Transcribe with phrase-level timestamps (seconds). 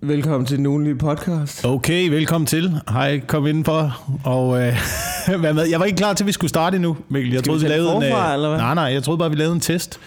[0.00, 1.64] Velkommen til den ugenlige podcast.
[1.64, 2.80] Okay, velkommen til.
[2.90, 4.02] Hej, kom indenfor.
[4.24, 4.74] Og øh,
[5.40, 5.64] hvad med?
[5.70, 7.32] Jeg var ikke klar til, at vi skulle starte endnu, Mikkel.
[7.32, 8.02] Jeg Skal vi troede, vi, lavede en...
[8.12, 8.58] forfra, eller hvad?
[8.58, 10.00] Nej, nej, jeg troede bare, vi lavede en test.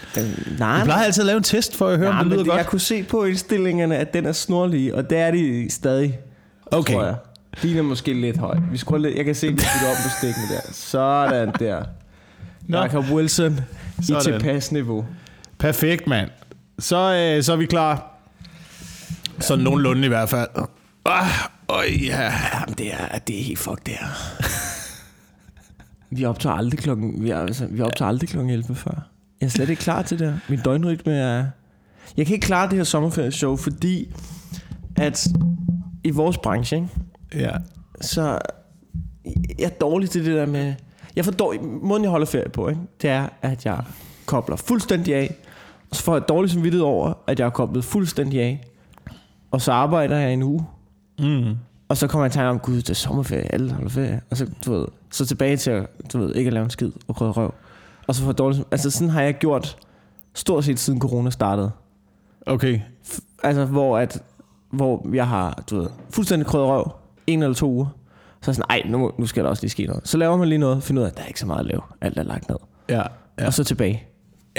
[0.58, 2.42] Nej, Jeg plejer altid at lave en test, for at høre, ja, om det lyder
[2.44, 2.66] det, jeg godt.
[2.66, 6.18] kunne se på indstillingerne, at den er snorlig, og det er de stadig,
[6.70, 6.94] Okay.
[6.94, 7.14] tror jeg.
[7.62, 8.56] Din er måske lidt høj.
[8.72, 9.58] Vi skruer lidt, jeg kan se, at vi
[9.90, 10.72] op på stikken der.
[10.72, 11.82] Sådan der.
[12.66, 12.78] Nå.
[12.78, 13.60] Jacob Wilson
[13.98, 14.22] i Sådan.
[14.22, 15.04] tilpas niveau.
[15.58, 16.30] Perfekt, mand.
[16.78, 16.96] Så,
[17.36, 18.09] øh, så er vi klar.
[19.40, 20.48] Sådan nogenlunde i hvert fald.
[21.04, 21.26] Ah,
[21.68, 22.32] øj, ja.
[22.54, 24.08] Jamen, det er, det er helt fuck det her.
[26.16, 29.10] vi optager aldrig klokken, vi, er, altså, vi optager aldrig klokken 11 før.
[29.40, 30.38] Jeg er slet ikke klar til det her.
[30.48, 31.44] Min døgnrytme er...
[32.16, 34.14] Jeg kan ikke klare det her sommerferieshow, fordi
[34.96, 35.28] at
[36.04, 36.88] i vores branche, ikke,
[37.34, 37.50] ja.
[38.00, 38.38] så
[39.58, 40.74] jeg er dårlig til det der med...
[41.16, 43.84] Jeg får dårlig, måden jeg holder ferie på, ikke, det er, at jeg
[44.26, 45.34] kobler fuldstændig af,
[45.90, 48.69] og så får jeg dårlig samvittighed over, at jeg er koblet fuldstændig af,
[49.50, 50.66] og så arbejder jeg en uge,
[51.20, 51.56] Mm.
[51.88, 54.20] og så kommer jeg i tanke om, gud, det er sommerferie, alle holder ferie.
[54.30, 56.90] Og så, du ved, så tilbage til at, du ved, ikke at lave en skid
[57.08, 57.54] og krydde røv.
[58.06, 58.64] Og så får dårligt...
[58.70, 59.76] Altså sådan har jeg gjort
[60.34, 61.70] stort set siden corona startede.
[62.46, 62.80] Okay.
[63.42, 64.22] Altså hvor at,
[64.70, 66.90] hvor jeg har, du ved, fuldstændig krydder røv,
[67.26, 67.86] en eller to uger.
[67.86, 70.08] Så er jeg sådan, ej, nu, nu skal der også lige ske noget.
[70.08, 71.66] Så laver man lige noget, finder ud af, at der er ikke så meget at
[71.66, 71.80] lave.
[72.00, 72.56] Alt er lagt ned.
[72.88, 73.02] Ja.
[73.38, 73.46] ja.
[73.46, 74.06] Og så tilbage.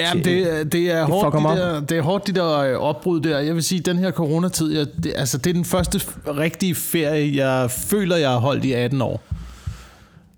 [0.01, 2.57] Ja, det, er- det, er Det hårdt, fucker de der, det er hårdt, de der
[2.57, 3.39] øh, opbrud der.
[3.39, 7.35] Jeg vil sige, den her coronatid, jeg, det, altså, det er den første rigtige ferie,
[7.45, 9.23] jeg føler, jeg har holdt i 18 år.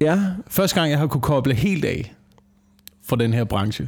[0.01, 2.13] Ja, Første gang, jeg har kunne koble helt af
[3.07, 3.87] fra den her branche.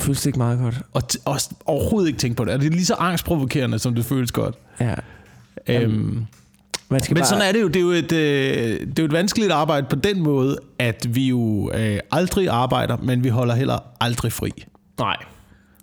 [0.00, 0.80] det ikke meget godt.
[0.92, 2.52] Og, og overhovedet ikke tænke på det.
[2.54, 4.54] Og det er lige så angstprovokerende, som det føles godt.
[4.80, 4.94] Ja.
[5.68, 6.26] Øhm,
[6.88, 7.68] Man skal men bare, sådan er det jo.
[7.68, 11.06] Det er jo, et, øh, det er jo et vanskeligt arbejde på den måde, at
[11.14, 14.50] vi jo øh, aldrig arbejder, men vi holder heller aldrig fri.
[14.98, 15.16] Nej.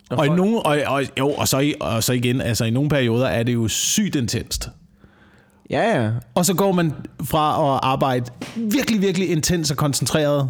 [0.10, 3.28] Og, i nogle, og, og, jo, og, så, og så igen, altså i nogle perioder
[3.28, 4.70] er det jo sygt intenst.
[5.70, 6.12] Ja, ja.
[6.36, 8.26] Og så går man fra at arbejde
[8.56, 10.50] virkelig, virkelig intens og koncentreret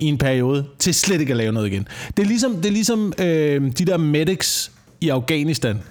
[0.00, 1.88] i en periode, til slet ikke at lave noget igen.
[2.16, 5.82] Det er ligesom, det er ligesom øh, de der medics i Afghanistan.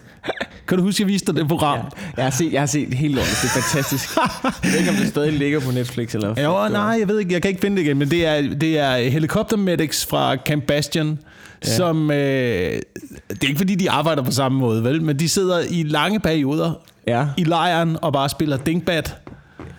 [0.68, 1.78] Kan du huske, jeg viste dig det program?
[1.78, 1.84] Ja,
[2.18, 3.38] jeg har set, jeg har set helt lortet.
[3.42, 4.10] Det er fantastisk.
[4.44, 6.44] jeg ved ikke, om det stadig ligger på Netflix eller hvad.
[6.44, 8.26] Ja, fuck jo, nej, jeg ved ikke, jeg kan ikke finde det igen, men det
[8.26, 11.20] er, det er helikoptermedics fra Camp Bastion,
[11.66, 11.76] ja.
[11.76, 15.60] som, øh, det er ikke fordi, de arbejder på samme måde, vel, men de sidder
[15.70, 16.74] i lange perioder
[17.08, 19.18] Ja, i lejren og bare spiller dingbat,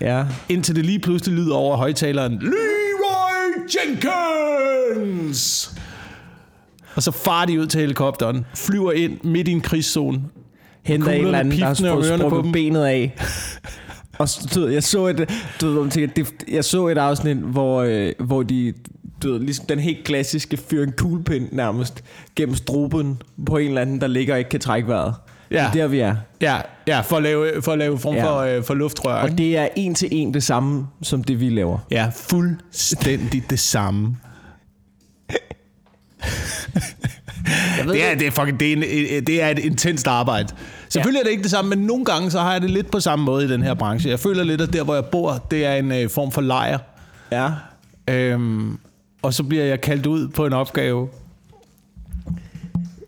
[0.00, 0.25] ja.
[0.49, 5.75] indtil det lige pludselig lyder over højtaleren, Leroy Jenkins!
[6.94, 10.21] Og så farer de ud til helikopteren, flyver ind midt i en krigszone.
[10.83, 13.16] Henter en eller anden, der har sprukket benet af.
[14.19, 16.06] Og så, jeg så et, du ved,
[16.49, 18.72] jeg så et afsnit, hvor, øh, hvor de,
[19.23, 22.05] du ved, ligesom den helt klassiske fyr en kuglepind nærmest
[22.37, 25.15] gennem struben på en eller anden, der ligger og ikke kan trække vejret.
[25.51, 25.56] Ja.
[25.56, 26.17] Det er der, vi er.
[26.41, 28.25] Ja, ja for, at lave, for at lave form Ja.
[28.25, 29.15] for, øh, for luftrør.
[29.15, 31.78] Og det er en til en det samme, som det vi laver.
[31.91, 34.17] Ja, fuldstændig det samme.
[37.89, 38.83] Det er, det, er fucking, det, er en,
[39.27, 40.49] det er et intenst arbejde.
[40.89, 41.21] Selvfølgelig ja.
[41.21, 43.25] er det ikke det samme, men nogle gange så har jeg det lidt på samme
[43.25, 44.11] måde i den her branche.
[44.11, 46.78] Jeg føler lidt, at der, hvor jeg bor, det er en øh, form for lejr.
[47.33, 47.51] Ja.
[48.09, 48.78] Øhm,
[49.23, 51.09] og så bliver jeg kaldt ud på en opgave.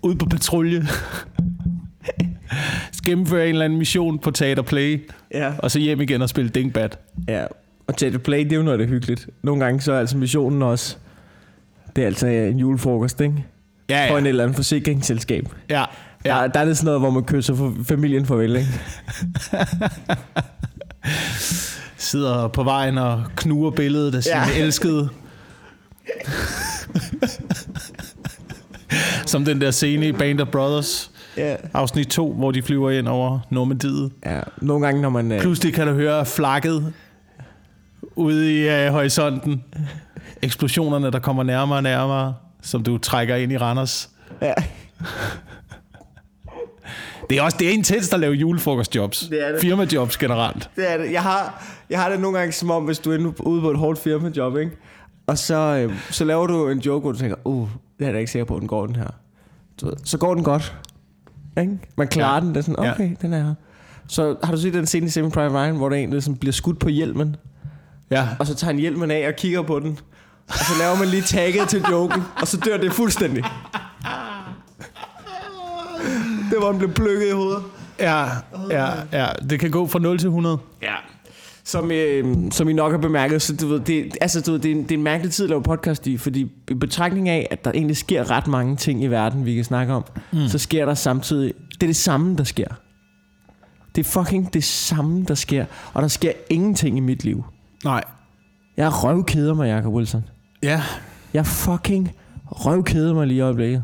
[0.03, 0.87] Ud på patrulje.
[3.06, 5.10] Gennemføre en eller anden mission på Teater Play.
[5.34, 5.53] Ja.
[5.59, 6.99] Og så hjem igen og spille Dingbat.
[7.28, 7.44] Ja,
[7.87, 9.28] og Jet Play, det er jo noget, der er hyggeligt.
[9.43, 10.97] Nogle gange så er altså missionen også,
[11.97, 13.44] det er altså en julefrokost, ikke?
[13.88, 14.19] Ja, ja.
[14.19, 15.49] en eller anden forsikringsselskab.
[15.70, 15.84] ja,
[16.25, 16.31] Ja.
[16.31, 18.69] Der, der er det sådan noget, hvor man kysser for familien farvel, ikke?
[21.97, 24.65] Sidder på vejen og knuger billedet af sin ja.
[24.65, 25.09] elskede.
[29.26, 31.56] Som den der scene i Band of Brothers, Ja.
[31.75, 34.12] afsnit 2, hvor de flyver ind over Normandiet.
[34.26, 34.41] ja.
[34.62, 35.32] Nogle gange, når man...
[35.32, 36.93] Øh, Pludselig kan du høre flakket
[38.16, 39.65] ude i øh, horisonten.
[40.43, 44.10] Eksplosionerne, der kommer nærmere og nærmere, som du trækker ind i Randers.
[44.43, 44.54] ja.
[47.31, 49.20] Det er også det er intenst at lave julefrokostjobs.
[49.31, 49.61] Det er det.
[49.61, 50.70] Firmajobs generelt.
[50.76, 51.12] Det er det.
[51.12, 53.79] Jeg har, jeg har det nogle gange som om, hvis du er ude på et
[53.79, 54.70] hårdt firmajob, ikke?
[55.31, 57.69] Og så, øh, så laver du en joke, hvor du tænker, uh,
[57.99, 59.06] det er jeg da ikke sikker på, at den går den her.
[59.81, 60.77] Du ved, så går den godt.
[61.61, 61.79] Ikke?
[61.97, 62.41] Man klarer Ja.
[62.41, 62.93] den, det er sådan, Ja.
[62.93, 63.55] okay, den er her.
[64.09, 66.37] Så har du set den scene i Saving Private Ryan, hvor der er en, sådan
[66.37, 67.37] bliver skudt på hjelmen,
[68.11, 68.29] Ja.
[68.38, 69.99] og så tager han hjelmen af og kigger på den,
[70.49, 73.44] og så laver man lige tagget til joken, og så dør det fuldstændig.
[76.50, 77.62] Det var, den blev plukket i hovedet.
[77.99, 78.25] Ja,
[78.71, 79.27] ja, ja.
[79.50, 80.59] Det kan gå fra 0 til 100.
[80.82, 80.94] Ja.
[81.70, 84.70] Som, øh, som I nok har bemærket, så du ved, det, altså, du ved, det,
[84.70, 87.49] er en, det er en mærkelig tid at lave podcast i, fordi i betragtning af,
[87.50, 90.49] at der egentlig sker ret mange ting i verden, vi kan snakke om, mm.
[90.49, 92.67] så sker der samtidig, det er det samme, der sker.
[93.94, 95.64] Det er fucking det samme, der sker.
[95.94, 97.44] Og der sker ingenting i mit liv.
[97.84, 98.05] Nej.
[98.76, 100.25] Jeg røvkeder mig, Jacob Wilson.
[100.62, 100.82] Ja,
[101.34, 102.12] Jeg fucking
[102.46, 103.82] røvkeder mig lige i øjeblikket.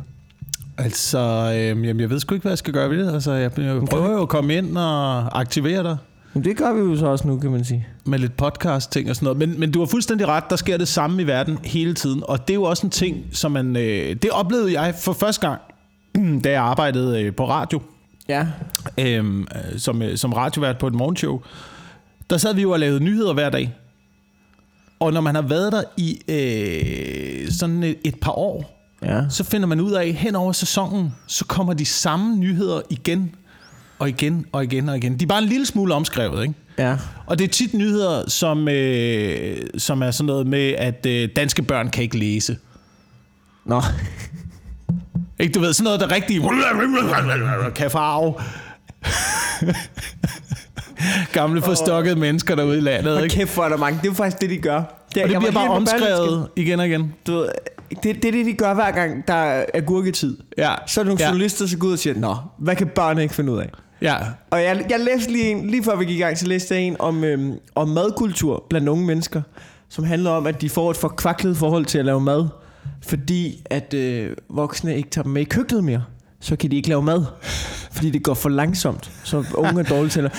[0.78, 1.18] altså,
[1.54, 3.14] øh, jamen, jeg ved sgu ikke, hvad jeg skal gøre ved det.
[3.14, 5.96] Altså, jeg, jeg prøver jo at komme ind og aktivere dig
[6.36, 7.86] Men det gør vi jo så også nu, kan man sige.
[8.04, 9.38] med lidt podcast-ting og sådan noget.
[9.38, 12.22] Men, men du har fuldstændig ret, der sker det samme i verden hele tiden.
[12.28, 13.76] Og det er jo også en ting, som man...
[13.76, 15.60] Øh, det oplevede jeg for første gang,
[16.44, 17.80] da jeg arbejdede øh, på radio.
[18.28, 18.46] Ja.
[18.98, 21.40] øhm, øh, som, øh, som radiovært på et morgenshow,
[22.30, 23.74] der sad vi jo og lavede nyheder hver dag.
[25.00, 28.72] Og når man har været der i øh, sådan et, et par år,
[29.02, 29.28] Ja.
[29.28, 33.34] så finder man ud af, hen over sæsonen, så kommer de samme nyheder igen
[33.98, 35.18] og igen og igen og igen.
[35.18, 36.54] De er bare en lille smule omskrevet, ikke?
[36.78, 36.96] Ja.
[37.26, 41.62] Og det er tit nyheder, som, øh, som er sådan noget med, at øh, danske
[41.62, 42.56] børn kan ikke læse.
[43.64, 43.82] Nå.
[45.40, 46.40] Ikke, du ved, sådan noget, der rigtig
[47.74, 48.34] kan farve.
[51.32, 53.34] Gamle forstokkede mennesker derude i landet, ikke?
[53.34, 53.98] kæft, hvor er der mange.
[53.98, 54.82] Det er jo faktisk det, de gør.
[55.14, 57.14] Det, Og det bliver bare omskrevet igen og igen.
[57.26, 57.48] Du ved,
[57.90, 60.36] det, det er det, de gør hver gang, der er agurketid.
[60.58, 60.74] Ja.
[60.86, 61.28] Så er der nogle Ja.
[61.28, 63.70] journalister, der går ud og siger, Nå, hvad kan børn ikke finde ud af?
[64.02, 64.16] Ja,
[64.50, 66.82] Og jeg, jeg læste lige en, lige før vi gik i gang, så læste jeg
[66.82, 69.42] en om, øhm, om madkultur blandt unge mennesker,
[69.88, 72.48] som handler om, at de får et forkvaklet forhold til at lave mad,
[73.02, 76.04] fordi at øh, voksne ikke tager dem med i køkkenet mere.
[76.40, 77.24] Så kan de ikke lave mad,
[77.92, 79.10] fordi det går for langsomt.
[79.24, 80.32] Så unge er dårlige til at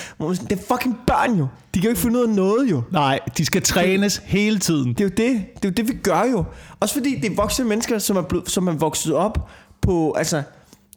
[0.50, 1.48] Det er fucking børn jo.
[1.74, 2.81] De kan jo ikke finde ud af noget jo.
[2.92, 4.94] nej, de skal trænes hele tiden.
[4.94, 5.45] Det er jo det.
[5.56, 6.44] Det er jo det, vi gør jo.
[6.80, 9.50] Også fordi det er voksne mennesker, som er, blevet, som er vokset op
[9.81, 10.44] på, altså,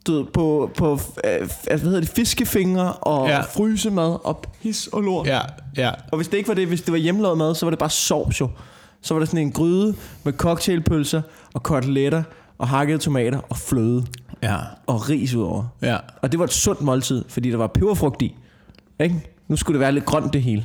[0.06, 0.93] du ved, på, på
[1.25, 3.41] øh, hvad hedder det, fiskefingre og Ja.
[3.41, 5.26] frysemad og pis og lort.
[5.26, 5.41] Ja,
[5.76, 5.91] ja.
[6.12, 7.91] Og hvis det ikke var det, hvis det var hjemmelavet mad, så var det bare
[7.91, 8.50] sovs jo.
[9.02, 9.94] Så var der sådan en gryde
[10.25, 11.23] med cocktailpølser
[11.55, 12.23] og koteletter
[12.58, 14.06] og hakkede tomater og fløde
[14.43, 14.56] Ja,
[14.87, 15.64] og ris udover.
[15.82, 15.97] ja.
[16.23, 18.37] Og det var et sundt måltid, fordi der var peberfrugt i.
[19.00, 19.14] Ikke?
[19.49, 20.64] Nu skulle det være lidt grønt det hele.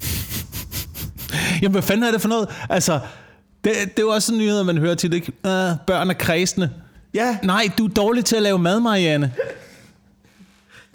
[1.62, 2.48] Jamen, hvad fanden er det for noget?
[2.68, 3.00] Altså,
[3.64, 5.32] det, det er jo også sådan nyheder, man hører til, ikke?
[5.44, 5.50] Uh,
[5.86, 6.70] børn er kredsende.
[7.18, 9.32] Ja, Nej, du er dårlig til at lave mad, Marianne.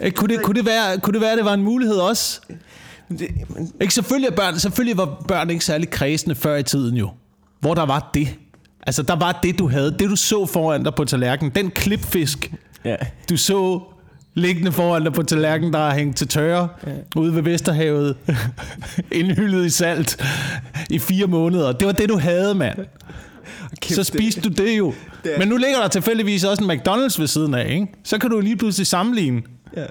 [0.00, 2.40] Eh, Kunne det, kunne, det være, kunne det være, at det var en mulighed også?
[3.08, 6.96] det, men, Ikke, selvfølgelig, er børn, selvfølgelig var børn ikke særlig kredsende før i tiden
[6.96, 7.10] jo.
[7.60, 8.28] Hvor der var det.
[8.86, 9.90] Altså, der var det, du havde.
[9.98, 11.52] Det, du så foran dig på tallerkenen.
[11.54, 12.52] Den klipfisk,
[12.84, 12.96] ja.
[13.30, 13.80] du så
[14.34, 16.92] liggende foran dig på tallerkenen, der er hængt til tørre ja.
[17.16, 18.16] ude ved Vesterhavet,
[19.12, 20.22] indhyldet i salt
[20.90, 21.72] i fire måneder.
[21.72, 22.78] Det var det, du havde, mand.
[23.80, 24.94] Kæft, Så spiste du det jo.
[25.24, 27.86] Det Men nu ligger der tilfældigvis også en McDonald's ved siden af, ikke?
[28.04, 29.42] Så kan du lige pludselig sammenligne.
[29.76, 29.86] Ja.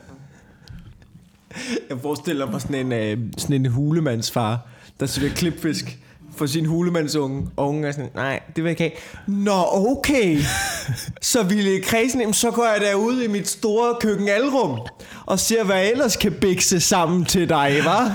[1.89, 4.59] Jeg forestiller mig sådan en, øh, sådan en hulemandsfar,
[4.99, 5.97] der serverer klipfisk
[6.35, 8.97] for sin hulemandsunge, og ungen er sådan, nej, det vil jeg ikke
[9.27, 9.37] have.
[9.37, 10.39] Nå, okay.
[11.21, 14.79] Så ville kredsen, jamen, så går jeg derud i mit store køkkenalrum,
[15.25, 18.11] og ser, hvad jeg ellers kan bikse sammen til dig, hva?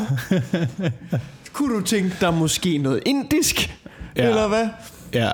[1.52, 3.74] Kunne du tænke dig måske noget indisk?
[4.16, 4.28] Ja.
[4.28, 4.68] Eller hvad?
[5.14, 5.30] Ja.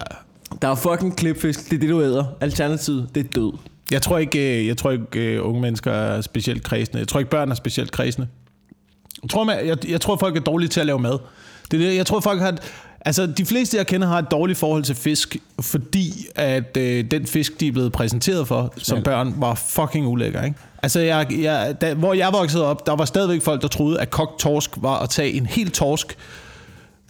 [0.62, 2.25] Der er fucking klipfisk, det er det, du æder.
[2.41, 3.53] Alternativet, det er død.
[3.91, 6.99] Jeg tror ikke, øh, jeg tror ikke øh, unge mennesker er specielt kredsende.
[6.99, 8.29] Jeg tror ikke, børn er specielt kredsende.
[9.23, 11.19] Jeg tror, man, jeg, jeg tror folk er dårlige til at lave mad.
[11.71, 12.56] Det det, jeg tror, folk har...
[13.06, 17.27] Altså, de fleste, jeg kender, har et dårligt forhold til fisk, fordi at øh, den
[17.27, 19.05] fisk, de er blevet præsenteret for som Ja.
[19.05, 20.56] børn, var fucking ulækker, ikke?
[20.82, 24.10] Altså, jeg, jeg, da, hvor jeg voksede op, der var stadigvæk folk, der troede, at
[24.10, 26.17] kogt torsk var at tage en helt torsk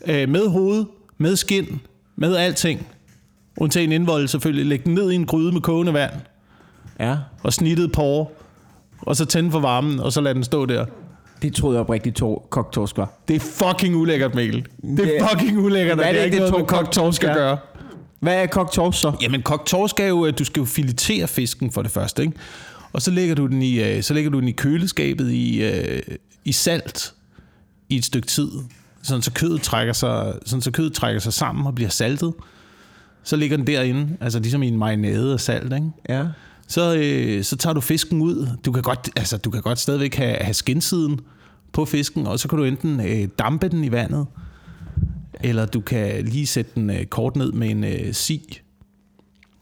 [0.06, 0.84] øh, med hoved,
[1.18, 1.80] med skin,
[2.16, 2.86] med alting.
[3.56, 4.66] Undtagen indvold selvfølgelig.
[4.66, 6.12] Lægge den ned i en gryde med kogende vand
[7.00, 7.16] Ja.
[7.42, 8.26] og snittet porre,
[9.00, 10.86] og så tænde for varmen, og så lade den stå der.
[11.42, 13.12] Det troede jeg oprigtigt tor- kogt torsk var.
[13.28, 14.66] Det er fucking ulækkert, Mikkel.
[14.82, 16.76] Det er Det- fucking ulækkert, Hvad er det er det, ikke det noget med to-
[16.82, 17.34] kogt torsk at Ja.
[17.34, 17.58] gøre.
[18.20, 19.12] Hvad er kogt torsk så?
[19.22, 22.34] Jamen, kogt torsk er jo, at du skal jo filetere fisken for det første, ikke?
[22.92, 26.02] Og så lægger du den i, øh, så lægger du den i køleskabet i, øh,
[26.44, 27.14] i salt
[27.88, 28.48] i et stykke tid,
[29.04, 32.34] sådan så kødet trækker sig, sådan så kødet trækker sig sammen og bliver saltet.
[33.22, 35.90] Så ligger den derinde, altså ligesom i en marinade af salt, ikke?
[36.08, 36.26] Ja.
[36.68, 38.48] Så, øh, så tager du fisken ud.
[38.64, 41.20] Du kan godt, altså, du kan godt stadigvæk have, have skinsiden
[41.72, 44.26] på fisken, og så kan du enten øh, dampe den i vandet,
[45.40, 48.60] eller du kan lige sætte den øh, kort ned med en øh, si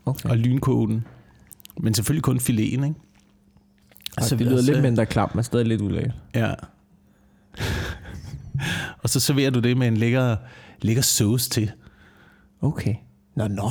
[0.05, 0.29] Okay.
[0.29, 1.05] og lynkoge den.
[1.79, 2.95] Men selvfølgelig kun fileten, ikke?
[4.17, 6.13] Altså, det lyder lidt mindre klamt, men stadig lidt ulækkert.
[6.35, 6.53] Ja.
[9.03, 10.35] og så serverer du det med en lækker,
[10.81, 11.71] lækker sauce til.
[12.61, 12.95] Okay.
[13.35, 13.69] Nå, nå.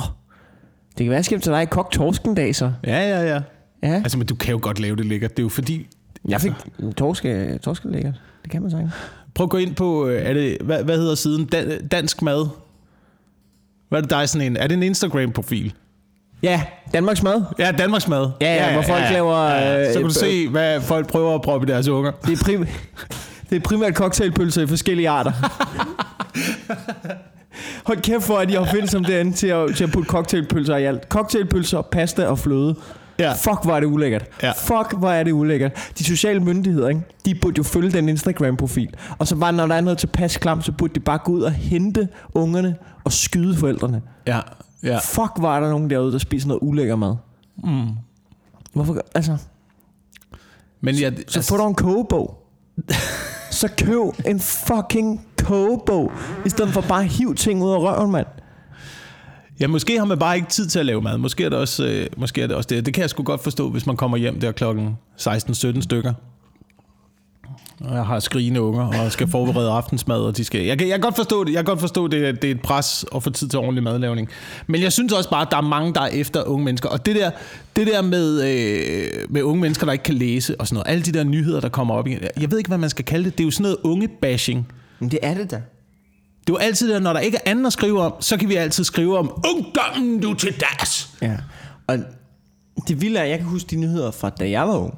[0.97, 2.73] Det kan være, jeg skal til dig i kogt torsk en dag, så.
[2.83, 3.41] Ja, ja, ja.
[3.83, 3.93] Ja.
[3.93, 5.31] Altså, men du kan jo godt lave det lækkert.
[5.31, 5.87] Det er jo fordi...
[6.27, 6.51] Jeg fik
[6.97, 8.21] torsk, øh, torsk er lækkert.
[8.43, 8.91] Det kan man sige.
[9.35, 11.45] Prøv at gå ind på, øh, er det, hvad, hvad hedder siden?
[11.45, 12.47] Dan, dansk mad.
[13.89, 14.57] Hvad er det, der er sådan en?
[14.57, 15.73] Er det en Instagram-profil?
[16.43, 16.61] Ja,
[16.93, 17.43] Danmarks mad.
[17.59, 18.31] Ja, Danmarks mad.
[18.41, 19.47] Ja, ja, hvor folk laver,
[19.87, 22.11] Så kan øh, du se, hvad folk prøver at proppe i deres unger.
[22.11, 22.67] Det er, prim-
[23.53, 25.31] det er primært cocktailpølser i forskellige arter.
[27.85, 30.77] Hold kæft for, at de har findet som derinde til at, til at putte cocktailpølser
[30.77, 31.03] i alt.
[31.09, 32.75] Cocktailpølser, pasta og fløde.
[33.19, 33.33] Ja.
[33.33, 34.25] Fuck, hvor er det ulækkert.
[34.43, 34.51] Ja.
[34.51, 35.91] Fuck, hvor er det ulækkert.
[35.99, 37.01] De sociale myndigheder, ikke?
[37.25, 38.95] de burde jo følge den Instagram-profil.
[39.17, 41.41] Og så bare, når der er noget tilpas klam, så burde de bare gå ud
[41.41, 44.01] og hente ungerne og skyde forældrene.
[44.27, 44.39] Ja,
[44.83, 44.97] ja.
[44.97, 47.15] Fuck, er der nogen derude, der spiser noget ulækker mad.
[47.63, 47.87] Mm.
[48.73, 48.97] Hvorfor?
[49.15, 49.37] Altså,
[50.81, 52.39] Men ja, så få dig en kogebog.
[53.63, 56.11] så køb en fucking kogebog,
[56.45, 58.27] i stedet for bare at hive ting ud af røven, mand.
[59.59, 61.17] Ja, måske har man bare ikke tid til at lave mad.
[61.17, 62.85] Måske er det også, øh, måske er det, også det.
[62.85, 66.13] Det kan jeg sgu godt forstå, hvis man kommer hjem der klokken 16-17 stykker.
[67.81, 70.61] Jeg har skrigende unger, og skal forberede aftensmad, og de skal...
[70.61, 71.53] Jeg kan, jeg kan godt forstå det.
[71.53, 74.29] Jeg kan godt forstå, det, det er et pres at få tid til ordentlig madlavning.
[74.67, 76.89] Men jeg synes også bare, at der er mange, der er efter unge mennesker.
[76.89, 77.31] Og det der,
[77.75, 80.91] det der med, øh, med unge mennesker, der ikke kan læse og sådan noget.
[80.91, 82.19] Alle de der nyheder, der kommer op igen.
[82.39, 83.37] Jeg ved ikke, hvad man skal kalde det.
[83.37, 84.71] Det er jo sådan noget unge-bashing.
[84.99, 85.55] Men det er det da.
[85.55, 88.49] Det er jo altid der, når der ikke er andet at skrive om, så kan
[88.49, 91.09] vi altid skrive om ungdommen du til das.
[91.21, 91.35] Ja.
[91.87, 91.97] Og
[92.87, 94.93] det vilde er, jeg kan huske de nyheder fra, da jeg var ung.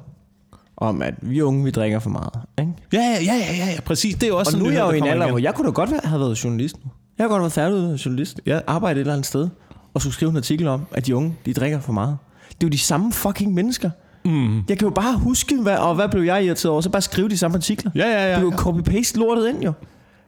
[0.76, 2.40] Om, at vi unge, vi drikker for meget.
[2.58, 2.72] Ikke?
[2.92, 4.14] Ja, ja, ja, ja, ja, præcis.
[4.14, 5.72] Det er også Og nu er jeg jo i en alder, hvor jeg kunne da
[5.72, 6.90] godt være, have været journalist nu.
[7.18, 8.40] Jeg har godt været færdiguddannet journalist.
[8.46, 9.48] Jeg arbejder et eller andet sted,
[9.94, 12.16] og skulle skrive en artikel om, at de unge, de drikker for meget.
[12.48, 13.90] Det er jo de samme fucking mennesker.
[14.24, 14.56] Mm.
[14.56, 17.28] Jeg kan jo bare huske, hvad, og hvad blev jeg irriteret over, så bare skrive
[17.28, 17.90] de samme artikler.
[17.94, 18.28] Ja, ja, ja.
[18.28, 19.72] Det er jo copy-paste lortet ind jo.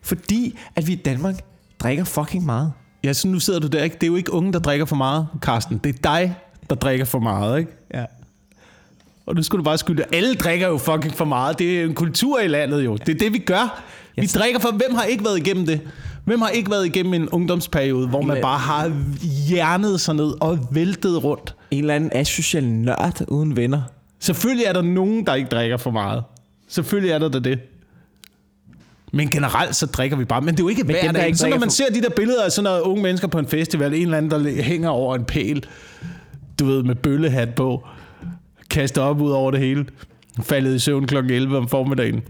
[0.02, 1.44] Fordi, at vi i Danmark
[1.80, 2.72] drikker fucking meget.
[3.04, 3.94] Ja, så nu sidder du der, ikke?
[3.94, 5.78] Det er jo ikke unge, der drikker for meget, Karsten.
[5.84, 6.34] Det er dig,
[6.70, 7.72] der drikker for meget, ikke?
[7.94, 8.04] Ja.
[9.28, 10.04] Og nu skulle du bare skylde.
[10.12, 11.58] Alle drikker jo fucking for meget.
[11.58, 12.96] Det er en kultur i landet jo.
[12.96, 13.82] Det er det, vi gør.
[14.16, 14.32] Vi Yes.
[14.32, 14.70] drikker for...
[14.70, 15.80] Hvem har ikke været igennem det?
[16.24, 18.92] Hvem har ikke været igennem en ungdomsperiode, hvor man bare har
[19.48, 21.54] hjernet sig ned og væltet rundt?
[21.70, 23.82] En eller anden asocial nørd uden venner.
[24.20, 26.22] Selvfølgelig er der nogen, der ikke drikker for meget.
[26.68, 27.58] Selvfølgelig er der da det.
[29.12, 30.40] Men generelt så drikker vi bare.
[30.40, 31.36] Men det er jo ikke hver dag.
[31.36, 33.46] Så når man for- ser de der billeder af sådan noget unge mennesker på en
[33.46, 35.64] festival, en eller anden, der hænger over en pæl,
[36.58, 37.86] du ved, med bøllehat på,
[38.78, 39.86] kaster op ud over det hele,
[40.42, 41.16] faldet i søvn kl.
[41.16, 42.20] 11 om formiddagen.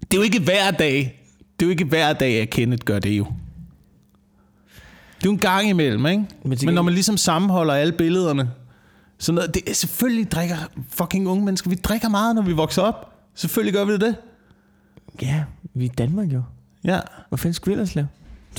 [0.00, 1.20] Det er jo ikke hver dag.
[1.60, 3.24] Det er jo ikke hver dag, at Kenneth gør det jo.
[5.16, 6.24] Det er jo en gang imellem, ikke?
[6.44, 8.50] Men Men, når man ligesom sammenholder alle billederne,
[9.18, 10.56] så noget, det, selvfølgelig drikker
[10.88, 11.70] fucking unge mennesker.
[11.70, 13.12] Vi drikker meget, når vi vokser op.
[13.34, 14.16] Selvfølgelig gør vi det.
[15.22, 15.44] Ja,
[15.74, 16.42] vi er i Danmark jo.
[16.84, 17.00] Ja.
[17.28, 18.08] Hvor fanden skulle vi ellers lave?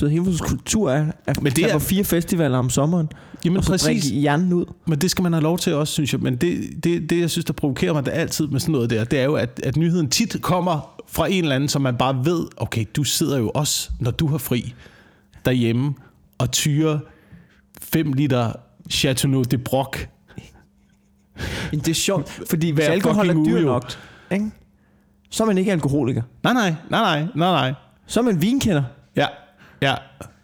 [0.00, 3.08] Du ved, hele vores kultur er, at Men det er- på fire festivaler om sommeren,
[3.44, 4.04] Jamen og så præcis.
[4.04, 4.64] hjernen ud.
[4.86, 6.20] Men det skal man have lov til også, synes jeg.
[6.20, 9.04] Men det, det, det jeg synes, der provokerer mig det altid med sådan noget der,
[9.04, 12.24] det er jo, at, at nyheden tit kommer fra en eller anden, som man bare
[12.24, 14.74] ved, okay, du sidder jo også, når du har fri
[15.44, 15.94] derhjemme,
[16.38, 16.98] og tyrer
[17.82, 18.52] 5 liter
[18.90, 19.96] Chateauneuf de Broc.
[21.70, 23.90] Men det er sjovt, fordi hvis alkohol er dyr nok,
[24.32, 24.50] ikke?
[25.30, 26.22] så er man ikke alkoholiker.
[26.42, 27.74] Nej, nej, nej, nej, nej, nej.
[28.06, 28.82] Så er man vinkender,
[29.16, 29.26] Ja,
[29.82, 29.94] ja.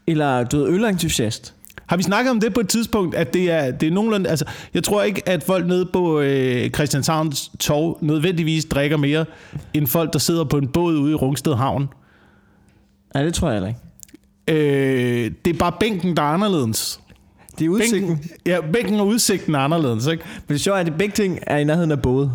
[0.06, 1.54] eller du ved, ølentusiast.
[1.86, 4.30] Har vi snakket om det på et tidspunkt, at det er, det er nogenlunde...
[4.30, 9.24] Altså, jeg tror ikke, at folk nede på øh, Christianshavns Torv nødvendigvis drikker mere,
[9.74, 11.88] end folk, der sidder på en båd ude i Rungsted Havn.
[13.14, 13.80] Nej, det tror jeg heller ikke.
[14.48, 17.00] Øh, det er bare bænken, der er anderledes.
[17.58, 18.08] Det er udsigten.
[18.08, 20.24] Bænken, ja, bænken og udsigten er anderledes, ikke?
[20.48, 22.32] Men det sjove er, at det begge ting er i nærheden af både.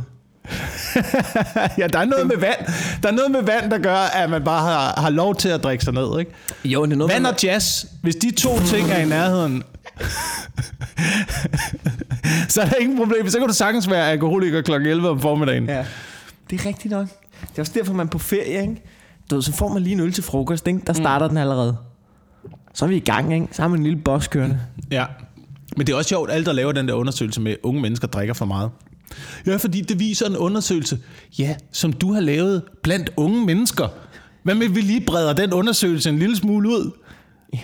[1.77, 2.57] ja, der er noget med vand.
[3.03, 5.63] Der er noget med vand, der gør, at man bare har, har lov til at
[5.63, 6.31] drikke sig ned, ikke?
[6.65, 9.63] Jo, det er noget, Vand man- og jazz, hvis de to ting er i nærheden,
[12.49, 13.29] så er der ingen problem.
[13.29, 14.71] Så kan du sagtens være alkoholiker kl.
[14.71, 15.65] 11 om formiddagen.
[15.65, 15.85] Ja,
[16.49, 17.07] det er rigtigt nok.
[17.41, 18.81] Det er også derfor, man er på ferie, ikke?
[19.29, 20.79] Du ved, så får man lige en øl til frokost, ikke?
[20.87, 21.29] Der starter mm.
[21.29, 21.77] den allerede.
[22.73, 23.47] Så er vi i gang, ikke?
[23.51, 24.59] Så har man en lille boss kørende.
[24.91, 25.05] Ja.
[25.77, 28.33] Men det er også sjovt, alle der laver den der undersøgelse med, unge mennesker drikker
[28.33, 28.69] for meget.
[29.45, 30.99] Ja, fordi det viser en undersøgelse,
[31.39, 33.87] ja, som du har lavet blandt unge mennesker.
[34.43, 36.91] Hvad med, vi lige breder den undersøgelse en lille smule ud?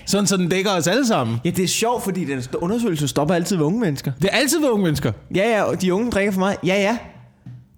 [0.06, 1.38] Sådan, så den dækker os alle sammen.
[1.46, 4.12] Ja, det er sjovt, fordi den undersøgelse stopper altid ved unge mennesker.
[4.22, 5.12] Det er altid ved unge mennesker.
[5.36, 6.58] Ja, ja, og de unge drikker for meget.
[6.66, 6.98] Ja, ja.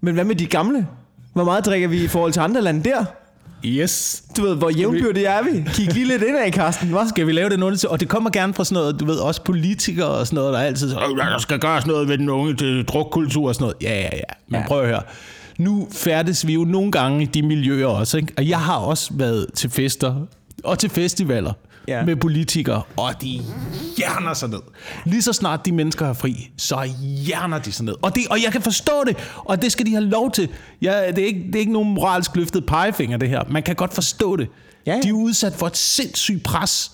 [0.02, 0.88] Men hvad med de gamle?
[1.34, 3.06] Hvor meget drikker vi i forhold til andre lande der?
[3.66, 4.24] Yes.
[4.38, 5.64] Du ved, hvor jævnbyrdige er vi?
[5.74, 7.10] Kig lige lidt ind af, Karsten, hva'?
[7.10, 7.90] Skal vi lave den undersøgelse?
[7.90, 10.60] Og det kommer gerne fra sådan noget, du ved, også politikere og sådan noget, der
[10.60, 13.64] er altid så, "Øh, der skal gøres noget ved den unge til drukkultur og sådan
[13.64, 13.76] noget.
[13.82, 14.22] Ja, ja, ja.
[14.48, 14.68] Men Ja.
[14.68, 15.02] prøv at høre.
[15.58, 18.34] Nu færdes vi jo nogle gange i de miljøer også, ikke?
[18.38, 20.16] Og jeg har også været til fester
[20.64, 21.54] og til festivaler
[21.88, 22.06] Ja.
[22.06, 23.42] med politikere, og de
[23.98, 24.60] hjerner sig ned.
[25.06, 27.96] Lige så snart de mennesker har fri, så hjerner de sig ned.
[28.02, 30.50] Og, det, og jeg kan forstå det, og det skal de have lov til.
[30.82, 33.42] Ja, det, er ikke, det er ikke nogen moralsk løftet pegefinger, det her.
[33.50, 34.48] Man kan godt forstå det.
[34.86, 35.00] Ja, ja.
[35.02, 36.92] De er udsat for et sindssygt pres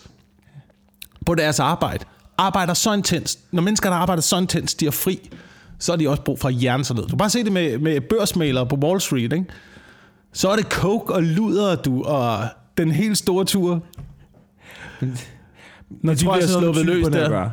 [1.26, 2.06] på deres arbejde.
[2.38, 5.30] arbejder så intens, når mennesker, der arbejder så intens, de er fri,
[5.80, 7.04] så har de også brug for at hjerne sig ned.
[7.04, 9.46] Du kan bare se det med, med børsmalere på Wall Street, ikke?
[10.34, 13.84] Så er det coke og luder, du, og den helt store tur.
[15.90, 17.30] Når de tror bliver sluppet løs der.
[17.30, 17.52] gøre.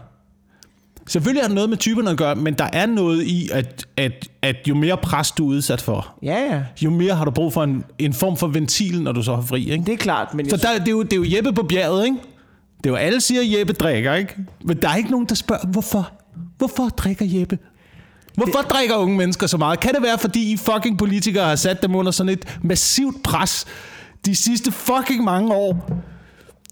[1.07, 4.29] Selvfølgelig har det noget med typerne at gøre, men der er noget i, at, at,
[4.43, 6.63] at jo mere pres du er udsat for, Ja, ja.
[6.85, 9.41] jo mere har du brug for en, en form for ventil, når du så er
[9.43, 9.71] fri.
[9.71, 9.85] Ikke?
[9.85, 12.05] Det er klart, men Så der, det, er jo, det er jo Jeppe på bjerget,
[12.05, 12.17] ikke?
[12.79, 14.37] Det er jo alle siger, at Jeppe drikker, ikke?
[14.65, 16.11] Men der er ikke nogen, der spørger, hvorfor?
[16.59, 17.59] Hvorfor drikker Jeppe?
[18.35, 18.71] Hvorfor det...
[18.71, 19.81] drikker unge mennesker så meget?
[19.81, 23.65] Kan det være, fordi I fucking politikere har sat dem under sådan et massivt pres
[24.27, 25.91] de sidste fucking mange år?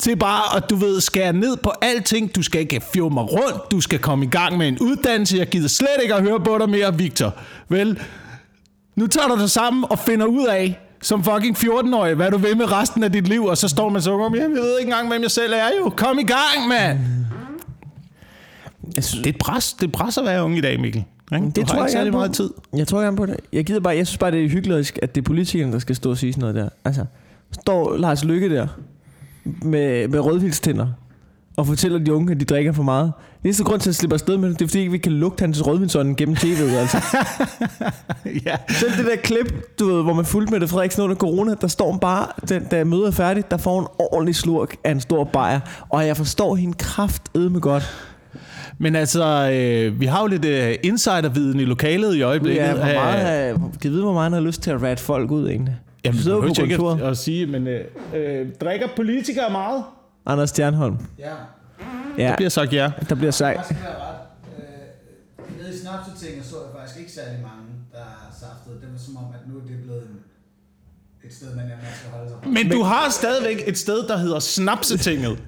[0.01, 2.37] Til bare at, du ved, skære ned på alting.
[2.37, 3.71] Du skal ikke fjove mig rundt.
[3.71, 5.37] Du skal komme i gang med en uddannelse.
[5.37, 7.35] Jeg gider slet ikke at høre på dig mere, Victor.
[7.69, 8.01] Vel,
[8.97, 12.57] nu tager du dig sammen og finder ud af, som fucking 14-årig, hvad du vil
[12.57, 15.09] med resten af dit liv, og så står man så og jeg ved ikke engang,
[15.09, 15.93] hvem jeg selv er jo.
[15.97, 16.99] Kom i gang, mand!
[18.97, 21.05] jeg, synes, Det er pres, det er pres at være ung i dag, Mikkel.
[21.35, 21.47] Ikke?
[21.47, 22.51] det du tror har jeg ikke meget tid.
[22.77, 23.37] jeg tror gerne på det.
[23.53, 25.97] Jeg gider bare, jeg synes bare, det er hyggelig, at det er politikerne, der skal
[25.97, 26.69] stå og sige sådan noget der.
[26.85, 27.05] Altså,
[27.53, 28.67] står Lars Lykke der
[29.63, 30.87] med, med rødvinstænder
[31.57, 33.13] og fortæller de unge, at de drikker for meget.
[33.37, 35.41] Det eneste grund til at slippe afsted med det, det er fordi, vi kan lugte
[35.41, 36.63] hans rødvinsånden gennem tv'et.
[36.63, 36.97] Altså.
[38.47, 38.57] ja.
[38.69, 41.67] Selv det der klip, du ved, hvor man fulgte med det Frederiksen under corona, der
[41.67, 45.01] står hun bare, den, da mødet er færdigt, der får en ordentlig slurk af en
[45.01, 45.61] stor bajer.
[45.89, 48.13] Og jeg forstår hende kraftedme godt.
[48.79, 52.63] Men altså, øh, vi har jo lidt øh, insiderviden i lokalet i øjeblikket.
[52.63, 55.31] Ja, hvor meget, øh, kan vide, hvor meget han har lyst til at rat folk
[55.31, 55.77] ud egentlig?
[56.05, 57.01] Jamen, sidder jo på ikke kontoret.
[57.03, 57.85] at, at sige, men øh,
[58.15, 59.85] øh, drikker politikere meget?
[60.27, 60.99] Anders Stjernholm.
[61.19, 61.33] Ja,
[62.19, 62.93] Ja, Det bliver sagt ja.
[63.09, 63.71] der bliver sagt.
[63.71, 63.77] jeg.
[64.59, 68.05] Øh, nede i snapsetinget så jeg faktisk ikke særlig mange, der
[68.41, 68.75] saftede.
[68.81, 70.17] Det var som om, at nu er det blevet en,
[71.25, 72.39] et sted, man, man skal holde sig.
[72.49, 75.39] Men du har stadigvæk et sted, der hedder Snapsetinget.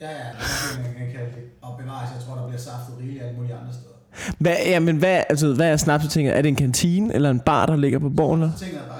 [0.00, 1.42] Ja, ja, det er man kan kalde det.
[1.62, 4.32] Og bevares, jeg tror, der bliver saftet rigeligt alle mulige andre steder.
[4.38, 6.36] Hvad, ja, men hvad, altså, hvad er snapsetinget?
[6.36, 8.42] Er det en kantine eller en bar, der ligger på borgen?
[8.42, 8.56] eller?
[8.56, 8.95] Tinget er bare.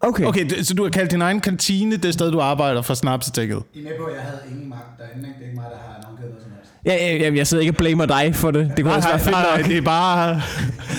[0.00, 0.24] Okay.
[0.24, 0.62] okay.
[0.62, 3.62] Så du har kaldt din egen kantine det sted, du arbejder for Snapsetinget.
[3.74, 5.28] I med på, at jeg havde ingen magt derinde.
[5.28, 5.38] Ikke?
[5.38, 6.72] Det er ikke mig, der har navngivet noget som helst.
[6.84, 8.72] Ja, ja, ja, jeg sidder ikke og blamer dig for det.
[8.76, 9.66] Det kunne også være fedt nej, nok.
[9.66, 10.42] det er bare...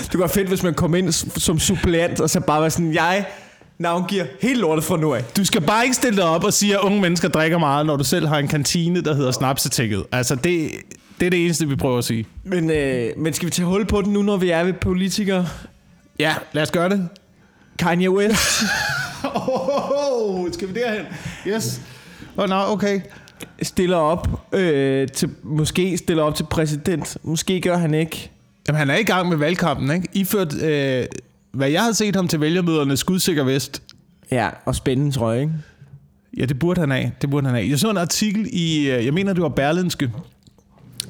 [0.02, 2.94] Det kunne være fedt, hvis man kom ind som suppleant, og så bare var sådan,
[2.94, 3.24] jeg
[3.78, 5.24] navngiver helt lortet fra nu af.
[5.36, 7.96] Du skal bare ikke stille dig op og sige, at unge mennesker drikker meget, når
[7.96, 10.04] du selv har en kantine, der hedder Snapsetinget.
[10.12, 10.70] Altså, det,
[11.20, 12.26] det er det eneste, vi prøver at sige.
[12.44, 15.46] Men, øh, men skal vi tage hul på den nu, når vi er ved politikere?
[16.18, 17.08] Ja, lad os gøre det.
[17.80, 18.62] Kanye West
[19.34, 21.06] Oh, skal vi derhen?
[21.46, 21.80] Yes.
[22.36, 23.00] Åh, oh, nå, okay.
[23.62, 27.16] stiller op øh, til, måske stiller op til præsident.
[27.22, 28.30] Måske gør han ikke.
[28.68, 30.08] Jamen, han er i gang med valgkampen, ikke?
[30.12, 31.06] Iført, øh,
[31.52, 33.82] hvad jeg havde set ham til vælgermøderne, skudsikker vest.
[34.30, 35.52] Ja, og spændende, tror jeg, ikke?
[36.36, 37.12] Ja, det burde han af.
[37.22, 37.66] Det burde han af.
[37.68, 40.10] Jeg så en artikel i, øh, jeg mener, det var Berlinske,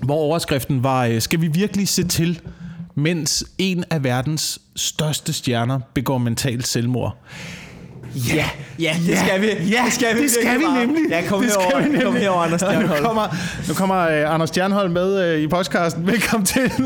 [0.02, 2.40] hvor overskriften var, øh, skal vi virkelig se til,
[2.94, 7.16] mens en af verdens største stjerner begår mentalt selvmord?
[8.34, 8.48] Ja,
[8.78, 9.46] ja, det skal vi.
[9.46, 11.02] Ja, det skal vi, det skal vi nemlig.
[11.10, 12.02] Ja, kom Det skal herover, vi nemlig.
[12.04, 13.04] kom herover, Anders Nu Stjernholm.
[13.04, 13.36] kommer,
[13.68, 16.06] nu kommer øh, Anders Stjernholm med øh, i podcasten.
[16.06, 16.70] Velkommen til.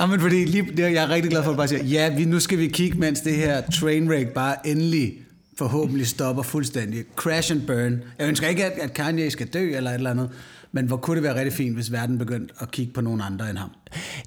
[0.00, 2.24] Ja, men fordi lige, jeg er rigtig glad for, at du bare siger, ja, vi,
[2.24, 5.12] nu skal vi kigge, mens det her trainwreck bare endelig
[5.58, 7.04] forhåbentlig stopper fuldstændig.
[7.16, 8.02] Crash and burn.
[8.18, 10.30] Jeg ønsker ikke, at, at Kanye skal dø eller et eller andet,
[10.74, 13.50] men hvor kunne det være rigtig fint, hvis verden begyndte at kigge på nogen andre
[13.50, 13.70] end ham.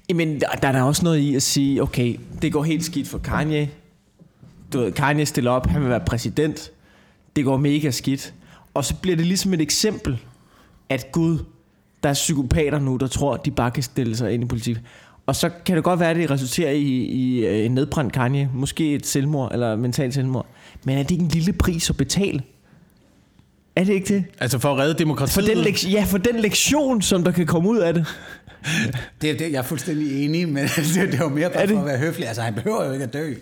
[0.08, 3.08] Jamen, der, der er der også noget i at sige, okay, det går helt skidt
[3.08, 3.70] for Kanye.
[4.72, 6.70] Du ved, Kanye stiller op, han vil være præsident.
[7.36, 8.34] Det går mega skidt.
[8.74, 10.18] Og så bliver det ligesom et eksempel,
[10.88, 11.38] at Gud,
[12.02, 14.76] der er psykopater nu, der tror, de bare kan stille sig ind i politik.
[15.26, 18.50] Og så kan det godt være, at det resulterer i, i øh, en nedbrændt Kanye.
[18.54, 20.46] Måske et selvmord, eller mentalt selvmord.
[20.84, 22.42] Men er det ikke en lille pris at betale?
[23.78, 24.24] Er det ikke det?
[24.40, 25.46] altså for at redde For demokratiet.
[25.46, 28.06] den, lek- ja, for den lektion, som der kan komme ud af det.
[29.22, 30.64] Det, er det, jeg er fuldstændig enig, men
[30.94, 31.74] det, det var mere bare Er det?
[31.74, 32.26] for at være høflig.
[32.28, 33.34] Altså, han behøver jo ikke at dø.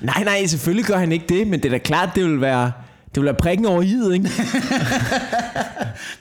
[0.00, 2.72] Nej, nej, selvfølgelig gør han ikke det, men det er da klart, det vil være,
[3.14, 4.28] det vil være prikken over i'et, ikke?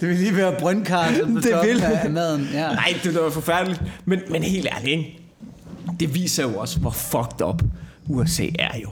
[0.01, 1.83] Det vil lige være brøndkarset på Det vil.
[1.83, 2.49] af maden.
[2.53, 2.67] Ja.
[2.73, 3.81] Nej, det er da forfærdeligt.
[4.05, 5.17] Men, men helt ærligt, ikke?
[5.99, 7.61] det viser jo også, hvor fucked up
[8.07, 8.89] USA er jo.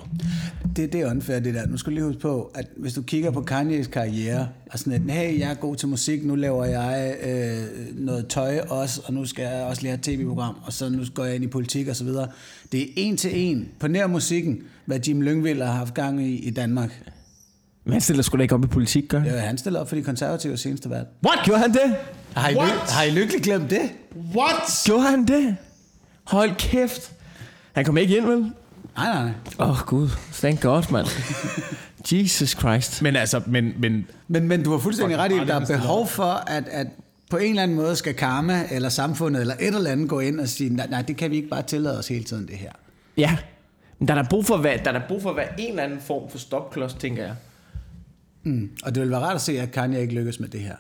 [0.76, 1.68] Det, det er unfair, det der.
[1.68, 4.94] Nu skal du lige huske på, at hvis du kigger på Kanye's karriere, og sådan
[4.94, 7.64] et, hey, jeg er god til musik, nu laver jeg øh,
[7.96, 11.36] noget tøj også, og nu skal jeg også lære tv-program, og så nu går jeg
[11.36, 12.28] ind i politik og så videre.
[12.72, 16.36] Det er en til en, på nær musikken, hvad Jim Lyngvild har haft gang i
[16.36, 17.04] i Danmark.
[17.86, 19.32] Men han stiller sgu da ikke op i politik, gør han?
[19.34, 21.08] Øh, han stiller op for de konservative seneste valg.
[21.26, 21.40] What?
[21.46, 21.96] Gjorde han det?
[22.36, 22.68] Har I, What?
[22.70, 23.82] ly- har I lykkeligt glemt det?
[24.36, 24.84] What?
[24.86, 25.56] Gjorde han det?
[26.24, 27.12] Hold kæft.
[27.74, 28.52] Han kom ikke ind, vel?
[29.00, 29.34] Nej, nej, nej.
[29.60, 30.10] Åh, oh, gud.
[30.34, 31.08] Thank God, mand.
[32.12, 33.02] Jesus Christ.
[33.02, 35.66] Men altså, men, men Men, men du har fuldstændig ret i, at er der er
[35.66, 36.88] behov for, at, at
[37.30, 40.40] på en eller anden måde skal karma, eller samfundet, eller et eller andet gå ind
[40.40, 42.72] og sige, nej, nej det kan vi ikke bare tillade os hele tiden, det her.
[43.18, 43.38] Ja,
[44.00, 45.70] men der er der brug for, hvad, der er der brug for at være en
[45.70, 47.36] eller anden form for stopklods, tænker jeg.
[48.44, 48.70] Mm.
[48.84, 50.76] Og det vil være rart at se, at Kanye ikke lykkes med det her.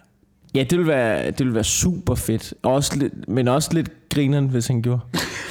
[0.56, 2.54] Ja, det vil være, det vil være super fedt.
[2.64, 5.02] Også lidt, men også lidt grineren, hvis han gjorde.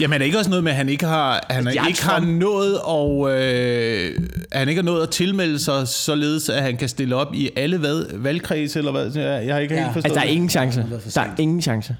[0.00, 2.12] Jamen er det ikke også noget med, at han ikke har, han Jeg ikke tror-
[2.12, 4.14] har nået og øh,
[4.52, 7.78] han ikke har nået at tilmelde sig, således at han kan stille op i alle
[7.78, 9.12] hvad, valgkredse, eller hvad?
[9.14, 9.80] Jeg, jeg har ikke Ja.
[9.80, 10.80] helt forstået Altså, der er ingen chance.
[10.80, 10.84] Er
[11.14, 11.96] Der er ingen chance.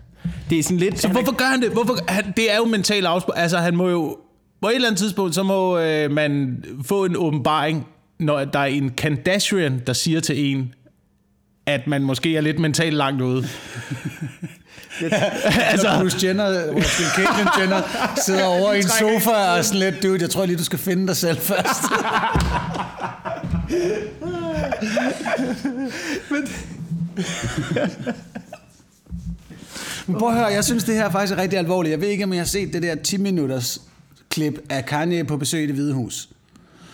[0.50, 1.00] Det er sådan lidt...
[1.00, 1.70] Så hvorfor gør han det?
[1.70, 3.32] Hvorfor, han, det er jo mental afspor.
[3.32, 4.16] Altså han må jo,
[4.62, 7.86] på et eller andet tidspunkt, så må øh, man få en åbenbaring,
[8.20, 10.74] når der er en Kardashian, der siger til en,
[11.66, 13.44] at man måske er lidt mentalt langt ude.
[15.70, 17.82] Altså, Bruce Jenner, Bruce Caitlyn Jenner
[18.24, 20.78] sidder over i en sofa og er sådan lidt, dude, jeg tror lige, du skal
[20.78, 21.82] finde dig selv først.
[30.06, 31.90] Men prøv at høre, jeg synes, det her er faktisk rigtig alvorligt.
[31.92, 33.80] Jeg ved ikke, om jeg har set det der 10-minutters
[34.30, 36.28] klip af Kanye på besøg i det hvide hus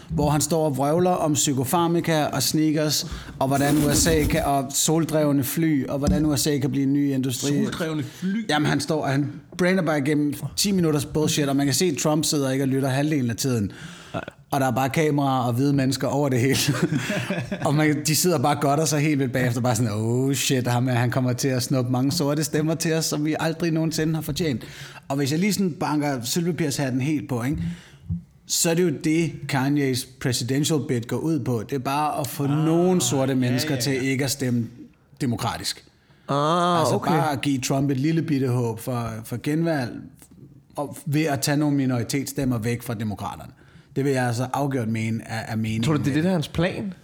[0.09, 3.07] hvor han står og vrøvler om psykofarmika og sneakers,
[3.39, 7.65] og hvordan USA kan, og soldrevne fly, og hvordan USA kan blive en ny industri.
[7.65, 8.49] Soldrevne fly?
[8.49, 11.85] Jamen, han står og han brainer bare igennem 10 minutters bullshit, og man kan se,
[11.85, 13.73] at Trump sidder ikke og lytter halvdelen af tiden.
[14.51, 16.59] Og der er bare kameraer og hvide mennesker over det hele.
[17.67, 20.67] og man, de sidder bare godt og så helt vildt bagefter, bare sådan, oh shit,
[20.67, 23.71] ham er, han kommer til at snuppe mange sorte stemmer til os, som vi aldrig
[23.71, 24.63] nogensinde har fortjent.
[25.09, 27.63] Og hvis jeg lige sådan banker sølvpapirshatten helt på, ikke?
[28.47, 31.63] Så er det jo det, Kanye's presidential bid går ud på.
[31.71, 33.99] Det er bare at få ah, nogle sorte mennesker ja, ja, ja.
[34.01, 34.69] til ikke at stemme
[35.21, 35.85] demokratisk.
[36.29, 37.11] Ah, Altså okay.
[37.11, 39.93] bare at give Trump et lille bitte håb for, for genvalg,
[40.77, 43.53] og ved at tage nogle minoritetsstemmer væk fra demokraterne.
[43.97, 45.83] Det vil jeg altså afgjort mene er, er meningen.
[45.83, 46.95] Tror du, det er det, der er hans plan?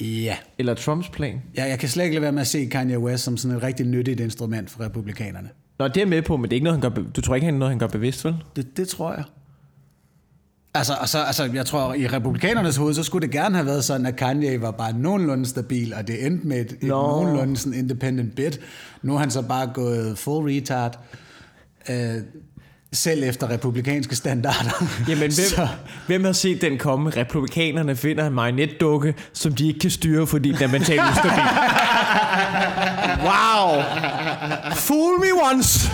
[0.00, 0.36] Ja.
[0.58, 1.42] Eller Trumps plan?
[1.56, 1.64] ja.
[1.64, 3.86] Jeg kan slet ikke lade være med at se Kanye West som sådan et rigtig
[3.86, 5.48] nyttigt instrument for republikanerne.
[5.78, 7.44] Nå, det er med på, men det er ikke noget, han gør, du tror ikke,
[7.44, 8.34] han er noget, han gør bevidst, vel?
[8.56, 9.24] Det, det tror jeg.
[10.74, 14.06] Altså, altså, altså, jeg tror, i republikanernes hoved, så skulle det gerne have været sådan,
[14.06, 16.88] at Kanye var bare nogenlunde stabil, og det endte med et, et Nå.
[16.88, 18.60] nogenlunde sådan independent bit.
[19.02, 20.98] Nu er han så bare gået full retard,
[21.90, 22.14] øh,
[22.92, 24.84] selv efter republikanske standarder.
[25.08, 25.68] Jamen, hvem, Så,
[26.06, 27.10] hvem har set den komme?
[27.10, 31.42] Republikanerne finder en marionetdukke, som de ikke kan styre, fordi den er mentalt ustabil.
[33.28, 33.82] wow!
[34.74, 35.90] Fool me once!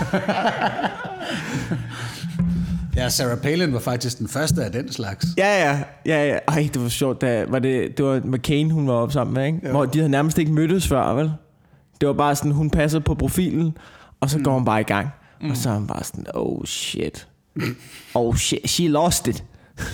[2.98, 5.26] Ja, Sarah Palin var faktisk den første af den slags.
[5.36, 6.38] Ja, ja, ja, ja.
[6.48, 9.46] Ej, det var sjovt, da, var det, det var McCain, hun var op sammen med,
[9.46, 9.70] ikke?
[9.70, 11.32] Hvor de havde nærmest ikke mødtes før, vel?
[12.00, 13.76] Det var bare sådan, hun passede på profilen,
[14.20, 14.44] og så mm.
[14.44, 15.08] går hun bare i gang.
[15.40, 15.50] Mm.
[15.50, 17.28] Og så er hun bare sådan, oh shit.
[18.14, 19.44] Oh shit, she lost it.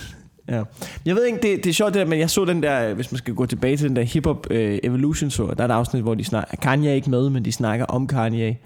[0.48, 0.62] ja.
[1.04, 3.12] Jeg ved ikke, det, det er sjovt det der, men jeg så den der, hvis
[3.12, 6.02] man skal gå tilbage til den der hip-hop uh, evolution så, der er et afsnit,
[6.02, 8.58] hvor de snakker, Kanye er ikke med, men de snakker om Kanye.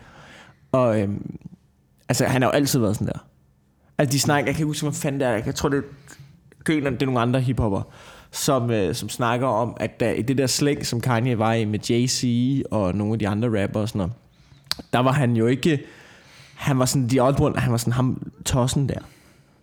[0.72, 1.38] Og øhm,
[2.08, 3.18] altså, han har jo altid været sådan der.
[3.98, 5.82] Altså, de snakker, jeg kan ikke huske, hvad fanden det er, jeg tror, det er
[6.66, 7.82] det er nogle andre hiphopper,
[8.30, 11.64] som, øh, som snakker om, at der, i det der slæng, som Kanye var i
[11.64, 14.12] med Jay-Z og nogle af de andre rapper og sådan noget,
[14.92, 15.84] der var han jo ikke,
[16.54, 18.98] han var sådan, de odd one, han var sådan ham tossen der,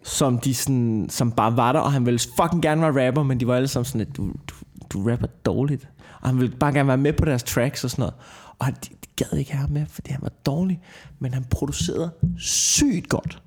[0.03, 3.39] som de sådan, som bare var der, og han ville fucking gerne være rapper, men
[3.39, 4.55] de var alle sammen sådan, at du, du,
[4.89, 5.87] du rapper dårligt.
[6.21, 8.13] Og han ville bare gerne være med på deres tracks og sådan noget.
[8.59, 10.79] Og de, de gad ikke have ham med, fordi han var dårlig,
[11.19, 13.41] men han producerede sygt godt.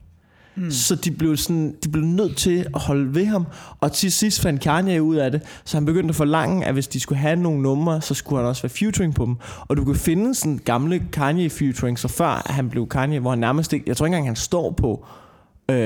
[0.59, 0.71] Mm.
[0.71, 3.47] Så de blev, sådan, de blev nødt til at holde ved ham.
[3.81, 6.89] Og til sidst fandt Kanye ud af det, så han begyndte at forlange, at hvis
[6.89, 9.37] de skulle have nogle numre, så skulle han også være featuring på dem.
[9.61, 13.39] Og du kan finde sådan gamle Kanye featuring, så før han blev Kanye, hvor han
[13.39, 15.07] nærmest ikke, jeg tror ikke engang, han står på,
[15.71, 15.77] øh,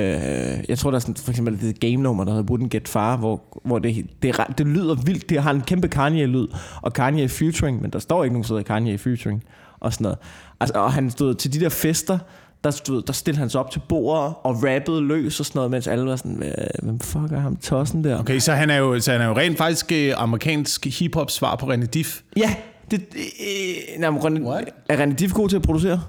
[0.68, 3.16] jeg tror der er sådan, for eksempel det game nummer, der hedder Wouldn't Get Far,
[3.16, 6.46] hvor, hvor det, det, det lyder vildt, det har en kæmpe Kanye-lyd,
[6.82, 9.44] og Kanye featuring, men der står ikke nogen, der Kanye featuring,
[9.80, 10.18] og sådan noget.
[10.60, 12.18] Altså, og han stod til de der fester,
[12.64, 15.70] der, stod, der stillede han sig op til bordet og rappede løs og sådan noget,
[15.70, 18.18] mens alle var sådan, "Hvad- hvem fuck er ham tossen der?
[18.20, 21.56] Okay, så han er jo, så han er jo rent faktisk øh, amerikansk hiphop svar
[21.56, 22.20] på René Diff.
[22.36, 22.54] Ja,
[22.90, 24.64] det, øh, nej, René, What?
[24.88, 26.00] er René Diff god til at producere?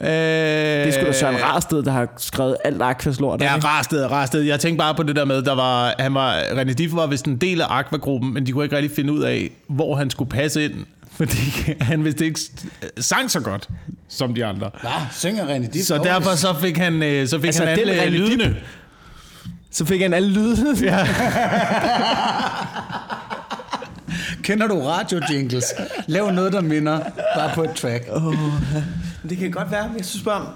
[0.00, 0.12] Øh, Det
[0.88, 3.40] er sgu da Søren Rarsted, der har skrevet alt Aquas lort.
[3.42, 3.66] Ja, ikke?
[3.66, 4.40] Rasted, Rasted.
[4.42, 7.26] Jeg tænkte bare på det der med, der var, han var, René Diff var vist
[7.26, 10.30] en del af Aqua-gruppen, men de kunne ikke rigtig finde ud af, hvor han skulle
[10.30, 10.72] passe ind.
[11.14, 11.36] Fordi
[11.80, 12.40] han vidste ikke
[13.00, 13.68] sang så godt,
[14.08, 14.70] som de andre.
[14.80, 14.90] Hvad?
[15.12, 15.86] Synger René Diff?
[15.86, 18.56] Så derfor så fik han, øh, så fik Altså, han alle René Dib- lydene.
[19.70, 20.56] Så fik han alle lyde.
[20.86, 21.06] Ja.
[24.42, 25.64] Kender du radio jingles?
[26.06, 27.00] Lav noget, der minder
[27.36, 28.04] bare på et track.
[29.28, 30.46] Det kan godt være, men jeg synes bare...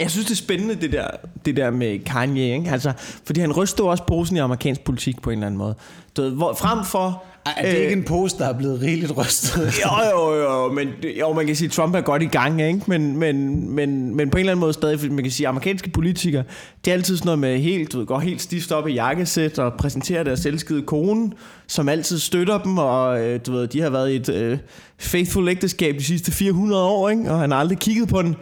[0.00, 1.06] Jeg synes, det er spændende, det der,
[1.44, 2.70] det der med Kanye, ikke?
[2.70, 2.92] Altså,
[3.26, 5.74] fordi han ryster også posen i amerikansk politik på en eller anden måde.
[6.16, 9.16] Du ved, hvor, frem for Ej, er det ikke en pose, der er blevet rigeligt
[9.16, 9.72] rystet?
[9.84, 10.88] Jo, jo, jo, men
[11.20, 12.80] jo, man kan sige, at Trump er godt i gang, ikke?
[12.86, 15.48] Men, men, men, men på en eller anden måde stadig, fordi man kan sige, at
[15.48, 16.44] amerikanske politikere,
[16.84, 19.58] det er altid sådan noget med helt, du ved, går helt stift op i jakkesæt
[19.58, 21.30] og præsenterer deres elskede kone,
[21.66, 24.58] som altid støtter dem, og øh, du ved, de har været i et øh,
[24.98, 27.30] faithful ægteskab de sidste 400 år, ikke?
[27.30, 28.36] Og han har aldrig kigget på en,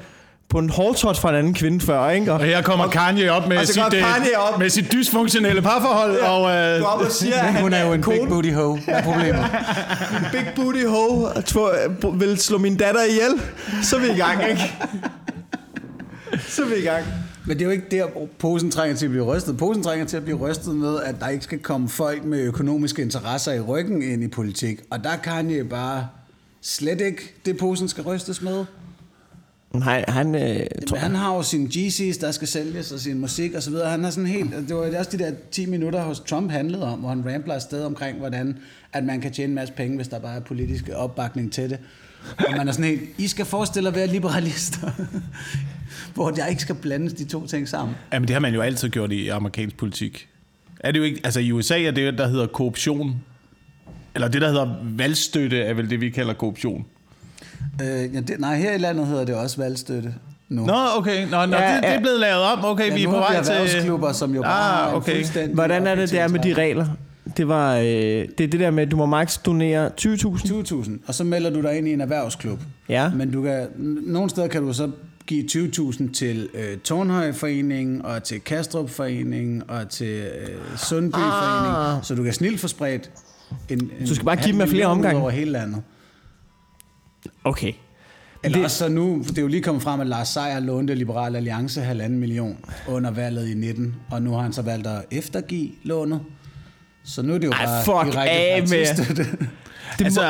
[0.54, 2.32] på en hårdtot fra en anden kvinde før, ikke?
[2.32, 4.58] Og her kommer Kanye op med, og sit, øh, Kanye op.
[4.58, 6.12] med sit dysfunktionelle parforhold.
[6.16, 6.28] Ja.
[6.30, 8.80] Og, øh, Går op og siger, at hun er jo en kone, big booty hoe.
[8.84, 9.44] Hvad er problemet?
[10.32, 13.40] big booty ho, og tvo- vil slå min datter ihjel,
[13.82, 14.72] så er vi i gang, ikke?
[16.48, 17.04] Så er vi i gang.
[17.46, 18.06] Men det er jo ikke der,
[18.38, 19.56] posen trænger til at blive rystet.
[19.56, 23.02] Posen trænger til at blive rystet med, at der ikke skal komme folk med økonomiske
[23.02, 24.80] interesser i ryggen ind i politik.
[24.90, 26.06] Og der kan je bare
[26.62, 28.64] slet ikke det, posen skal rystes med.
[29.74, 30.34] Nej, han...
[30.34, 33.70] Øh, tror, han har jo sine GC's, der skal sælges, og sin musik og så
[33.70, 33.90] videre.
[33.90, 34.50] Han er sådan helt...
[34.68, 37.84] Det var også de der 10 minutter hos Trump handlede om, hvor han rambler afsted
[37.84, 38.58] omkring, hvordan
[38.92, 41.78] at man kan tjene en masse penge, hvis der bare er politisk opbakning til det.
[42.38, 43.02] Og man er sådan helt...
[43.18, 44.90] I skal forestille at være liberalister.
[46.14, 47.96] hvor der ikke skal blandes de to ting sammen.
[48.12, 50.28] Jamen, det har man jo altid gjort i amerikansk politik.
[50.80, 53.22] Er det jo ikke, altså i USA er det, der hedder korruption.
[54.14, 56.86] Eller det, der hedder valgstøtte, er vel det, vi kalder korruption.
[57.82, 60.14] Øh, ja, det, nej, her i landet hedder det også valgstøtte
[60.48, 60.66] nu.
[60.66, 61.24] Nå, okay.
[61.30, 62.64] Nå, nå Ja, det, det er blevet lavet om.
[62.64, 63.52] Okay, ja, vi er på vej til...
[63.52, 65.14] erhvervsklubber, som jo bare Ah, har en okay.
[65.14, 66.86] fuldstændig hvordan er det der med de regler?
[67.36, 70.08] Det var øh, det er det der med, at du må max donere 20.000.
[70.14, 72.58] 20.000, og så melder du dig ind i en erhvervsklub.
[72.88, 73.10] Ja.
[73.14, 73.66] Men du kan,
[74.06, 74.90] nogle steder kan du så
[75.26, 82.04] give 20.000 til øh, Tornhøjforeningen, og til Kastrup-foreningen, og til øh, Sundby-foreningen, Ah.
[82.04, 83.10] så du kan snilt få spredt
[83.68, 85.20] en, en Du skal bare give dem af flere omgange.
[85.20, 85.82] over hele landet.
[87.44, 87.72] Okay.
[88.44, 91.36] Eller Det- så nu, det er jo lige kommet frem, at Lars Seier lånte Liberal
[91.36, 92.56] Alliance halvanden million
[92.88, 96.20] under valget i 19, og nu har han så valgt at eftergive lånet.
[97.04, 99.26] Så nu er det jo Ej, bare fuck direkte af med-.
[99.98, 100.26] Det Altså, må,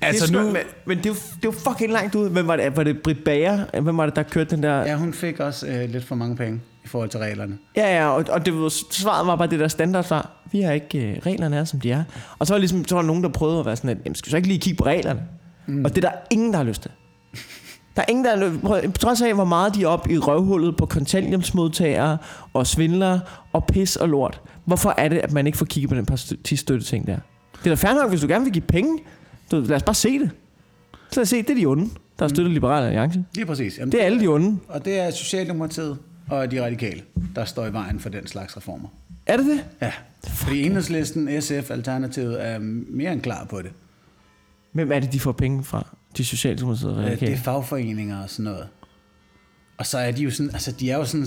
[0.00, 0.48] altså det er nu...
[0.48, 2.30] sgu- Men, men det, er jo, det er jo fucking langt ud.
[2.30, 2.76] Hvem var det?
[2.76, 3.80] Var det Britt Bager?
[3.80, 4.76] Hvem var det, der kørte den der...
[4.78, 7.58] Ja, Ja, hun fik også øh, lidt for mange penge i forhold til reglerne.
[7.76, 10.30] ja, ja og, og det var, svaret var bare det der standardsvar.
[10.52, 10.98] Vi har ikke...
[11.10, 12.04] Øh, reglerne er, som de er.
[12.38, 14.14] Og så var, ligesom, så var der nogen, der prøvede at være sådan, at jamen,
[14.14, 15.20] skal vi så ikke lige kigge på reglerne?
[15.68, 15.84] Mm.
[15.84, 16.90] Og det er der ingen, der har lyst til.
[17.96, 18.58] Der er ingen, der
[18.90, 22.18] På trods af, hvor meget de er op i røvhullet på kontanthjælpsmodtagere
[22.52, 23.20] og svindlere
[23.52, 24.40] og pis og lort.
[24.64, 27.18] Hvorfor er det, at man ikke får kigget på den partistøtteting der?
[27.64, 28.98] Det er da fair nok, hvis du gerne vil give penge.
[29.50, 30.30] Du, lad os bare se det.
[31.10, 31.84] Så lad os se, det er de onde,
[32.18, 33.24] der har støttet Liberale Alliance.
[33.34, 33.78] Lige præcis.
[33.78, 34.58] Jamen, Det er alle de onde.
[34.68, 35.98] Og det er Socialdemokratiet
[36.30, 37.02] og de radikale,
[37.36, 38.88] der står i vejen for den slags reformer.
[39.26, 39.64] Er det det?
[39.82, 39.92] Ja,
[40.28, 42.58] fordi enhedslisten, SF, Alternativet er
[42.90, 43.70] mere end klar på det.
[44.78, 45.96] Hvem er det, de får penge fra?
[46.16, 46.98] De socialdemokratiske Okay.
[47.02, 47.36] Det er radikale.
[47.36, 48.66] fagforeninger og sådan noget.
[49.78, 51.26] Og så er de jo sådan, altså de er jo sådan...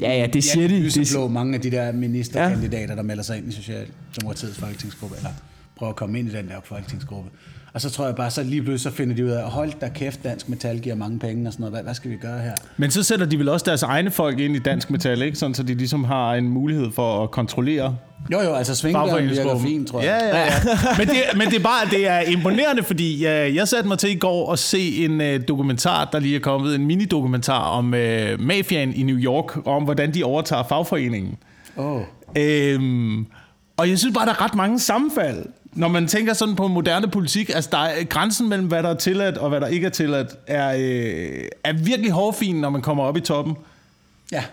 [0.00, 0.80] Ja, ja, det siger de.
[0.80, 5.30] Lyseblå, siger- mange af de der ministerkandidater, der melder sig ind i Socialdemokratiets folketingsgruppe, eller
[5.76, 7.30] prøver at komme ind i den der folketingsgruppe.
[7.74, 9.88] Og så tror jeg bare, så lige pludselig så finder de ud af, hold da
[9.88, 11.74] kæft, Dansk Metal giver mange penge og sådan noget.
[11.74, 12.52] Hvad, hvad skal vi gøre her?
[12.76, 15.38] Men så sætter de vel også deres egne folk ind i Dansk Metal, ikke?
[15.38, 17.96] Sådan, så de ligesom har en mulighed for at kontrollere
[18.32, 20.20] Jo, jo, altså Svingdøren virker fint, tror jeg.
[20.22, 20.52] Ja, ja, ja.
[20.98, 24.10] men, det, men det er bare det er imponerende, fordi jeg, jeg satte mig til
[24.10, 28.40] i går og se en uh, dokumentar, der lige er kommet, en mini-dokumentar om uh,
[28.40, 31.36] mafiaen i New York, og om hvordan de overtager fagforeningen.
[31.76, 32.00] Oh.
[32.36, 33.26] Øhm,
[33.76, 37.08] og jeg synes bare, der er ret mange sammenfald, når man tænker sådan på moderne
[37.08, 37.50] politik.
[37.54, 40.28] Altså, der er, grænsen mellem, hvad der er tilladt og hvad der ikke er tilladt,
[40.46, 43.56] er, øh, er virkelig hårfin, når man kommer op i toppen.
[44.32, 44.44] Ja.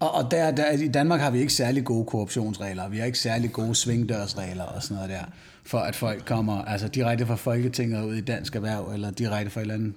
[0.00, 2.88] Og, og der, der, i Danmark har vi ikke særlig gode korruptionsregler.
[2.88, 5.24] Vi har ikke særlig gode svingdørsregler og sådan noget der.
[5.66, 9.60] For at folk kommer altså direkte fra Folketinget ud i dansk erhverv, eller direkte fra
[9.60, 9.92] et eller andet...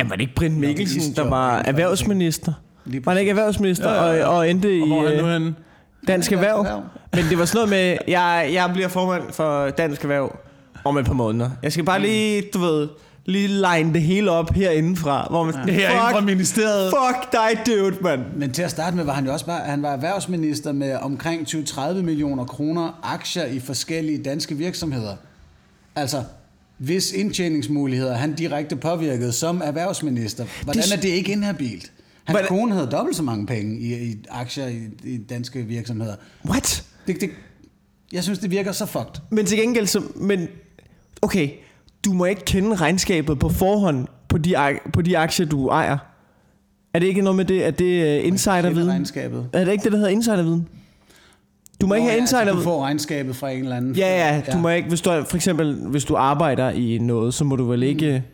[0.00, 2.52] Ja, var det ikke Brind Mikkelsen, der var erhvervsminister?
[2.84, 5.54] Var han ikke erhvervsminister og, og endte i Og hvor er han nu øh, henne?
[6.08, 6.58] Dansk Erhverv?
[6.58, 6.82] Erhverv.
[7.14, 10.36] Men det var sådan noget med, jeg, jeg bliver formand for Dansk Erhverv
[10.84, 11.50] om et par måneder.
[11.62, 12.88] Jeg skal bare lige, du ved,
[13.26, 16.92] lige line det hele op herindefra, hvor man Herinde fra ministeriet.
[17.06, 18.20] fuck dig, dude, mand.
[18.36, 21.46] Men til at starte med var han jo også bare, han var erhvervsminister med omkring
[21.48, 25.16] 20-30 millioner kroner aktier i forskellige danske virksomheder.
[25.96, 26.22] Altså,
[26.78, 31.90] hvis indtjeningsmuligheder han direkte påvirkede som erhvervsminister, hvordan Det- er det ikke inhabilt?
[32.24, 36.14] Hans Hvordan- kone havde dobbelt så mange penge i, i aktier i, i danske virksomheder.
[36.48, 36.84] What?
[37.06, 37.30] Det, det,
[38.12, 39.20] jeg synes, det virker så fucked.
[39.30, 40.48] Men til gengæld, så, men
[41.22, 41.48] okay,
[42.04, 44.54] du må ikke kende regnskabet på forhånd på de,
[44.92, 45.98] på de aktier, du ejer.
[46.94, 49.06] Er det ikke noget med det, at det er Kender insiderviden?
[49.52, 50.68] Er det ikke det, der hedder insiderviden?
[51.80, 52.58] Du må ikke Nå, have ja, altså, insiderviden.
[52.58, 53.94] du får regnskabet fra en eller anden.
[53.94, 57.34] Ja, ja, du må ikke, hvis du, er- for eksempel, hvis du arbejder i noget,
[57.34, 58.06] så må du vel ikke...
[58.10, 58.26] Er ikke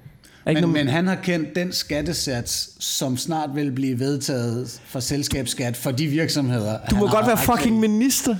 [0.46, 5.90] Men, men han har kendt den skattesats, som snart vil blive vedtaget for selskabsskat for
[5.90, 6.78] de virksomheder.
[6.90, 8.36] du må godt være fucking minister.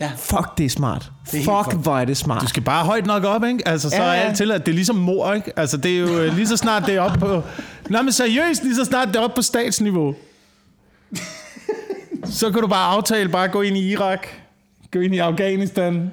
[0.00, 0.10] Ja.
[0.16, 1.02] Fuck, det er smart.
[1.26, 1.82] er helt Fuck, fucked.
[1.82, 2.42] hvor er det smart.
[2.42, 3.68] Du skal bare højt nok op, ikke?
[3.68, 4.20] Altså, så Ja, er ja.
[4.20, 5.58] alt til, at det er ligesom mor, ikke?
[5.58, 7.42] Altså, det er jo øh, lige så snart det er op på...
[7.90, 10.14] Nej, men seriøst, lige så snart det er op på statsniveau.
[12.24, 14.26] så kan du bare aftale, bare gå ind i Irak,
[14.92, 16.10] gå ind i Afghanistan,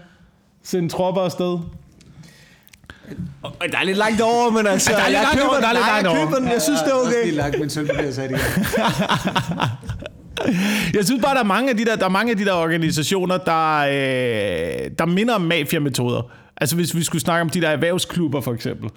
[0.63, 1.57] sende tropper afsted.
[3.71, 4.91] Der er lidt langt over, men altså...
[4.91, 6.25] Ja, der er lidt jeg langt køber over, der er lidt jeg langt over.
[6.25, 6.47] køber den.
[6.47, 7.25] Jeg synes, det er Jeg har også okay.
[7.25, 8.39] lige lagt min sølvpapir sat igen.
[10.93, 12.53] Jeg synes bare, der er mange af de der, der, er mange af de der
[12.53, 16.21] organisationer, der, øh, der minder om mafiametoder.
[16.57, 18.89] Altså hvis vi skulle snakke om de der erhvervsklubber for eksempel.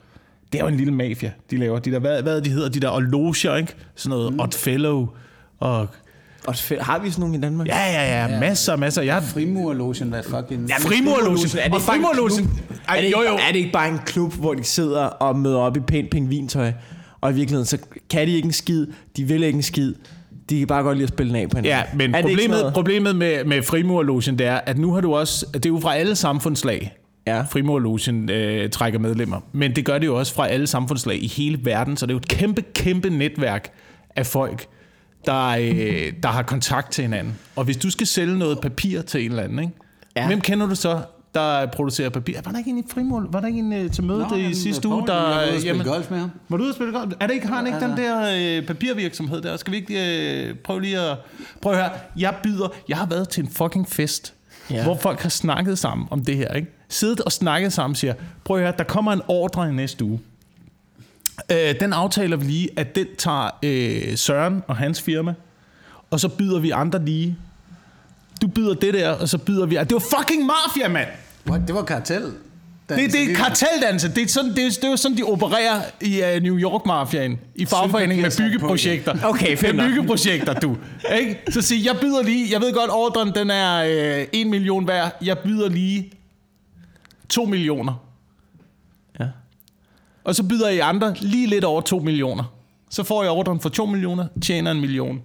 [0.53, 1.79] Det er jo en lille mafia, de laver.
[1.79, 3.75] De der, hvad, hvad de hedder, de der og loger, ikke?
[3.95, 4.41] Sådan noget mm.
[4.41, 5.09] Oddfellow
[5.61, 5.89] og...
[6.47, 6.55] Og.
[6.81, 7.69] Har vi sådan nogle i Danmark?
[7.69, 9.03] Ja, ja, ja, masser, masser.
[9.03, 10.69] Jeg Frimurlogen, hvad fucking...
[10.69, 11.39] Ja, Frimurlogen.
[11.59, 12.49] Er det Frimurlogen-
[12.89, 13.35] Er det, ikke, jo, jo.
[13.49, 16.73] er det ikke bare en klub, hvor de sidder og møder op i pænt pingvintøj,
[17.21, 17.79] og i virkeligheden, så
[18.11, 19.95] kan de ikke en skid, de vil ikke en skid,
[20.51, 21.87] de kan bare godt lide at spille den af på hinanden.
[21.93, 25.47] Ja, men er problemet, problemet med, med frimurlogen, det er, at nu har du også...
[25.55, 26.97] Det er jo fra alle samfundslag.
[27.27, 27.41] Ja.
[27.43, 29.41] Frimurlogen øh, trækker medlemmer.
[29.53, 32.15] Men det gør det jo også fra alle samfundslag i hele verden, så det er
[32.15, 33.69] jo et kæmpe, kæmpe netværk
[34.17, 34.67] af folk,
[35.27, 37.39] der, øh, der har kontakt til hinanden.
[37.57, 39.73] Og hvis du skal sælge noget papir til en eller anden, ikke?
[40.17, 40.21] Ja.
[40.21, 40.27] Ja.
[40.27, 41.01] hvem kender du så,
[41.35, 42.35] der producerer papir?
[42.45, 43.27] Var der ikke en i frimur?
[43.31, 45.15] Var der ikke en øh, til mødet Nå, i jamen, sidste uge, der...
[45.15, 46.31] Jeg var ude og spille golf med ham.
[46.49, 47.13] var du ude at spille golf?
[47.21, 49.57] Er det ikke, har han ikke den der øh, papirvirksomhed der?
[49.57, 51.19] Skal vi ikke øh, prøve lige at...
[51.63, 51.91] Prøv at høre.
[52.17, 52.69] Jeg byder...
[52.89, 54.35] Jeg har været til en fucking fest,
[54.71, 54.75] Ja.
[54.77, 54.83] ja.
[54.85, 56.69] hvor folk har snakket sammen om det her, ikke?
[56.89, 60.05] Siddet og snakket sammen og siger, prøv at høre, der kommer en ordre i næste
[60.05, 60.21] uge.
[61.51, 65.35] Øh, den aftaler vi lige, at den tager øh, Søren og hans firma,
[66.11, 67.37] og så byder vi andre lige.
[68.43, 69.77] Du byder det der, og så byder vi...
[69.77, 71.09] Det var fucking mafia, mand!
[71.47, 71.63] What?
[71.67, 72.33] Det var kartel.
[72.89, 74.09] Det, det er karteldanse.
[74.09, 77.39] Det er, sådan, det, er, det er jo sådan, de opererer i uh, New York-mafiaen.
[77.55, 79.15] I fagforeningen med byggeprojekter.
[79.25, 80.77] Okay, fedt Med byggeprojekter, du.
[81.19, 81.39] Ikke?
[81.51, 82.53] Så sig, jeg byder lige...
[82.53, 83.83] Jeg ved godt, ordren den er
[84.21, 85.17] øh, 1 million værd.
[85.23, 86.13] Jeg byder lige
[87.29, 88.12] 2 millioner.
[90.25, 92.55] Og så byder I andre lige lidt over 2 millioner.
[92.91, 95.21] Så får jeg ordren for 2 millioner, tjener en million.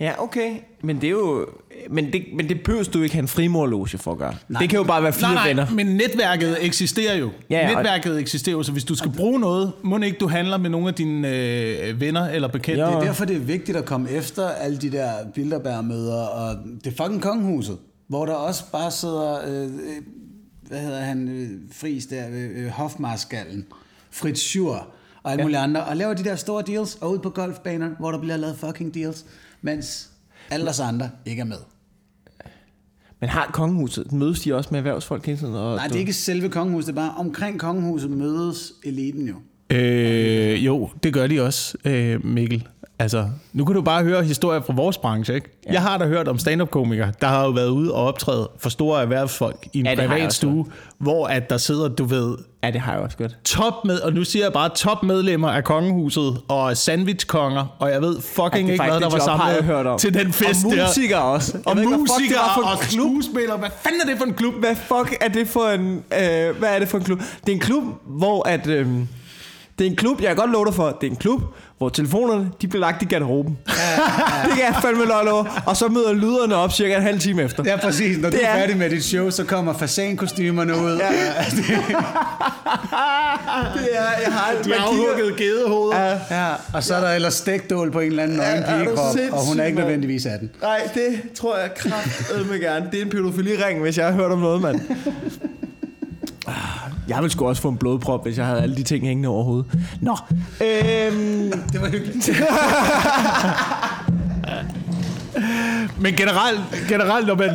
[0.00, 0.50] Ja, okay.
[0.82, 1.46] Men det er jo...
[1.90, 4.34] Men det, men det behøver du ikke have en frimorloge for at gøre.
[4.48, 4.60] Nej.
[4.60, 5.66] Det kan jo bare være fire Nej, nej, venner.
[5.74, 7.30] men netværket eksisterer jo.
[7.50, 10.28] Ja, Ja, og- netværket eksisterer jo, så hvis du skal bruge noget, må ikke du
[10.28, 12.82] handler med nogle af dine øh, venner eller bekendte.
[12.84, 12.88] Jo.
[12.90, 16.92] Det er derfor, det er vigtigt at komme efter alle de der Bilderberg-møder, og det
[16.98, 17.78] er fucking kongehuset,
[18.08, 19.70] hvor der også bare sidder, øh, øh,
[20.68, 23.64] hvad hedder han, øh, Fris der, øh, øh, hofmarskallen,
[24.16, 24.88] Fritz Schur,
[25.22, 25.44] og alle ja.
[25.44, 28.36] mulige andre, og laver de der store deals, og ud på golfbanerne, hvor der bliver
[28.36, 29.24] lavet fucking deals,
[29.62, 30.10] mens
[30.50, 31.58] alle os andre ikke er med.
[33.20, 35.54] Men har kongehuset, mødes de også med erhvervsfolk hele tiden?
[35.54, 39.34] Og Nej, det er ikke selve kongehuset, det er bare omkring kongehuset mødes eliten jo.
[39.70, 42.68] Øh, jo, det gør de også, øh, Mikkel.
[42.98, 45.48] Altså, nu kan du bare høre historier fra vores branche, ikke?
[45.66, 45.72] Ja.
[45.72, 49.02] Jeg har da hørt om stand-up-komikere, der har jo været ude og optræde for store
[49.02, 50.66] erhvervsfolk i en Ja, privat stue,
[50.98, 53.36] hvor at der sidder, du ved, Ja, det har jeg også godt.
[53.44, 58.20] top med, og nu siger jeg bare topmedlemmer af kongehuset og sandwichkonger, og jeg ved
[58.20, 59.98] fucking Ja, ikke, hvad der var samlet hørt om.
[59.98, 60.86] til den fest og der.
[60.86, 61.58] musikere også.
[61.66, 63.08] Og musikere og klub.
[63.22, 63.56] skuespillere.
[63.58, 64.54] Hvad fanden er det for en klub?
[64.54, 65.94] Hvad fuck er det for en...
[65.96, 67.18] Øh, hvad er det for en klub?
[67.18, 68.66] Det er en klub, hvor at...
[68.66, 68.86] Øh,
[69.78, 71.42] det er en klub, jeg kan godt love dig for, det er en klub,
[71.78, 73.58] hvor telefonerne, de bliver lagt i garderoben.
[73.68, 74.48] Ja, ja.
[74.48, 75.46] det kan jeg fandme lov.
[75.66, 77.62] Og så møder lyderne op cirka en halv time efter.
[77.66, 78.18] Ja, præcis.
[78.18, 80.96] Når Det du er færdig med dit show, så kommer fasankostymerne ud.
[80.96, 81.08] Ja.
[83.74, 86.00] Det er, jeg har De afhuggede gedehoveder.
[86.00, 86.18] Ja.
[86.30, 89.46] Ja, og så er der ellers stegdål på en eller anden nøgen Ja, pigekrop, og
[89.48, 90.50] hun er ikke nødvendigvis af den.
[90.62, 92.88] Nej, det tror jeg kraftedme gerne.
[92.92, 94.80] Det er en pædofili-ring, hvis jeg har hørt om noget, mand.
[96.46, 96.54] Ah,
[97.08, 99.44] Jeg ville sgu også få en blodprop, hvis jeg havde alle de ting hængende over
[99.44, 99.66] hovedet.
[100.00, 100.16] Nå,
[100.60, 102.30] øhm, Det var hyggeligt.
[106.00, 107.50] Men generelt, generelt når man...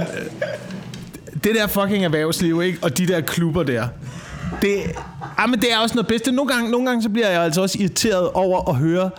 [1.43, 2.79] Det der fucking erhvervsliv, ikke?
[2.81, 3.87] Og de der klubber der.
[4.61, 4.81] Det,
[5.37, 6.31] ah, men det er også noget bedste.
[6.31, 9.09] Nogle gange, nogle gange så bliver jeg altså også irriteret over at høre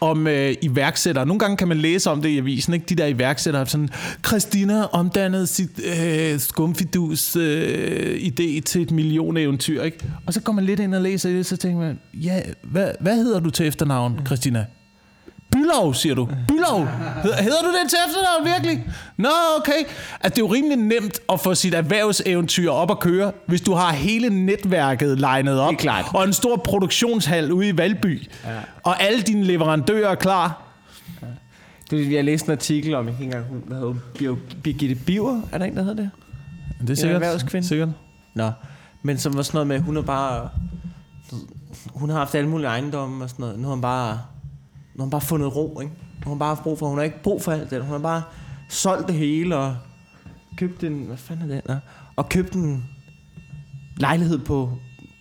[0.00, 1.26] om øh, iværksættere.
[1.26, 2.86] Nogle gange kan man læse om det i avisen, ikke?
[2.88, 3.88] De der iværksættere, sådan,
[4.26, 9.98] Christina omdannede sit øh, skumfidus øh, idé til et millioneventyr, ikke?
[10.26, 13.16] Og så går man lidt ind og læser det, så tænker man, ja, hvad, hvad
[13.16, 14.64] hedder du til efternavn, Christina?
[15.52, 16.28] Bylov, siger du.
[16.48, 16.86] Bylov.
[17.22, 18.86] Hedder, du det til efternavn, virkelig?
[19.16, 19.28] Nå,
[19.58, 19.78] okay.
[20.20, 23.74] Altså, det er jo rimelig nemt at få sit erhvervseventyr op at køre, hvis du
[23.74, 25.70] har hele netværket legnet op.
[25.70, 26.04] Det er klart.
[26.14, 28.30] Og en stor produktionshal ude i Valby.
[28.44, 28.50] Ja.
[28.82, 30.62] Og alle dine leverandører er klar.
[31.90, 35.58] det, jeg læste en artikel om, jeg kan ikke engang, hvad hedder Birgitte Biver, er
[35.58, 36.10] der en, der hedder det?
[36.80, 37.22] Det er sikkert.
[37.22, 37.68] erhvervskvinde.
[37.68, 37.88] Sikkert.
[38.34, 38.50] Nå,
[39.02, 40.48] men som var sådan noget med, hun er bare...
[41.94, 43.58] Hun har haft alle mulige ejendomme og sådan noget.
[43.58, 44.18] Nu har hun bare,
[44.98, 45.92] nu har hun bare fundet ro, ikke?
[45.92, 47.82] Nu har hun bare haft brug for, hun har ikke brug for alt det.
[47.82, 48.22] Hun har bare
[48.68, 49.76] solgt det hele og
[50.58, 51.80] købte en, hvad fanden er det,
[52.16, 52.84] og købte en
[53.96, 54.70] lejlighed på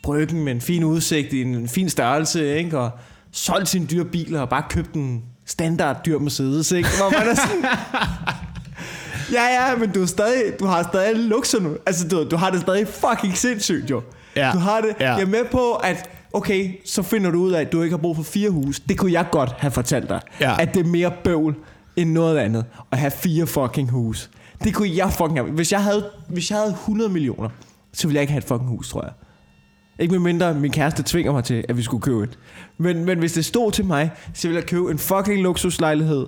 [0.04, 2.80] bryggen med en fin udsigt i en fin størrelse, ikke?
[2.80, 2.92] og
[3.32, 6.90] solgt sine dyre biler og bare købt en standard dyr Mercedes, ikke?
[6.98, 7.66] Hvor man er sådan,
[9.38, 11.78] ja, ja, men du, er stadig, du har stadig luksus nu.
[11.86, 14.02] Altså, du, du har det stadig fucking sindssygt, jo.
[14.36, 14.52] Ja.
[14.54, 15.12] Du har det, Ja.
[15.14, 18.02] jeg er med på, at okay, så finder du ud af, at du ikke har
[18.02, 18.80] brug for fire hus.
[18.80, 20.22] Det kunne jeg godt have fortalt dig.
[20.42, 20.56] Ja.
[20.62, 21.56] At det er mere bøvl
[21.96, 24.30] end noget andet at have fire fucking hus.
[24.64, 25.52] Det kunne jeg fucking have.
[25.52, 27.50] Hvis jeg havde, hvis jeg havde 100 millioner,
[27.94, 29.12] så ville jeg ikke have et fucking hus, tror jeg.
[30.00, 32.40] Ikke med mindre min kæreste tvinger mig til, at vi skulle købe et.
[32.78, 36.28] Men, men hvis det stod til mig, så ville jeg købe en fucking luksuslejlighed.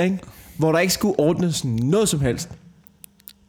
[0.00, 0.18] Ikke?
[0.58, 2.50] Hvor der ikke skulle ordnes noget som helst.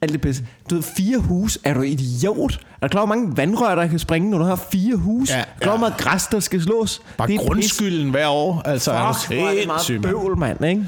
[0.01, 0.43] Alt det pisse.
[0.69, 2.59] Du ved, fire hus, er du idiot?
[2.81, 5.29] Er du klar, hvor mange vandrør, der kan springe, når du har fire hus?
[5.29, 7.01] Ja, er du klar, hvor meget græs, der skal slås?
[7.17, 8.61] Bare Det er grundskylden hver år.
[8.65, 10.03] Altså, er Fuck, du hvor er det meget mand.
[10.03, 10.85] bøvl, mand, ikke?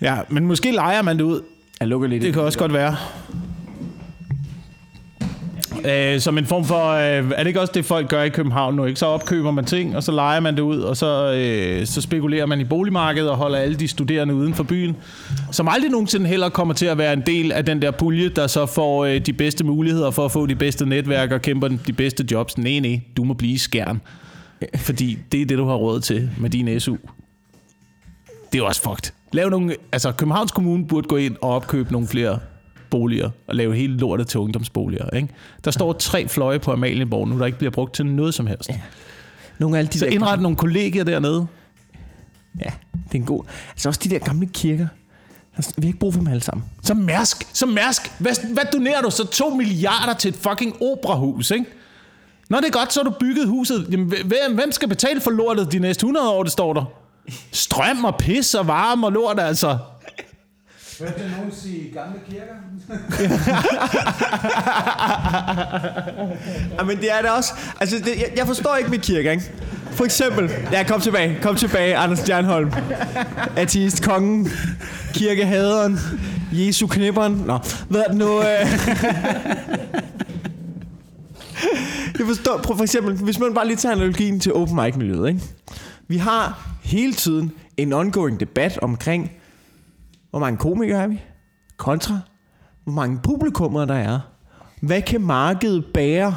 [0.00, 1.40] Ja, men måske leger man det ud.
[1.80, 2.96] Jeg lukker lidt Det kan også godt være.
[5.84, 6.90] Øh, som en form for...
[6.90, 8.84] Øh, er det ikke også det, folk gør i København nu?
[8.84, 9.00] Ikke?
[9.00, 12.46] Så opkøber man ting, og så leger man det ud, og så, øh, så spekulerer
[12.46, 14.96] man i boligmarkedet og holder alle de studerende uden for byen,
[15.50, 18.46] som aldrig nogensinde heller kommer til at være en del af den der pulje, der
[18.46, 21.92] så får øh, de bedste muligheder for at få de bedste netværk og kæmper de
[21.92, 22.58] bedste jobs.
[22.58, 24.00] Nej, nej, du må blive i skærn.
[24.76, 26.96] Fordi det er det, du har råd til med din SU.
[28.52, 29.12] Det er også fucked.
[29.32, 32.38] Lav nogle, altså Københavns Kommune burde gå ind og opkøbe nogle flere
[32.94, 35.10] boliger og lave hele lortet til ungdomsboliger.
[35.10, 35.28] Ikke?
[35.64, 38.70] Der står tre fløje på Amalienborg nu, der ikke bliver brugt til noget som helst.
[39.58, 41.46] Nogle af de Så indret nogle kollegier dernede.
[42.60, 43.44] Ja, det er en god...
[43.70, 44.86] Altså også de der gamle kirker.
[45.56, 46.64] Altså, Vi har ikke brug for dem alle sammen.
[46.82, 51.50] Så Mærsk, så Mærsk, hvad, hvad donerer du så 2 milliarder til et fucking operahus,
[51.50, 51.64] ikke?
[52.48, 53.86] Når det er godt, så har du bygget huset.
[53.90, 56.84] Jamen, hvem, hvem skal betale for lortet de næste 100 år, det står der?
[57.52, 59.78] Strøm og pis og varme og lort, altså.
[61.00, 62.54] Hørte jeg nogen sige gamle kirker?
[66.78, 67.52] Ja, men det er det også.
[67.80, 69.42] Altså, det, jeg, jeg forstår ikke med kirker, ikke?
[69.90, 70.50] For eksempel...
[70.72, 71.38] Ja, kom tilbage.
[71.42, 72.72] Kom tilbage, Anders Stjernholm.
[73.56, 74.48] Ateist, kongen,
[75.12, 75.98] kirkehaderen,
[76.52, 77.32] Jesu knipperen.
[77.46, 78.40] Nå, hvad er det nu?
[78.40, 78.46] Øh?
[82.18, 85.28] Jeg forstår, prøv for eksempel, hvis man bare lige tager analogien til open mic miljøet,
[85.28, 85.40] ikke?
[86.08, 89.30] Vi har hele tiden en ongoing debat omkring,
[90.34, 91.20] hvor mange komikere er vi?
[91.76, 92.18] Kontra,
[92.84, 94.20] hvor mange publikummer der er.
[94.80, 96.34] Hvad kan markedet bære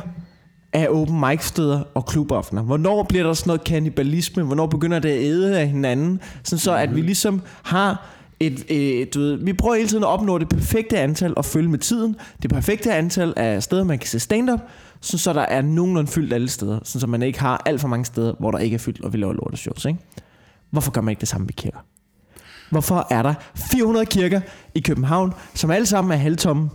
[0.74, 2.62] af open mic steder og klubaftener?
[2.62, 4.44] Hvornår bliver der sådan noget kannibalisme?
[4.44, 6.20] Hvornår begynder det at æde af hinanden?
[6.44, 8.08] Sådan så, at vi ligesom har
[8.40, 11.70] et, et, du ved, vi prøver hele tiden at opnå det perfekte antal og følge
[11.70, 12.16] med tiden.
[12.42, 14.60] Det perfekte antal af steder, man kan se stand-up,
[15.02, 16.80] sådan så der er nogenlunde fyldt alle steder.
[16.84, 19.14] Sådan så man ikke har alt for mange steder, hvor der ikke er fyldt, og
[19.14, 20.00] vi laver lorteshows, ikke?
[20.72, 21.80] Hvorfor gør man ikke det samme ved kirker?
[22.70, 24.42] Hvorfor er der 400 kirker
[24.76, 26.70] i København, som alle sammen er halvtomme?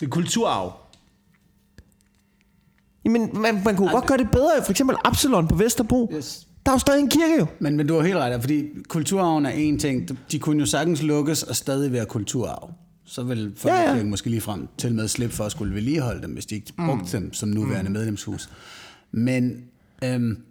[0.00, 0.72] Det er kulturarv.
[3.04, 4.50] Jamen, man, man kunne godt gøre det bedre.
[4.64, 6.12] For eksempel Absalon på Vesterbro.
[6.16, 6.46] Yes.
[6.66, 7.46] Der er jo stadig en kirke jo.
[7.58, 10.08] Men, men du har helt ret, fordi kulturarven er en ting.
[10.32, 12.72] De kunne jo sagtens lukkes og stadig være kulturarv.
[13.04, 14.04] Så vil folkekirken ja, ja.
[14.04, 17.16] måske lige frem til med slippe for at skulle vedligeholde dem, hvis de ikke brugte
[17.16, 17.92] dem som nuværende mm.
[17.92, 18.50] medlemshus.
[19.12, 19.64] Men
[20.04, 20.42] øhm,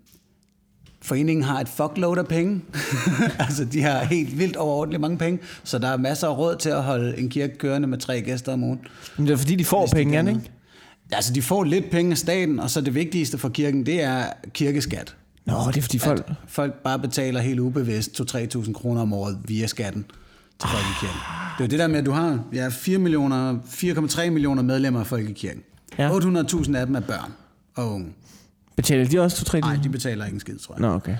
[1.02, 2.62] foreningen har et fuckload af penge.
[3.40, 6.70] altså, de har helt vildt overordentligt mange penge, så der er masser af råd til
[6.70, 8.80] at holde en kirke kørende med tre gæster om ugen.
[9.18, 10.52] Men det er fordi, de får Hvis de penge, kan ikke?
[11.12, 14.24] Altså, de får lidt penge af staten, og så det vigtigste for kirken, det er
[14.54, 15.16] kirkeskat.
[15.46, 16.26] Nå, det er fordi folk...
[16.30, 20.06] At folk bare betaler helt ubevidst 2-3.000 kroner om året via skatten
[20.60, 21.20] til folkekirken.
[21.58, 25.00] Det er jo det der med, at du har ja, 4 millioner, 4,3 millioner medlemmer
[25.00, 25.62] af folkekirken.
[25.98, 26.10] Ja.
[26.10, 27.32] 800.000 af dem er børn
[27.76, 28.08] og unge.
[28.82, 30.82] Betaler de også 2-3 Nej, de betaler ikke en skid, tror jeg.
[30.82, 31.16] Nå, okay.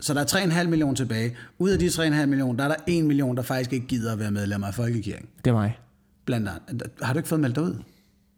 [0.00, 0.24] Så der er
[0.62, 1.36] 3,5 millioner tilbage.
[1.58, 4.18] Ud af de 3,5 millioner, der er der 1 million, der faktisk ikke gider at
[4.18, 5.26] være medlemmer af folkekirken.
[5.44, 5.78] Det er mig.
[6.24, 6.82] Blandt andet.
[7.02, 7.74] Har du ikke fået meldt dig ud?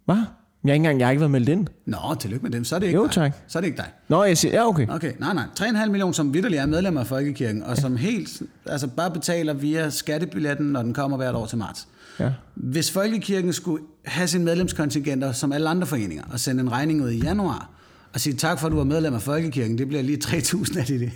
[0.05, 0.17] Hvad?
[0.65, 1.67] Jeg har ikke engang jeg har ikke været meldt ind.
[1.87, 2.65] Nå, tillykke med dem.
[2.65, 3.13] Så er det ikke Jo, dig.
[3.13, 3.33] tak.
[3.49, 3.87] Så er det ikke dig.
[4.09, 4.55] Nå, jeg siger...
[4.55, 4.87] Ja, okay.
[4.89, 5.45] Okay, nej, nej.
[5.61, 9.91] 3,5 millioner, som vidderligt er medlemmer af Folkekirken, og som helt, altså bare betaler via
[9.91, 11.89] skattebilletten, når den kommer hvert år til marts.
[12.21, 12.33] Ja.
[12.55, 17.11] Hvis Folkekirken skulle have sine medlemskontingenter som alle andre foreninger, og sende en regning ud
[17.11, 17.71] i januar,
[18.17, 20.85] og sige tak for, at du er medlem af Folkekirken, det bliver lige 3.000 af
[20.87, 21.11] de,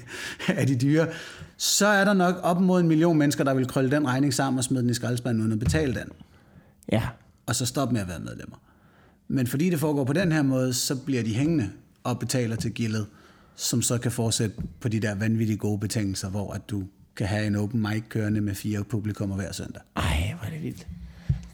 [0.48, 1.06] af de dyre,
[1.56, 4.58] så er der nok op mod en million mennesker, der vil krølle den regning sammen
[4.58, 6.08] og smide den i skraldespanden uden at betale den,
[6.92, 7.02] Ja.
[7.46, 8.56] og så stoppe med at være medlemmer.
[9.28, 11.70] Men fordi det foregår på den her måde, så bliver de hængende
[12.04, 13.06] og betaler til gildet,
[13.56, 16.84] som så kan fortsætte på de der vanvittige gode betingelser, hvor at du
[17.16, 19.82] kan have en open mic kørende med fire publikummer hver søndag.
[19.96, 20.86] Ej, hvor er det vildt.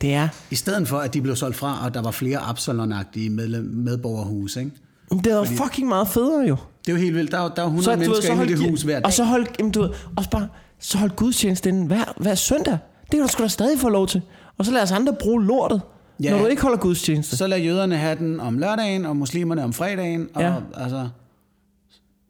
[0.01, 0.29] Det er...
[0.51, 4.57] I stedet for, at de blev solgt fra, og der var flere Absalon-agtige medlem, medborgerhus,
[4.57, 4.71] ikke?
[5.11, 5.57] Det er Fordi...
[5.57, 6.57] fucking meget federe jo.
[6.87, 7.31] Det er jo helt vildt.
[7.33, 9.05] Der er, der er 100 Så, mennesker inde i det hus hver dag.
[9.05, 10.49] og så hold, jamen, du ved, også bare,
[10.81, 12.79] så hold gudstjeneste inden hver, hver søndag.
[13.03, 14.23] Det kan du sgu da stadig få lov til.
[14.59, 15.81] Og så lad os andre bruge lortet,
[16.23, 16.31] Ja.
[16.31, 17.37] når du ikke holder gudstjeneste.
[17.37, 20.55] Så lader jøderne have den om lørdagen, og muslimerne om fredagen, og Ja.
[20.77, 21.09] altså,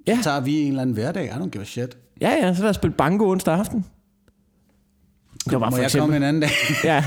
[0.06, 0.16] Ja.
[0.16, 1.24] så tager vi en eller anden hverdag.
[1.24, 1.96] I don't give a shit.
[2.20, 3.84] Ja, ja, så lad os spille banko onsdag aften.
[5.50, 6.50] Det var Må for jeg komme en anden dag?
[6.84, 7.04] Ja,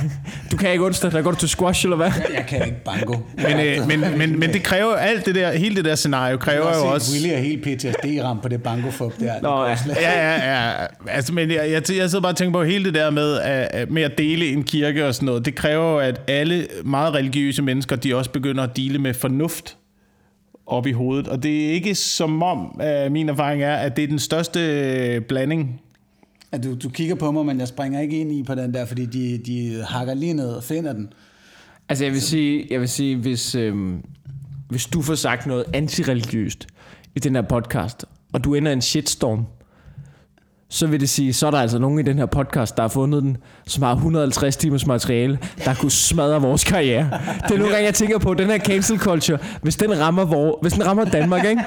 [0.51, 2.11] du kan ikke onsdag, der går du til squash, eller hvad?
[2.33, 3.15] jeg kan ikke banko.
[3.35, 6.67] Men, øh, men, men, men det kræver alt det der, hele det der scenario kræver
[6.67, 7.11] Jeg jo også...
[7.13, 9.41] Willy er helt PTSD-ramt på det bankofup der.
[9.41, 9.77] Nå, ja.
[10.01, 10.85] Ja, ja, ja.
[11.07, 13.91] Altså, men jeg, jeg, jeg sidder bare og tænker på hele det der med, at,
[13.91, 15.45] med at dele en kirke og sådan noget.
[15.45, 19.77] Det kræver jo, at alle meget religiøse mennesker, de også begynder at dele med fornuft
[20.67, 21.27] op i hovedet.
[21.27, 24.59] Og det er ikke som om, uh, min erfaring er, at det er den største
[24.59, 25.81] øh, blanding.
[26.51, 28.85] At du, du kigger på mig, men jeg springer ikke ind i på den der,
[28.85, 31.13] fordi de, de hakker lige ned og finder den.
[31.89, 34.03] Altså, jeg vil sige, jeg vil sige hvis, øhm,
[34.69, 36.67] hvis du får sagt noget antireligiøst
[37.15, 39.45] i den her podcast, og du ender i en shitstorm,
[40.69, 42.87] så vil det sige, så er der altså nogen i den her podcast, der har
[42.87, 47.09] fundet den, som har 150 timers materiale, der kunne smadre vores karriere.
[47.47, 50.57] Det er nogle gange, jeg tænker på, den her cancel culture, hvis den rammer, vor,
[50.61, 51.63] hvis den rammer Danmark, ikke?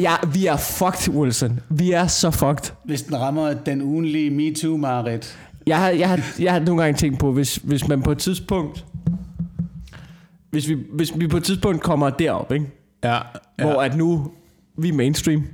[0.00, 1.60] Ja, vi er fucked, Wilson.
[1.68, 2.72] Vi er så fucked.
[2.84, 5.38] Hvis den rammer den ugenlige MeToo-marit.
[5.66, 8.18] Jeg har, jeg, har, jeg har nogle gange tænkt på, hvis, hvis man på et
[8.18, 8.84] tidspunkt...
[10.50, 12.66] Hvis vi, hvis vi på et tidspunkt kommer derop, ikke?
[13.04, 13.18] Ja,
[13.58, 13.64] Ja.
[13.64, 14.30] Hvor at nu,
[14.78, 15.44] vi er mainstream.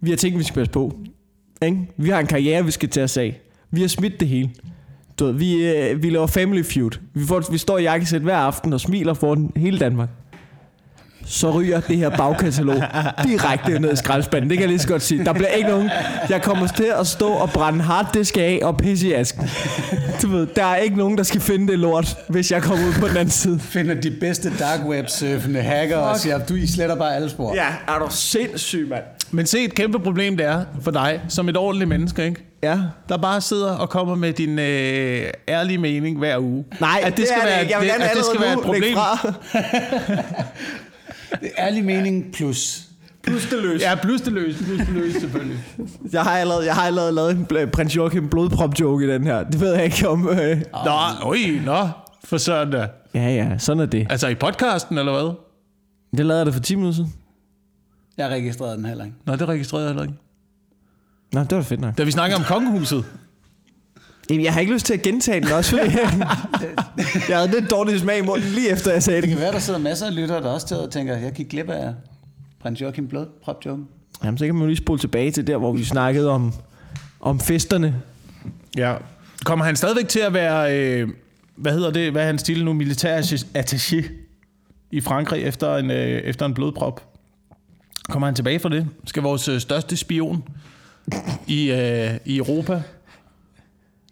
[0.00, 0.98] Vi har ting, vi skal passe på.
[1.62, 1.78] Ikke?
[1.96, 3.40] Vi har en karriere, vi skal tage os af.
[3.70, 4.50] Vi har smidt det hele.
[5.18, 6.90] Du ved, vi, øh, vi laver family feud.
[7.14, 10.08] Vi, får, vi står i jakkesæt hver aften og smiler foran hele Danmark.
[11.26, 12.74] Så ryger det her bagkatalog
[13.24, 14.50] direkte ned i skraldespanden.
[14.50, 15.24] Det kan jeg lige så godt sige.
[15.24, 15.90] Der bliver ikke nogen...
[16.28, 19.50] Jeg kommer til at stå og brænde harddisk af og pisse i asken.
[20.22, 22.92] Du ved, der er ikke nogen, der skal finde det lort, hvis jeg kommer ud
[23.00, 23.60] på den anden side.
[23.60, 27.54] Finder de bedste dark web surfende hacker og siger, du I sletter bare alle spor.
[27.54, 29.02] Ja, er du sindssyg, mand.
[29.32, 32.44] Men se, et kæmpe problem det er for dig, som et ordentligt menneske, ikke?
[32.62, 32.78] Ja.
[33.08, 36.64] der bare sidder og kommer med din øh, ærlige mening hver uge.
[36.80, 37.72] Nej, at det, skal er være, ikke.
[37.72, 38.94] Jeg vil gerne at det skal være et problem.
[38.94, 39.32] fra.
[41.40, 42.82] Det er ærlig mening plus.
[43.22, 43.80] Plus det løs.
[43.80, 45.58] Ja, plus det løs, plus det løs selvfølgelig.
[46.12, 49.24] Jeg har allerede, jeg har allerede lavet en bl- prins Joachim blodprop joke i den
[49.24, 49.42] her.
[49.44, 50.28] Det ved jeg ikke om...
[50.28, 50.60] Øh.
[50.72, 50.90] Nå,
[51.22, 51.88] oj, nå,
[52.24, 52.86] for søren da.
[53.14, 54.06] Ja, ja, sådan er det.
[54.10, 55.34] Altså i podcasten, eller hvad?
[56.16, 57.14] Det lavede jeg da for 10 minutter siden.
[58.16, 59.16] Jeg registrerede den heller ikke.
[59.26, 60.14] Nå, det registrerede jeg heller ikke.
[61.32, 61.98] Nå, det var fedt nok.
[61.98, 63.04] Da vi snakker om kongehuset.
[64.30, 65.90] Jamen, jeg har ikke lyst til at gentage den også, fordi
[67.28, 69.32] jeg havde lidt dårlig smag i munden lige efter, jeg sagde Det det.
[69.36, 71.68] kan være, der sidder masser af lyttere, der også sidder og tænker, jeg gik glip
[71.70, 71.94] af
[72.60, 73.82] prins Joachim Blod, prop joke.
[74.24, 76.52] Jamen, så kan man jo lige spole tilbage til der, hvor vi snakkede om,
[77.20, 77.96] om festerne.
[78.76, 78.94] Ja.
[79.44, 81.08] Kommer han stadigvæk til at være, øh,
[81.56, 83.20] hvad hedder det, hvad er hans stil nu, militær
[83.58, 84.10] attaché
[84.90, 87.11] i Frankrig efter en, øh, efter en blodprop?
[88.08, 88.86] Kommer han tilbage for det?
[89.06, 90.44] Skal vores øh, største spion
[91.46, 92.82] i, øh, i Europa,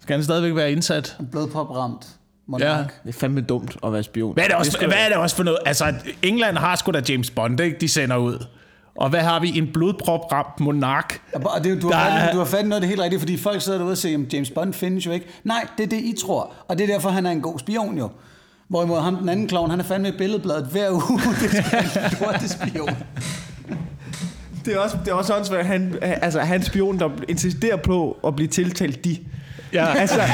[0.01, 1.17] skal han stadigvæk være indsat?
[1.21, 2.53] En blodprop ramt Ja.
[2.53, 3.03] monark.
[3.03, 4.35] Det er fandme dumt at være spion.
[4.35, 5.59] Hvad er det også, Det hvad er det også for noget?
[5.67, 7.77] Altså, England har sgu da James Bond, ikke?
[7.81, 8.47] De sender ud.
[8.97, 9.59] Og hvad har vi?
[9.59, 11.21] En blodprop ramt monark.
[11.33, 13.37] Og det, du, har Der du har fat i noget af det helt rigtigt, fordi
[13.37, 15.27] folk sidder derude og siger, at James Bond findes jo ikke.
[15.45, 16.53] Nej, det er det, I tror.
[16.69, 18.11] Og det er derfor, han er en god spion jo.
[18.69, 21.03] Hvorimod ham, den anden klovn, han er fandme i billedbladet hver uge.
[21.41, 22.89] det er en lorte spion.
[24.65, 28.37] Det er også, det er også åndssvagt, han, altså, han spion, der insisterer på at
[28.37, 29.19] blive tiltalt de.
[29.73, 29.87] Ja.
[29.95, 30.21] Altså...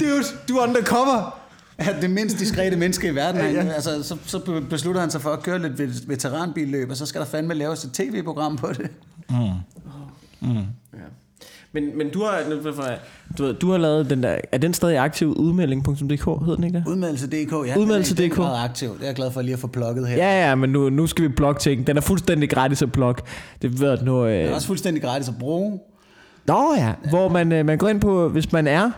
[0.00, 1.36] Dude, du er undercover.
[1.78, 3.40] Er det mindst diskrete menneske i verden.
[3.40, 3.72] Han, Ja, ja.
[3.72, 7.20] altså, så, så beslutter han sig for at køre lidt vet- veteranbilløb, og så skal
[7.20, 8.90] der fandme laves et tv-program på det.
[11.72, 12.38] Men, men du har,
[13.38, 16.78] du, ved, du har lavet den der, er den stadig aktiv udmelding.dk, hed den ikke
[16.78, 16.84] det?
[16.86, 17.78] Udmeldelse.dk, ja.
[17.78, 18.18] Udmeldelse.dk.
[18.18, 18.88] Den er den aktiv.
[18.88, 20.16] Det er jeg glad for lige at få plukket her.
[20.16, 21.86] Ja, ja, men nu, nu skal vi ting.
[21.86, 23.22] Den er fuldstændig gratis at blogge.
[23.62, 24.24] Det ved nu.
[24.26, 24.44] Den Øh...
[24.44, 25.80] er også fuldstændig gratis at bruge.
[26.46, 28.90] Nå ja, hvor man, øh, man går ind på, hvis man er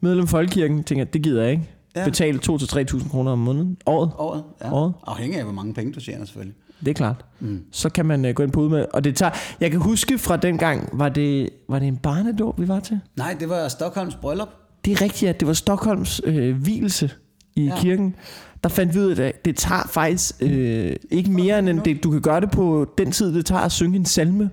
[0.00, 1.68] medlem af Folkekirken, tænker, det gider jeg ikke.
[1.96, 2.00] Ja.
[2.00, 2.04] Ja.
[2.04, 3.76] Betale 2-3.000 kroner om måneden.
[3.86, 4.10] Året.
[4.18, 4.42] Året.
[4.60, 4.72] Ja.
[4.72, 4.92] Året.
[5.06, 6.54] Afhængig af, hvor mange penge du tjener selvfølgelig.
[6.80, 7.24] Det er klart.
[7.40, 7.64] Mm.
[7.72, 8.94] Så kan man øh, gå ind på udmelding.
[8.94, 12.60] Og det tager, jeg kan huske fra den gang, var det, var det en barnedåb,
[12.60, 13.00] vi var til?
[13.16, 14.48] Nej, det var Stockholms bryllup.
[14.84, 17.10] Det er rigtigt, at det var Stockholms øh, hvilelse
[17.56, 17.76] i Ja.
[17.80, 18.14] kirken.
[18.62, 22.10] Der fandt vi ud af, at det tager faktisk øh, ikke mere end det, du
[22.10, 24.50] kan gøre det på den tid, det tager at synge en salme.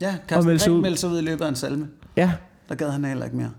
[0.00, 0.80] Ja, Og Carsten melde sig ud.
[0.82, 1.88] meldte sig ud i løbet af en salme.
[2.16, 2.32] Ja.
[2.68, 3.50] Der gad han heller ikke mere.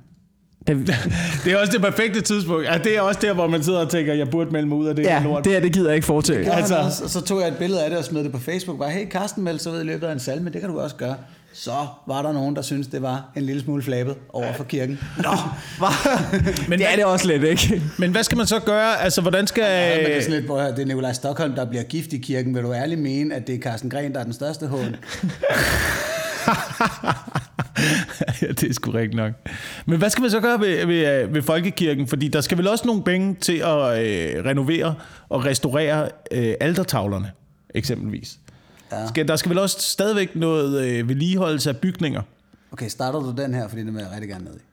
[0.68, 0.74] Da,
[1.44, 2.66] Det er også det perfekte tidspunkt.
[2.66, 4.88] Ja, det er også der, hvor man sidder og tænker, jeg burde melde mig ud
[4.88, 5.44] af det her ja, lort.
[5.44, 6.52] det her, det gider jeg ikke foretage.
[6.54, 8.80] Altså- så tog jeg et billede af det og smed det på Facebook.
[8.80, 10.96] Bare, hey, Carsten meldte sig ud i løbet af en salme, det kan du også
[10.96, 11.16] gøre.
[11.54, 11.72] Så
[12.08, 15.00] var der nogen, der syntes, det var en lille smule flabet over for kirken.
[15.18, 15.30] Nå,
[16.70, 17.82] Men, Det er det også lidt, ikke?
[18.00, 19.02] men hvad skal man så gøre?
[19.02, 19.64] Altså, hvordan skal...
[19.64, 22.18] ja, men det er sådan lidt, hvor det er Nikolaj Stockholm, der bliver gift i
[22.18, 22.56] kirken.
[22.56, 24.96] Vil du ærligt mene, at det er Carsten Gren, der er den største hån?
[28.42, 29.34] ja, det er sgu rigtigt nok.
[29.86, 32.08] Men hvad skal man så gøre ved, ved, øh, ved folkekirken?
[32.08, 34.96] Fordi der skal vel også nogle penge til at øh, renovere
[35.30, 37.32] og restaurere øh, altertavlerne,
[37.76, 38.40] eksempelvis.
[38.92, 39.08] Ja.
[39.08, 42.22] Skal, der skal vel også stadigvæk noget øh, vedligeholdelse af bygninger.
[42.72, 44.64] Okay, starter du den her, fordi det vil jeg rigtig gerne ned i.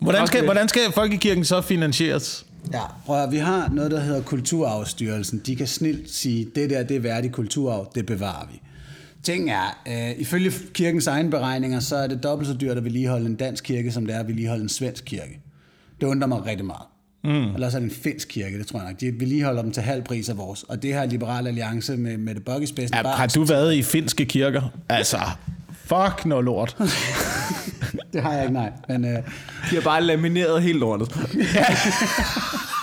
[0.00, 2.46] Hvordan skal, hvordan skal folkekirken så finansieres?
[2.72, 5.42] Ja, prøv at, vi har noget, der hedder Kulturarvsstyrelsen.
[5.46, 8.60] De kan snilt sige, det der, det er værdig kulturarv, det bevarer vi.
[9.26, 13.26] Ting er, øh, ifølge kirkens egne beregninger, så er det dobbelt så dyrt at vedligeholde
[13.26, 15.40] en dansk kirke, som det er at vedligeholde en svensk kirke.
[16.00, 16.82] Det undrer mig rigtig meget.
[17.24, 17.54] Mm.
[17.54, 19.00] Eller så er det en finsk kirke, det tror jeg nok.
[19.00, 20.62] De vedligeholder dem til halv pris af vores.
[20.62, 22.96] Og det har Liberal Alliance med, med det Bug i spidsen.
[22.96, 24.62] Ja, bare har du været i finske kirker?
[24.88, 25.18] Altså,
[25.74, 26.76] fuck noget lort.
[28.12, 28.72] det har jeg ikke, nej.
[28.88, 29.16] Men, øh,
[29.70, 31.08] De har bare lamineret helt lortet.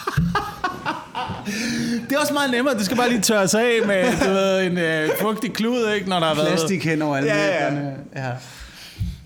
[2.09, 2.73] Det er også meget nemmere.
[2.77, 6.19] Det skal bare lige tørres af med du ved, en øh, fugtig klud, ikke, når
[6.19, 6.47] der har været...
[6.47, 7.73] plastik hen over alle Ja, ja.
[8.15, 8.31] ja.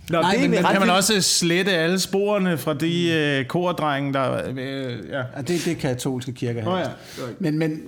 [0.09, 4.13] Nå, Nej, det men- men Kan man også slette alle sporene fra de øh, kordrenge,
[4.13, 4.41] der...
[4.57, 4.57] Øh,
[5.09, 5.17] ja.
[5.17, 6.69] Ja, det, det er katolske kirker her.
[6.69, 6.85] Nå ja.
[7.39, 7.81] Men, men,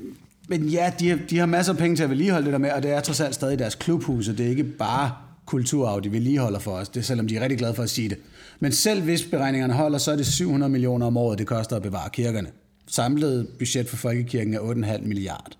[0.47, 2.71] men ja, de har, de har masser af penge til at vedligeholde det der med,
[2.71, 4.37] og det er trods alt stadig deres klubhuse.
[4.37, 5.11] Det er ikke bare
[5.45, 8.09] kulturarv, de vedligeholder for os, det er, selvom de er rigtig glade for at sige
[8.09, 8.17] det.
[8.59, 11.81] Men selv hvis beregningerne holder, så er det 700 millioner om året, det koster at
[11.81, 12.47] bevare kirkerne.
[12.91, 15.57] Samlet budget for folkekirken er 8,5 milliard.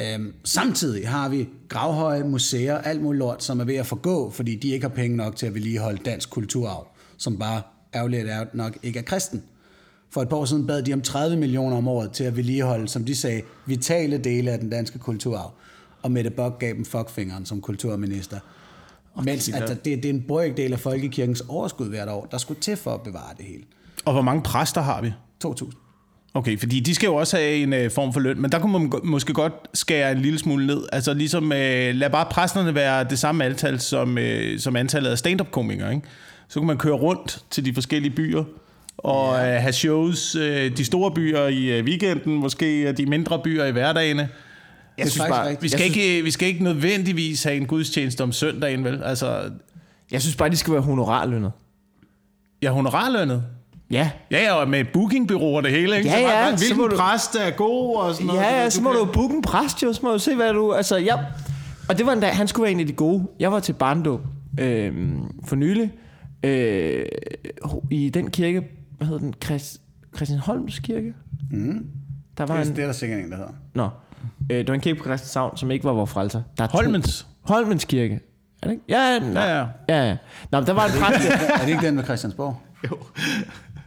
[0.00, 4.56] Øhm, samtidig har vi gravhøje, museer, alt muligt lort, som er ved at forgå, fordi
[4.56, 7.62] de ikke har penge nok til at vedligeholde dansk kulturarv, som bare
[7.94, 9.42] ærgerligt er nok ikke er kristen.
[10.10, 12.88] For et par år siden bad de om 30 millioner om året til at vedligeholde,
[12.88, 15.52] som de sagde, vitale dele af den danske kulturarv.
[16.02, 18.38] Og Mette Bock gav dem fuckfingeren som kulturminister.
[19.22, 22.76] Mens at det, det er en brøkdel af folkekirkens overskud hvert år, der skulle til
[22.76, 23.62] for at bevare det hele.
[24.04, 25.12] Og hvor mange præster har vi?
[25.44, 25.83] 2.000.
[26.36, 28.72] Okay, fordi de skal jo også have en øh, form for løn, men der kunne
[28.78, 30.82] man måske godt skære en lille smule ned.
[30.92, 35.18] Altså ligesom, øh, lad bare præsterne være det samme antal som, øh, som antallet af
[35.18, 36.06] stand-up-komikere, ikke?
[36.48, 38.44] Så kunne man køre rundt til de forskellige byer,
[38.98, 43.64] og øh, have shows, øh, de store byer i øh, weekenden, måske de mindre byer
[43.64, 44.28] i hverdagene.
[44.98, 48.32] Jeg synes bare- Vi skal, Jeg ikke, vi skal ikke nødvendigvis have en gudstjeneste om
[48.32, 49.02] søndagen, vel?
[49.04, 49.50] Altså,
[50.12, 51.52] Jeg synes bare, de skal være honorarlønnet.
[52.62, 53.44] jeg er honorarlønnet.
[53.90, 54.10] Ja.
[54.30, 56.08] Ja, ja, og med bookingbyråer det hele, ikke?
[56.08, 58.40] Ja, ja, hvad- så hvilken må du- præst er god og sådan noget.
[58.40, 60.34] Ja, ja, Du så må kan- du booke en præst jo, så må du se,
[60.34, 60.72] hvad du...
[60.72, 61.14] Altså, ja.
[61.88, 63.26] Og det var en dag, han skulle være en af de gode.
[63.40, 64.20] Jeg var til barndåb
[64.60, 64.92] øh,
[65.46, 65.92] for nylig
[66.44, 67.04] øh,
[67.90, 68.62] i den kirke,
[68.96, 69.34] hvad hedder den?
[69.44, 69.80] Christ,
[70.16, 71.14] Christianholms kirke?
[71.50, 71.86] Mm.
[72.38, 72.76] Der var det, en...
[72.76, 73.52] det er der sikkert en, der hedder.
[73.74, 73.88] Nå.
[74.50, 76.42] Øh, det var en kirke på Christianshavn, som ikke var vores frelser.
[76.58, 77.26] Der er to- Holmens.
[77.42, 78.20] Holmens kirke.
[78.62, 78.84] Er det ikke?
[78.88, 79.42] Ja, nej.
[79.42, 79.66] Ja, ja.
[79.88, 80.16] ja, ja.
[80.50, 81.28] Nå, men der var en præst.
[81.28, 82.56] Er det ikke den med Christiansborg?
[82.90, 82.96] Jo.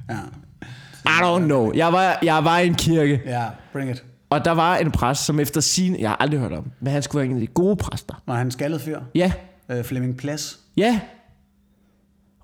[0.10, 0.16] Ja.
[1.06, 1.72] I don't know.
[1.76, 4.04] Jeg var, jeg var i en kirke, Ja, bring it.
[4.30, 6.00] og der var en præst, som efter sin...
[6.00, 8.14] Jeg har aldrig hørt om, men han skulle være en af de gode præster.
[8.28, 9.00] Var han skaldet fyr?
[9.16, 9.32] Ja,
[9.70, 10.60] Øh, Flemming Plads.
[10.78, 11.00] Ja.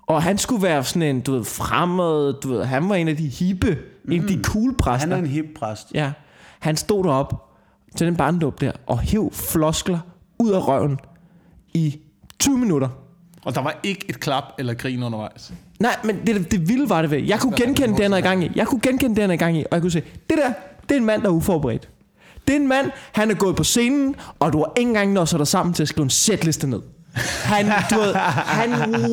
[0.06, 3.16] Og han skulle være sådan en, du ved, fremad, du ved, han var en af
[3.16, 4.12] de hippe, mm.
[4.12, 5.08] en af de cool præster.
[5.08, 5.90] Han er en hip præst.
[5.94, 6.12] Ja.
[6.60, 7.50] Han stod derop
[7.96, 9.98] til den barndåb der, og hæv floskler
[10.38, 10.98] ud af røven
[11.74, 11.98] i
[12.38, 12.88] 20 minutter.
[13.44, 15.52] Og der var ikke et klap eller grin undervejs.
[15.80, 17.18] Nej, men det, det vilde var det ved.
[17.18, 18.50] Jeg kunne genkende det, han er i gang i.
[18.54, 19.60] Jeg kunne genkende det, han er i gang i.
[19.60, 20.52] Og jeg kunne se, det der,
[20.88, 21.88] det er en mand, der er uforberedt.
[22.46, 25.30] Det er en mand, han er gået på scenen, og du har ikke engang nået
[25.30, 26.80] der sammen til at skrive en setliste ned.
[27.44, 28.70] Han, du ved, han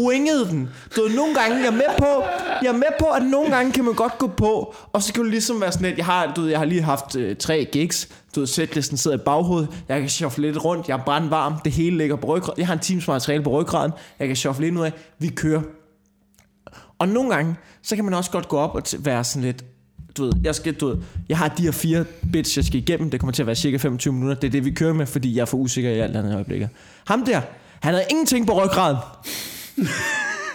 [0.07, 0.69] wingede den.
[0.95, 2.23] Du ved, nogle gange, jeg er med på,
[2.61, 5.23] jeg er med på, at nogle gange kan man godt gå på, og så kan
[5.23, 7.67] du ligesom være sådan lidt, jeg har, du ved, jeg har lige haft øh, tre
[7.71, 11.53] gigs, du ved, setlisten sidder i baghovedet, jeg kan shuffle lidt rundt, jeg er brandvarm,
[11.65, 14.65] det hele ligger på ryggraden, jeg har en times materiale på ryggraden, jeg kan shuffle
[14.65, 15.61] lidt ud af, vi kører.
[17.01, 19.65] Og nogle gange, så kan man også godt gå op og være sådan lidt,
[20.17, 20.97] du ved, jeg, skal, du ved,
[21.29, 23.09] jeg har de her fire bits, jeg skal igennem.
[23.09, 24.35] Det kommer til at være cirka 25 minutter.
[24.35, 26.61] Det er det, vi kører med, fordi jeg er for usikker i alt andet øjeblik.
[27.07, 27.41] Ham der,
[27.81, 28.97] han havde ingenting på ryggraden.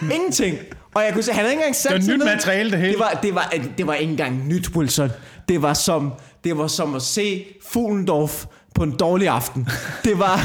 [0.15, 0.57] ingenting.
[0.95, 2.91] Og jeg kunne se, han havde ikke engang sat Det var nyt materiale, det hele.
[2.91, 5.09] Det var, det, var, det var ikke engang nyt, Wilson.
[5.49, 8.45] Det var som, det var som at se Fuglendorf
[8.75, 9.67] på en dårlig aften.
[10.03, 10.39] Det var,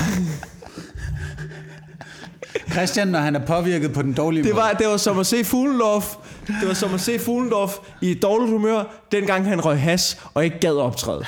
[2.70, 4.62] Christian, når han er påvirket på den dårlige det måde.
[4.62, 6.16] var, det var som at se Fuglendorf.
[6.60, 10.58] Det var som at se Fuglendorf i dårligt humør, dengang han røg has og ikke
[10.58, 11.24] gad optræde.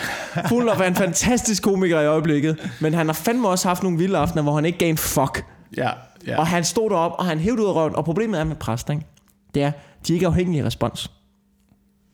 [0.48, 4.18] Fuglendorf er en fantastisk komiker i øjeblikket, men han har fandme også haft nogle vilde
[4.18, 5.44] aftener, hvor han ikke gav en fuck.
[5.76, 5.90] Ja,
[6.26, 6.38] ja.
[6.38, 7.96] Og han stod derop, og han hævde ud af røven.
[7.96, 9.06] Og problemet er med præster, ikke?
[9.54, 9.72] det er,
[10.06, 11.10] de er ikke afhængige af respons.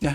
[0.02, 0.14] Ja,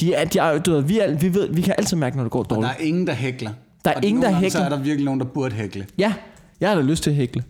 [0.00, 2.22] De er, de er, du ved, vi, er, vi, ved, vi kan altid mærke, når
[2.24, 2.72] det går der dårligt.
[2.78, 3.50] er ingen, der hækler.
[3.84, 4.50] Der er Og ingen, der hækler.
[4.50, 5.86] Så er der virkelig nogen, der burde hækle.
[5.98, 6.12] Ja,
[6.60, 7.42] jeg har da lyst til at hækle.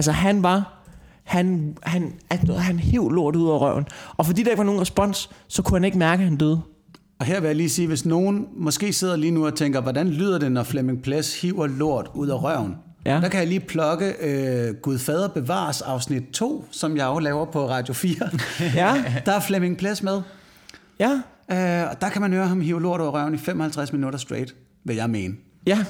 [0.00, 0.82] Altså han var,
[1.24, 3.84] han, han, at, han hæv lort ud af røven.
[4.16, 6.60] Og fordi der ikke var nogen respons, så kunne han ikke mærke, at han døde.
[7.18, 10.08] Og her vil jeg lige sige, hvis nogen måske sidder lige nu og tænker, hvordan
[10.08, 12.74] lyder det, når Flemming Ples hiver lort ud af røven?
[13.06, 13.14] Ja.
[13.20, 17.44] Der kan jeg lige plukke øh, Gud Fader Bevares afsnit 2, som jeg jo laver
[17.44, 18.14] på Radio 4.
[18.74, 20.22] Ja, der er Flemming Ples med.
[21.00, 21.20] ja,
[21.52, 24.54] Øh, og der kan man høre ham hive lort over røven i 55 minutter straight,
[24.84, 25.34] vil jeg mene.
[25.66, 25.84] ja.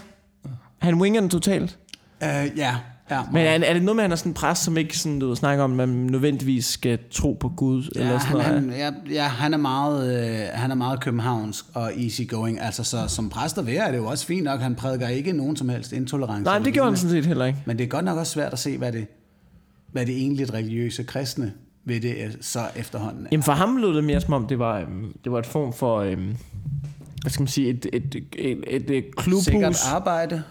[0.79, 1.79] Han winger den totalt.
[2.23, 2.77] Øh, ja,
[3.11, 3.23] ja.
[3.33, 5.19] Men er, er det noget med, at han er sådan en præst, som ikke sådan,
[5.19, 7.91] du ved, snakker om, at man nødvendigvis skal tro på Gud?
[7.95, 8.83] Ja, eller sådan han, noget?
[8.83, 12.61] han, ja, ja, han er meget, øh, han er meget københavnsk og easygoing.
[12.61, 14.61] Altså, så som præst og være er det jo også fint nok.
[14.61, 16.43] Han prædiker ikke nogen som helst intolerance.
[16.43, 17.59] Nej, det gjorde han sådan set heller ikke.
[17.67, 19.07] Men det er godt nok også svært at se, hvad det,
[19.93, 21.53] hvad det egentlig religiøse kristne
[21.85, 23.29] ved det er, så efterhånden er.
[23.33, 25.73] Jamen for ham lød det mere som om, det var, øhm, det var et form
[25.73, 26.37] for, øhm,
[27.21, 29.45] hvad skal man sige, et, et, et, et, et klubhus.
[29.45, 30.43] Sikkert arbejde.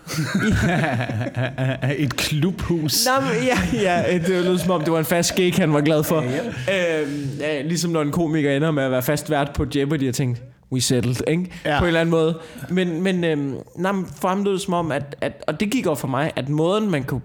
[1.98, 3.06] Et klubhus.
[3.06, 5.82] Nå, men, ja, ja, det lød som om, det var en fast gig, han var
[5.82, 6.22] glad for.
[6.22, 10.10] Ja, Øhm, ja, ligesom når en komiker ender med at være fast vært på Jeopardy
[10.10, 10.42] og tænkte,
[10.72, 11.52] we settled, ikke?
[11.66, 11.80] Ja.
[11.80, 12.40] På en eller anden måde.
[12.70, 15.72] Men, men, øhm, nej, men for ham lød det som om, at, at, og det
[15.72, 17.22] gik op for mig, at måden man kunne,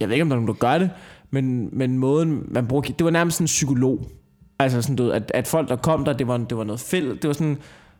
[0.00, 0.90] jeg ved ikke om der er nogen, der gør det,
[1.30, 4.10] men, men måden man bruger, det var nærmest sådan en psykolog.
[4.58, 6.80] Altså sådan, du ved, at, at folk, der kom der, det var, det var noget
[6.80, 7.58] fælles, det var sådan,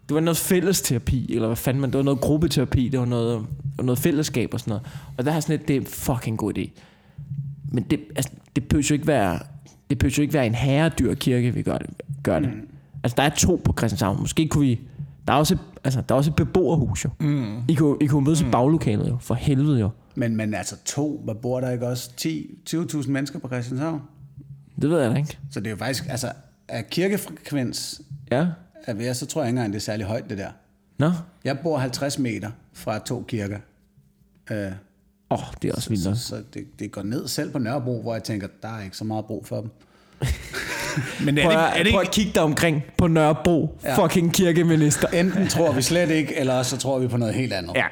[0.09, 3.07] det var noget fælles terapi, eller hvad fanden man, det var noget gruppeterapi, det var
[3.07, 3.47] noget,
[3.83, 4.87] noget fællesskab og sådan noget.
[5.19, 6.71] Og der har sådan et, det er fucking god idé.
[7.73, 9.39] Men det, altså, det behøver jo ikke være,
[9.91, 11.91] det behøver jo ikke være en herredyr kirke, vi gør det.
[12.23, 12.49] Gør det.
[12.49, 12.69] Mm.
[13.03, 14.21] Altså, der er to på Christianshavn.
[14.21, 14.81] Måske kunne vi...
[15.27, 17.11] Der er også, altså, der er også et beboerhus, jo.
[17.21, 17.63] Mm.
[17.69, 18.49] I kunne, I kunne mødes mm.
[18.49, 19.17] i baglokalet, jo.
[19.21, 19.91] For helvede, jo.
[20.15, 22.11] Men, men altså to, hvad bor der ikke også?
[22.21, 24.01] 10-20.000 mennesker på Christianshavn?
[24.83, 25.39] Det ved jeg da ikke.
[25.51, 26.33] Så det er jo faktisk, altså,
[26.69, 28.01] af kirkefrekvens,
[28.31, 28.47] Ja.
[28.87, 30.49] Af hvad, så tror jeg ikke engang, det er særlig højt, det der.
[30.99, 31.13] Nå.
[31.45, 33.59] Jeg bor 50 meter fra to kirker.
[34.51, 34.57] Øh,
[35.31, 38.03] Åh, oh, det er også vildt så så det, det går ned selv på Nørrebro,
[38.03, 39.71] hvor jeg tænker, der er ikke så meget brug for dem.
[41.25, 42.09] Men er det, Prøv, ikke- at, er det prøv ikke...
[42.09, 43.79] at kigge dig omkring på Nørrebro.
[43.85, 44.05] Ja.
[44.05, 45.09] Fucking kirkeminister.
[45.09, 47.73] Enten tror vi slet ikke, eller også så tror vi på noget helt andet.
[47.77, 47.87] Ja.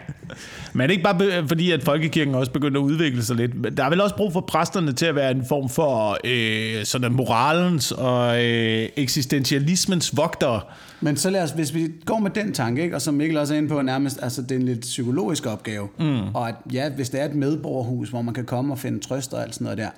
[0.73, 3.77] Men er det ikke bare fordi, at folkekirken også begynder at udvikle sig lidt?
[3.77, 7.13] Der er vel også brug for præsterne til at være en form for øh, sådan
[7.13, 10.61] moralens og øh, eksistentialismens vogtere.
[11.01, 13.55] Men så lad os, hvis vi går med den tanke, ikke, og som Mikkel også
[13.55, 15.89] er inde på, nærmest, altså det er en lidt psykologisk opgave.
[15.99, 16.35] Mm.
[16.35, 19.35] Og at, ja, hvis det er et medborgerhus, hvor man kan komme og finde trøst
[19.35, 19.89] og alt sådan noget der,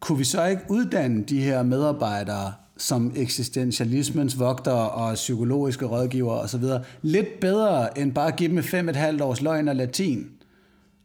[0.00, 6.62] kunne vi så ikke uddanne de her medarbejdere som eksistentialismens vogtere og psykologiske rådgivere osv.
[7.02, 10.26] lidt bedre end bare at give dem fem et halvt års løgn og latin?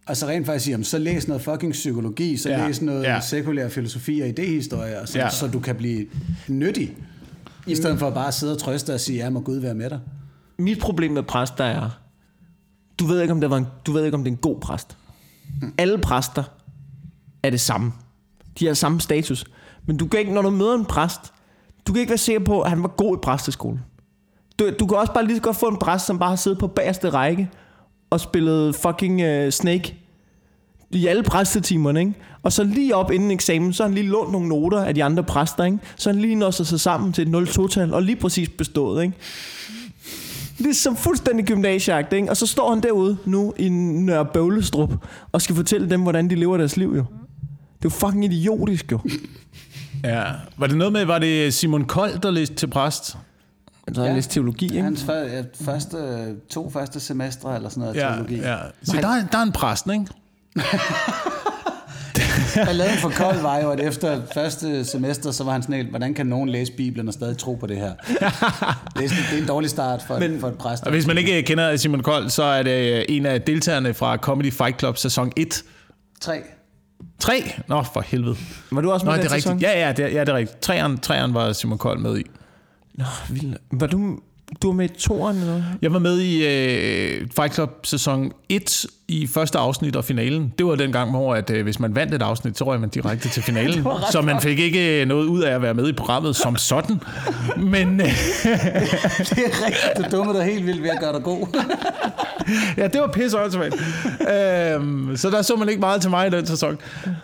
[0.07, 3.19] Altså rent faktisk sige, så læs noget fucking psykologi, så Ja, læs noget ja.
[3.19, 5.29] sekulær filosofi og idehistorie, og så, Ja.
[5.29, 6.05] så du kan blive
[6.47, 6.97] nyttig.
[7.67, 9.89] I stedet for at bare sidde og trøste og sige, ja, må Gud være med
[9.89, 9.99] dig.
[10.57, 11.89] Mit problem med præster er,
[12.99, 14.59] du ved ikke, om det, var en, du ved ikke, om det er en god
[14.59, 14.97] præst.
[15.77, 16.43] Alle præster
[17.43, 17.91] er det samme.
[18.59, 19.45] De har samme status.
[19.85, 21.32] Men du kan ikke, når du møder en præst,
[21.87, 23.81] du kan ikke være sikker på, at han var god i præsteskolen.
[24.59, 26.59] Du, du kan også bare lige så godt få en præst, som bare har siddet
[26.59, 27.49] på bagerste række
[28.09, 29.95] og spillet fucking uh, Snake
[30.91, 32.13] i alle præstetimerne, ikke?
[32.43, 35.03] Og så lige op inden eksamen, så har han lige lånt nogle noter af de
[35.03, 35.77] andre præster, ikke?
[35.95, 39.17] Så han lige nåede sig sammen til et 0-2-tal, og lige præcis bestået, ikke?
[40.57, 42.29] Ligesom fuldstændig gymnasieagt, ikke?
[42.29, 44.93] Og så står han derude nu i Nørre Bøvlestrup
[45.31, 47.05] og skal fortælle dem, hvordan de lever deres liv, jo.
[47.77, 48.99] Det er jo fucking idiotisk, jo.
[50.03, 50.23] Ja.
[50.57, 53.17] Var det noget med, var det Simon Kold, der læste til præst?
[53.87, 54.15] Altså, han Ja.
[54.15, 54.81] læste teologi, ikke?
[54.81, 55.05] Hans
[55.65, 55.97] første,
[56.49, 58.35] to første semestre eller sådan noget Ja, teologi.
[58.35, 58.57] ja.
[58.83, 60.05] Så der, er- der er en præst, ikke?
[62.65, 66.13] Balladen for kold var jo, at efter første semester, så var han sådan helt, hvordan
[66.13, 67.91] kan nogen læse Bibelen og stadig tro på det her?
[68.09, 70.83] Det er, sådan- det er en dårlig start for, Men, for et præst.
[70.83, 74.53] Og hvis man ikke kender Simon Kold, så er det en af deltagerne fra Comedy
[74.53, 75.63] Fight Club sæson 1.
[77.23, 77.41] Tre.
[77.41, 77.63] 3?
[77.67, 78.35] Nå, for helvede.
[78.71, 79.61] Var du også Nå, med det den er rigtigt.
[79.61, 80.59] Ja, ja, det er, ja, det er rigtigt.
[80.61, 82.23] Træeren, træeren var Simon Kold med i.
[82.93, 83.57] Nå, vildt.
[83.71, 84.19] Var du,
[84.61, 85.63] du var med i toren, eller?
[85.81, 90.53] Jeg var med i øh, Fight Club sæson 1 i første afsnit og finalen.
[90.57, 92.89] Det var den gang, hvor at, øh, hvis man vandt et afsnit, så røg man
[92.89, 93.87] direkte til finalen.
[94.11, 97.01] så man fik ikke øh, noget ud af at være med i programmet som sådan.
[97.57, 98.05] Men øh,
[99.29, 100.11] Det er rigtigt.
[100.11, 101.47] Du dummede dig helt vildt ved at gøre dig god.
[102.77, 103.75] ja, det var pisse åndssvagt.
[104.21, 106.77] øhm, så der så man ikke meget til mig i den sæson.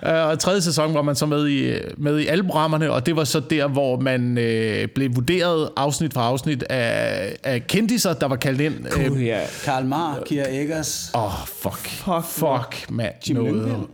[0.06, 3.16] Øh, og tredje sæson var man så med i, med i alle programmerne, og det
[3.16, 8.28] var så der, hvor man øh, blev vurderet afsnit for afsnit af, af kendiser, der
[8.28, 8.74] var kaldt ind.
[9.00, 9.40] Øh, Uh, ja.
[9.66, 11.12] Karl Marr, Kira Eggers.
[11.16, 11.88] Åh, oh, fuck.
[11.88, 13.14] Fuck, Fuck, mand.
[13.30, 13.54] Jim Noget.
[13.54, 13.88] Lyngvild.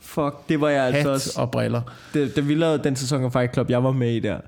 [0.00, 1.40] Fuck, det var jeg altså Hat også.
[1.40, 1.80] og briller.
[2.14, 4.38] Da, da vi lavede den sæson af Fight Club, jeg var med i der,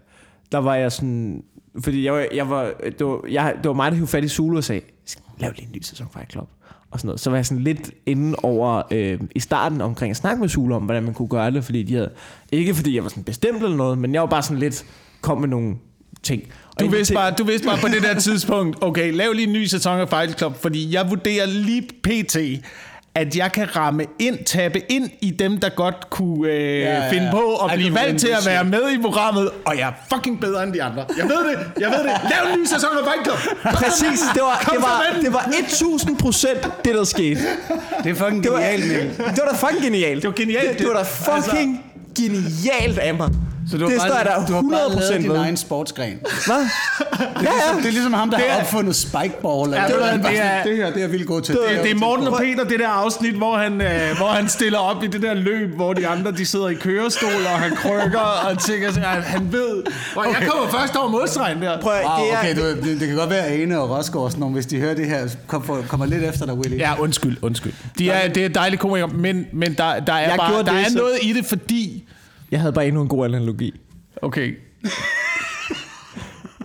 [0.53, 1.43] der var jeg sådan...
[1.85, 4.29] Fordi jeg var, jeg var, det, var, jeg, det var mig, der hævde fat i
[4.29, 4.83] Zulu og sagde,
[5.39, 6.49] lav lige en ny sæson Fight Club.
[6.91, 7.21] Og sådan noget.
[7.21, 10.75] Så var jeg sådan lidt inde over øh, i starten omkring at snakke med Zulu
[10.75, 11.65] om, hvordan man kunne gøre det.
[11.65, 12.11] Fordi de havde,
[12.53, 14.85] ikke fordi jeg var sådan bestemt eller noget, men jeg var bare sådan lidt,
[15.21, 15.75] kom med nogle
[16.23, 16.43] ting.
[16.81, 19.65] Du vidste, bare, du vidste bare på det der tidspunkt, okay, lav lige en ny
[19.65, 22.37] sæson af Fight Club, fordi jeg vurderer lige pt.,
[23.17, 27.05] at jeg kan ramme ind, tabe ind i dem, der godt kunne øh, ja, ja,
[27.05, 27.11] ja.
[27.11, 29.93] finde på at I blive valgt til at være med i programmet, og jeg er
[30.15, 31.05] fucking bedre end de andre.
[31.19, 32.31] Jeg ved det, jeg ved det.
[32.31, 33.73] Lav en ny sæson af Fight Club.
[33.75, 37.41] Præcis, det var, Kom det var, det var 1000 procent det, der skete.
[38.05, 40.23] Det er fucking Det var, genialt, det var da fucking genialt.
[40.23, 40.71] Det var genialt.
[40.71, 41.85] Det, det var da fucking
[42.19, 43.31] genialt af mig.
[43.71, 45.37] Så du har det bare, står der du har bare 100% lavet din ved.
[45.37, 46.19] egen sportsgren.
[46.47, 46.57] Hvad?
[47.21, 47.77] Ja, ja.
[47.79, 49.71] Det er ligesom ham, der Det er- har opfundet spikeball.
[49.73, 51.55] Ja, det det, det er- det her det er jeg vildt god til.
[51.55, 52.39] Det, er det er Morten og.
[52.39, 55.75] Peter, det der afsnit, hvor han, øh, hvor han stiller op i det der løb,
[55.77, 59.83] hvor de andre de sidder i kørestol, og han krykker og tænker, at han ved.
[60.17, 61.81] Og jeg kommer først over modstregen der.
[61.81, 64.31] Prøv, Wow, det er, okay, du, det, det kan godt være, at Ane og Rosgaard,
[64.31, 66.79] sådan hvis de hører det her, kom, for, kommer lidt efter dig, Willy.
[66.79, 67.73] Ja, undskyld, undskyld.
[67.99, 70.81] De er, det er dejlige komikere, men, men der, der er, Jeg bare, der det,
[70.81, 72.05] er så- noget i det, fordi...
[72.55, 73.81] Jeg havde bare endnu en god analogi.
[74.23, 74.55] Okay,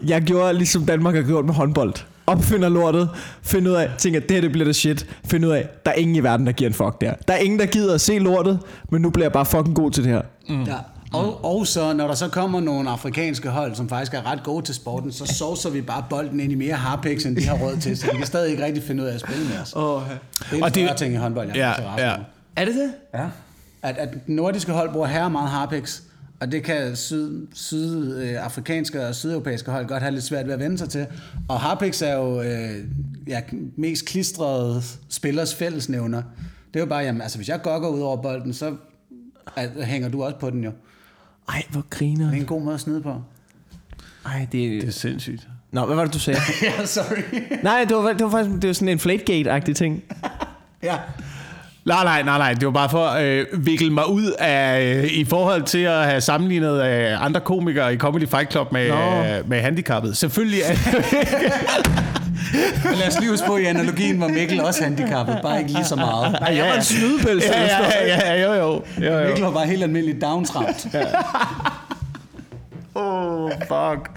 [0.08, 1.94] Jeg gjorde ligesom Danmark har gjort med håndbold.
[2.28, 3.10] Opfinder lortet,
[3.44, 5.06] find ud af, tænker, det her det bliver det shit.
[5.26, 7.14] Find ud af, der er ingen i verden, der giver en fuck der.
[7.28, 8.60] Der er ingen, der gider at se lortet,
[8.92, 10.22] men nu bliver jeg bare fucking god til det her.
[10.50, 10.76] Ja.
[11.14, 14.66] Og, og så, når der så kommer nogle afrikanske hold, som faktisk er ret gode
[14.66, 17.78] til sporten, så sovser vi bare bolden ind i mere harpiks, end de har råd
[17.78, 19.74] til, så de kan stadig ikke rigtig finde ud af at spille med os.
[19.76, 20.02] Oh,
[20.40, 21.56] Det er en Og det- ting i håndbold, jeg
[21.98, 22.16] Ja, ja.
[22.56, 22.92] er det det?
[23.14, 23.26] Ja.
[23.82, 26.02] At, at nordiske hold bruger herre meget harpix,
[26.40, 30.78] og det kan syd, sydafrikanske og sydeuropæiske hold godt have lidt svært ved at vende
[30.78, 31.08] sig til.
[31.48, 32.86] Og harpix er jo øh,
[33.28, 33.42] ja,
[33.76, 36.22] mest klistrede spillers fællesnævner.
[36.74, 38.76] Det er jo bare, jamen, altså hvis jeg gokker ud over bolden, så
[39.56, 40.72] at, hænger du også på den jo.
[41.50, 42.26] Ej, hvor griner.
[42.26, 43.22] Det er en god måde at snyde på.
[44.26, 44.82] Ej, det...
[44.82, 45.48] det er sindssygt.
[45.72, 46.40] Nå, hvad var det, du sagde?
[46.62, 47.44] ja, sorry.
[47.64, 50.04] Nej, det var, det var faktisk det var sådan en Flagegate-agtig ting.
[50.84, 50.98] ja.
[51.90, 52.54] Nej, nej, nej, nej.
[52.54, 56.06] Det var bare for at øh, vikle mig ud af, øh, i forhold til at
[56.06, 60.18] have sammenlignet øh, andre komikere i Comedy Fight Club med, øh, med handicappet.
[60.18, 60.76] Selvfølgelig er
[62.84, 65.86] Men lad os lige huske på, i analogien var Mikkel også handicappet, bare ikke lige
[65.86, 66.38] så meget.
[66.42, 67.46] Ej, jeg var en snydepels.
[67.46, 68.82] ja, ja, ja, ja, jo, jo.
[69.02, 69.26] jo, jo.
[69.26, 70.88] Mikkel var bare helt almindelig downsramt.
[73.00, 74.10] Oh, fuck.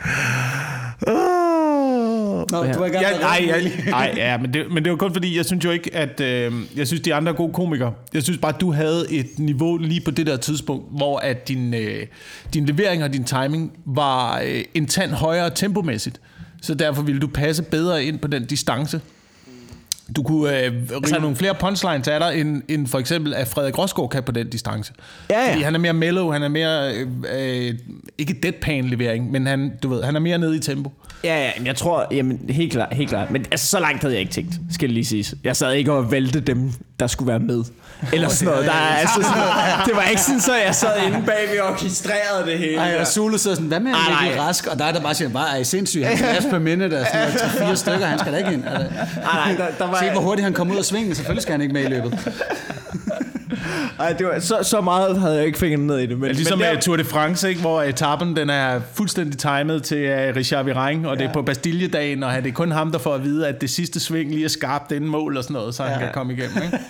[2.53, 3.71] Nå, du var i gang Ja, nej, Willy.
[3.91, 6.53] nej, ja, men det, men det var kun fordi, jeg synes jo ikke, at øh,
[6.77, 7.93] jeg synes, de andre er gode komikere.
[8.15, 11.49] Jeg synes bare, at du havde et niveau lige på det der tidspunkt, hvor at
[11.49, 12.07] din, øh,
[12.55, 16.21] din levering og din timing var øh, en tand højere tempomæssigt.
[16.63, 19.01] Så derfor ville du passe bedre ind på den distance.
[20.17, 23.79] Du kunne øh, rive nogle flere punchlines af dig, end, end for eksempel at Frederik
[23.79, 24.93] Rosgaard kan på den distance.
[25.31, 25.53] Ja, ja.
[25.53, 27.75] Fordi han er mere mellow, han er mere, øh, øh,
[28.19, 30.93] ikke deadpan-levering, men han, du ved, han er mere nede i tempo.
[31.25, 33.31] Ja, ja, jeg tror, jamen, helt klart, helt klart.
[33.31, 35.35] Men altså, så langt havde jeg ikke tænkt, skal det lige siges.
[35.45, 37.65] Jeg sad ikke og vælte dem, der skulle være med.
[38.13, 38.67] Eller sådan noget.
[38.67, 39.87] Der, er, altså, sådan noget.
[39.87, 42.77] Det var ikke sådan, så jeg sad inde bagved og orkestrerede det hele.
[42.77, 44.41] Ej, og Zulu sidder sådan, hvad med Ej, Mikkel.
[44.41, 44.67] Rask?
[44.67, 46.07] Og der er der bare siger, bare er I sindssyg?
[46.07, 48.63] Han skal per minute, der er sådan noget, fire stykker, han skal da ikke ind.
[48.63, 48.71] Det?
[48.71, 48.87] Ej,
[49.35, 51.61] nej, der, der var, Se, hvor hurtigt han kom ud af svingen, selvfølgelig skal han
[51.61, 52.19] ikke med i løbet.
[53.99, 56.11] Ej, det var, så, så meget havde jeg ikke fingrene ned i det.
[56.11, 59.83] Men, Men ligesom men med Tour de France, ikke, hvor etappen den er fuldstændig timet
[59.83, 61.23] til uh, Richard Virenque, og ja.
[61.23, 63.71] det er på Bastilledagen, og det er kun ham, der får at vide, at det
[63.71, 65.99] sidste sving lige er skarpt inden mål og sådan noget, så han Ja.
[66.05, 66.63] kan komme igennem.
[66.63, 66.79] Ikke?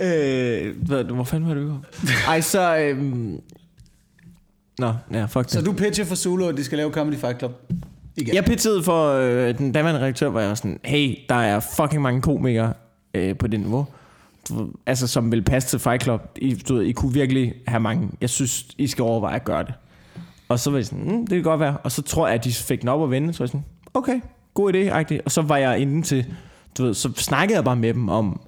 [0.00, 1.84] Øh, hvad, hvor fanden var kom?
[2.28, 2.76] Ej, så...
[2.76, 3.40] Øhm...
[4.78, 5.66] Nå, ja, fuck Så det.
[5.66, 7.62] du pitcher for Zulu, at de skal lave Comedy Fight Club?
[8.16, 8.34] Igen.
[8.34, 12.02] Jeg pitchede for øh, den daværende redaktør, hvor jeg var sådan, hey, der er fucking
[12.02, 12.72] mange komikere
[13.14, 13.86] øh, på det niveau.
[14.48, 16.22] Du Altså, som vil passe til Fight Club.
[16.36, 18.10] I, du ved, I kunne virkelig have mange.
[18.20, 19.74] Jeg synes, I skal overveje at gøre det.
[20.48, 21.76] Og så var jeg sådan, mm, det kan godt være.
[21.76, 23.32] Og så tror jeg, at de fik den op at vende.
[23.32, 24.20] Så var jeg sådan, okay,
[24.54, 25.20] god idé, agtig.
[25.24, 26.34] Og så var jeg inde til,
[26.78, 28.40] du ved, så snakkede jeg bare med dem om,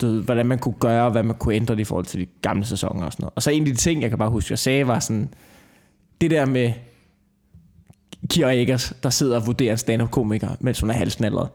[0.00, 2.20] du ved, hvordan man kunne gøre, og hvad man kunne ændre det i forhold til
[2.20, 3.32] de gamle sæsoner og sådan noget.
[3.36, 5.28] Og så en af de ting, jeg kan bare huske, jeg sagde, var sådan,
[6.20, 6.72] det der med
[8.30, 11.48] Kira Eggers, der sidder og vurderer en stand-up-komiker, mens hun er halsnallet.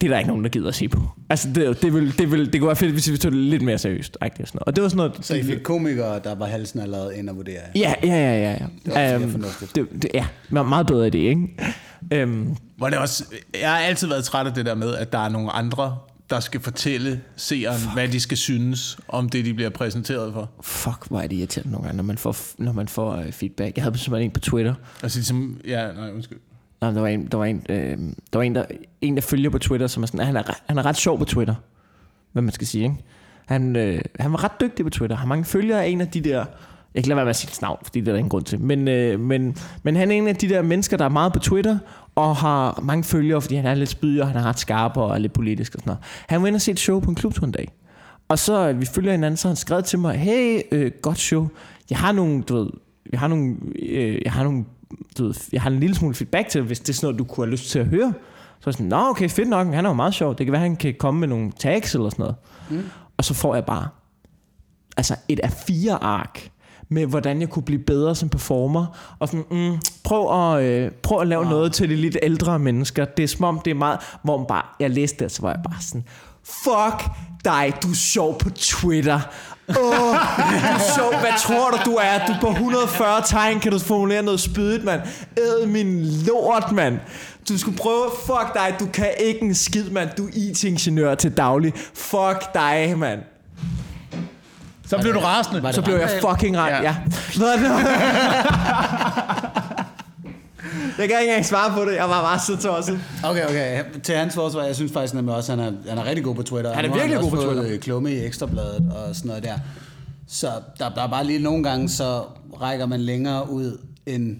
[0.00, 1.00] Det er der ikke nogen, der gider at se på.
[1.30, 3.62] Altså, det, det, vil, det, vil, det kunne være fedt, hvis vi tog det lidt
[3.62, 4.16] mere seriøst.
[4.24, 4.36] Ikke?
[4.36, 4.62] Sådan noget.
[4.66, 5.12] Og det var sådan noget...
[5.26, 7.60] Så I fik komikere, der var halsen allerede ind og vurdere.
[7.74, 8.50] Ja, ja, ja, ja.
[8.50, 8.66] ja.
[8.84, 9.74] Det var Øhm, fornuftigt.
[9.74, 12.24] det, det, ja, men meget bedre idé, ikke?
[12.24, 13.24] Um, Hvor det også,
[13.60, 15.98] jeg har altid været træt af det der med, at der er nogle andre,
[16.30, 17.92] der skal fortælle seeren, Fuck.
[17.94, 20.50] hvad de skal synes om det, de bliver præsenteret for.
[20.62, 23.76] fuck, hvor er det irriterende nogle gange, når man får, når man får uh, feedback.
[23.76, 24.74] Jeg havde simpelthen en på Twitter.
[25.02, 26.38] Altså ligesom, ja, nej, undskyld.
[26.80, 27.98] Nej, der var en, der var en, øh,
[28.32, 28.64] der, var en, der,
[29.00, 31.24] en, der følger på Twitter, som er sådan, han er, han er ret sjov på
[31.24, 31.54] Twitter,
[32.32, 32.96] hvad man skal sige, ikke?
[33.46, 35.16] Han, øh, han var ret dygtig på Twitter.
[35.16, 36.44] Han har mange følgere af en af de der,
[36.94, 38.44] jeg kan lade være med at sige hans navn, fordi det er der ingen grund
[38.44, 41.32] til, men, øh, men, men han er en af de der mennesker, der er meget
[41.32, 41.78] på Twitter,
[42.14, 45.14] og har mange følgere, fordi han er lidt spydig, og han er ret skarp og
[45.14, 46.04] er lidt politisk og sådan noget.
[46.28, 47.72] Han var inde og se et show på en klubtur en dag.
[48.28, 51.48] Og så, øh, vi følger hinanden, så han skrev til mig, hey, øh, godt show.
[51.90, 52.70] Jeg har nogle, du ved,
[53.12, 54.64] jeg har nogle, øh, jeg har nogle,
[55.18, 57.24] du ved, jeg har en lille smule feedback til, hvis det er sådan noget, du
[57.24, 58.14] kunne have lyst til at høre.
[58.60, 60.38] Så er jeg sådan, nå okay, fedt nok, han er jo meget sjov.
[60.38, 62.36] Det kan være, han kan komme med nogle tags eller sådan noget.
[62.70, 62.90] Mm.
[63.16, 63.88] Og så får jeg bare
[64.96, 66.50] altså et af fire ark
[66.88, 69.16] med, hvordan jeg kunne blive bedre som performer.
[69.18, 71.50] Og sådan, mm, prøv, at, øh, prøv at lave wow.
[71.50, 73.04] noget til de lidt ældre mennesker.
[73.04, 73.98] Det er som om, det er meget...
[74.22, 76.04] Hvor man bare, jeg læste det, så var jeg bare sådan,
[76.44, 77.10] fuck
[77.44, 79.20] dig, du er sjov på Twitter.
[79.68, 80.16] Åh, oh,
[80.96, 81.14] sjov.
[81.20, 82.26] Hvad tror du, du er?
[82.26, 85.00] Du er på 140 tegn, kan du formulere noget spydigt, mand.
[85.36, 86.98] Æd min lort, mand.
[87.48, 90.10] Du skulle prøve, fuck dig, du kan ikke en skid, mand.
[90.18, 91.72] Du er IT-ingeniør til daglig.
[91.94, 93.20] Fuck dig, mand.
[94.86, 95.72] Så blev du rasende.
[95.72, 96.82] Så blev jeg fucking ret, ja.
[96.82, 96.96] ja.
[100.98, 101.96] Jeg kan ikke engang svare på det.
[101.96, 103.00] Jeg var bare så tosset.
[103.24, 103.82] Okay, okay.
[104.02, 106.34] Til hans forsvar, jeg synes faktisk nemlig også, at han er, han er rigtig god
[106.34, 106.74] på Twitter.
[106.74, 107.72] Han er virkelig også god på Twitter.
[107.72, 109.54] øh, klumme i Ekstrabladet og sådan noget der.
[110.28, 110.48] Så
[110.78, 112.22] der, der er bare lige nogle gange, så
[112.60, 114.36] rækker man længere ud, end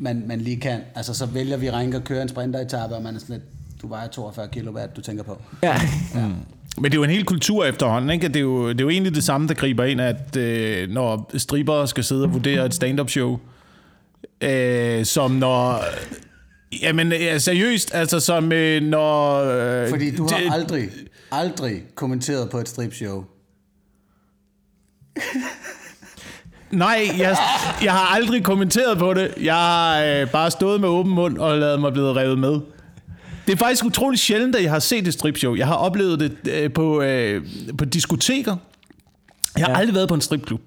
[0.00, 0.80] man, man lige kan.
[0.94, 3.44] Altså, så vælger vi Renke at køre en sprinteretappe, og man er sådan lidt,
[3.82, 5.42] du vejer 42 kilo, hvad du tænker på?
[5.62, 5.80] Ja.
[6.78, 8.28] Men det er jo en hel kultur efterhånden, ikke?
[8.28, 11.30] Det er jo, det er jo egentlig det samme, der griber ind, at øh, når
[11.36, 13.38] stribere skal sidde og vurdere et stand-up show,
[14.40, 15.84] øh, som når...
[16.82, 19.34] Jamen, ja, seriøst, altså som øh, når...
[19.44, 20.88] Øh, Fordi du har det- aldrig,
[21.32, 23.24] aldrig kommenteret på et stripshow.
[26.70, 27.36] Nej, jeg,
[27.82, 29.34] jeg har aldrig kommenteret på det.
[29.40, 32.60] Jeg har øh, bare stået med åben mund og lavet mig blive revet med.
[33.46, 35.54] Det er faktisk utroligt sjældent, at jeg har set et stripshow.
[35.54, 37.42] Jeg har oplevet det øh, på, øh,
[37.78, 38.56] på diskoteker.
[39.58, 39.78] Jeg har Ja.
[39.78, 40.60] aldrig været på en stripklub.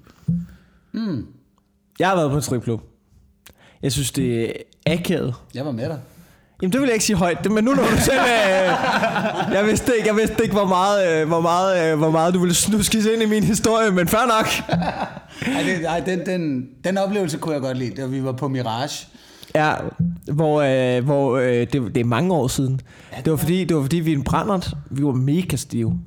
[1.99, 2.81] Jeg har været på en stripklub.
[3.83, 4.51] Jeg synes, det er
[4.85, 5.35] akavet.
[5.55, 5.99] Jeg var med dig.
[6.61, 8.19] Jamen, det vil jeg ikke sige højt, men nu når du selv...
[8.19, 12.33] Øh, jeg, vidste ikke, jeg vidste ikke, hvor meget, øh, hvor, meget, øh, hvor meget
[12.33, 14.75] du ville snuskes ind i min historie, men fair nok.
[15.55, 18.47] Ej, det, ej den, den, den oplevelse kunne jeg godt lide, da vi var på
[18.47, 19.07] Mirage.
[19.55, 19.73] Ja,
[20.31, 22.81] hvor, øh, hvor øh, det, det er mange år siden.
[23.25, 24.73] Det var fordi, det var fordi vi en brændert.
[24.89, 25.99] Vi var mega stive.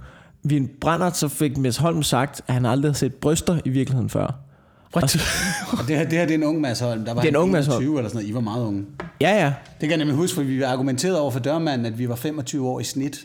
[0.43, 3.69] Vi en brændert, så fik Mads Holm sagt, at han aldrig har set bryster i
[3.69, 4.39] virkeligheden før.
[4.97, 5.05] What?
[5.05, 5.21] Og
[5.89, 7.05] det her, det her det er en ung Mads Holm.
[7.05, 7.77] Der var Det er en ung Mads Holm.
[7.83, 8.31] 21 eller sådan noget.
[8.31, 8.85] I var meget unge.
[9.21, 9.47] Ja, ja.
[9.47, 12.69] Det kan jeg nemlig huske, for vi argumenterede over for dørmanden, at vi var 25
[12.69, 13.17] år i snit.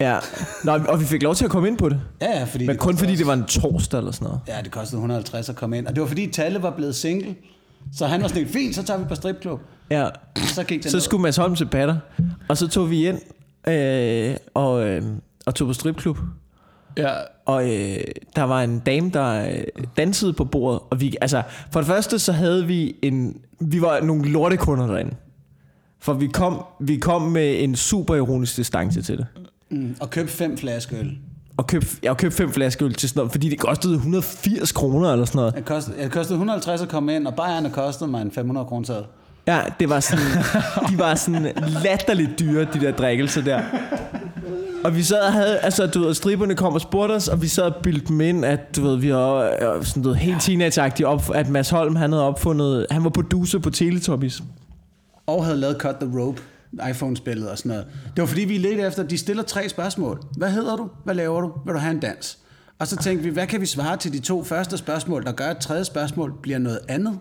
[0.00, 0.18] ja.
[0.64, 2.00] Nå, og vi fik lov til at komme ind på det.
[2.20, 4.40] Ja, ja, fordi Men det kun fordi også- det var en torsdag eller sådan noget.
[4.48, 5.86] Ja, det kostede 150 at komme ind.
[5.86, 7.34] Og det var fordi Talle var blevet single.
[7.96, 9.60] Så han var sådan lidt, fint, så tager vi på stripklub.
[9.90, 10.08] Ja.
[10.36, 11.02] Så gik det Så ned.
[11.02, 11.96] skulle Mads Holm til patter,
[12.48, 13.18] og så tog vi ind
[13.68, 15.02] øh, og, øh,
[15.46, 16.18] og tog på stripklub.
[16.98, 17.14] Ja.
[17.46, 17.96] Og øh,
[18.36, 19.64] der var en dame, der øh,
[19.96, 20.80] dansede på bordet.
[20.90, 23.36] Og vi, altså, for det første, så havde vi en...
[23.60, 25.14] Vi var nogle lortekunder derinde.
[26.00, 29.26] For vi kom, vi kom med en super ironisk distance til det.
[29.70, 31.18] Mm, og købte fem flasker øl.
[31.56, 35.12] Og købte, jeg købte fem flasker øl til sådan noget, fordi det kostede 180 kroner
[35.12, 35.54] eller sådan noget.
[35.54, 38.86] Det kostede, det kostede 150 at komme ind, og bajerne kostede mig en 500 kroner
[38.86, 39.02] sad.
[39.46, 40.24] Ja, det var sådan,
[40.90, 41.52] de var sådan
[41.84, 43.62] latterligt dyre, de der drikkelser der.
[44.84, 47.48] Og vi sad og havde, altså du ved, striberne kom og spurgte os, og vi
[47.48, 51.06] sad og bildte dem ind, at du ved, vi var øh, sådan noget helt teenageagtigt
[51.06, 54.42] op, at Mads Holm, han havde opfundet, han var producer på Teletubbies.
[55.26, 56.42] Og havde lavet Cut the Rope,
[56.90, 57.86] iPhone-spillet og sådan noget.
[58.16, 60.20] Det var fordi, vi ledte efter, de stiller tre spørgsmål.
[60.36, 60.88] Hvad hedder du?
[61.04, 61.52] Hvad laver du?
[61.64, 62.38] Vil du have en dans?
[62.78, 65.46] Og så tænkte vi, hvad kan vi svare til de to første spørgsmål, der gør,
[65.46, 67.18] at tredje spørgsmål bliver noget andet?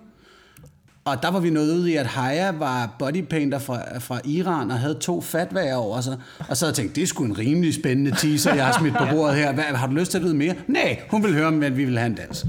[1.07, 4.79] Og der var vi nået ud i, at Haya var bodypainter fra, fra Iran og
[4.79, 6.17] havde to fatvager over sig.
[6.47, 8.97] Og så havde jeg tænkt, det er sgu en rimelig spændende teaser, jeg har smidt
[8.97, 9.53] på bordet her.
[9.53, 10.55] Hvad, har du lyst til at vide mere?
[10.67, 12.45] Nej, hun vil høre, at vi vil have en dans.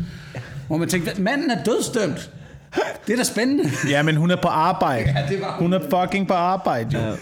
[0.67, 2.31] Hvor man tænkte, manden er dødstømt.
[3.07, 3.71] Det er da spændende.
[3.91, 5.11] Ja, men hun er på arbejde.
[5.17, 5.63] Ja, det var hun.
[5.63, 7.17] Hun er fucking på arbejde, jo.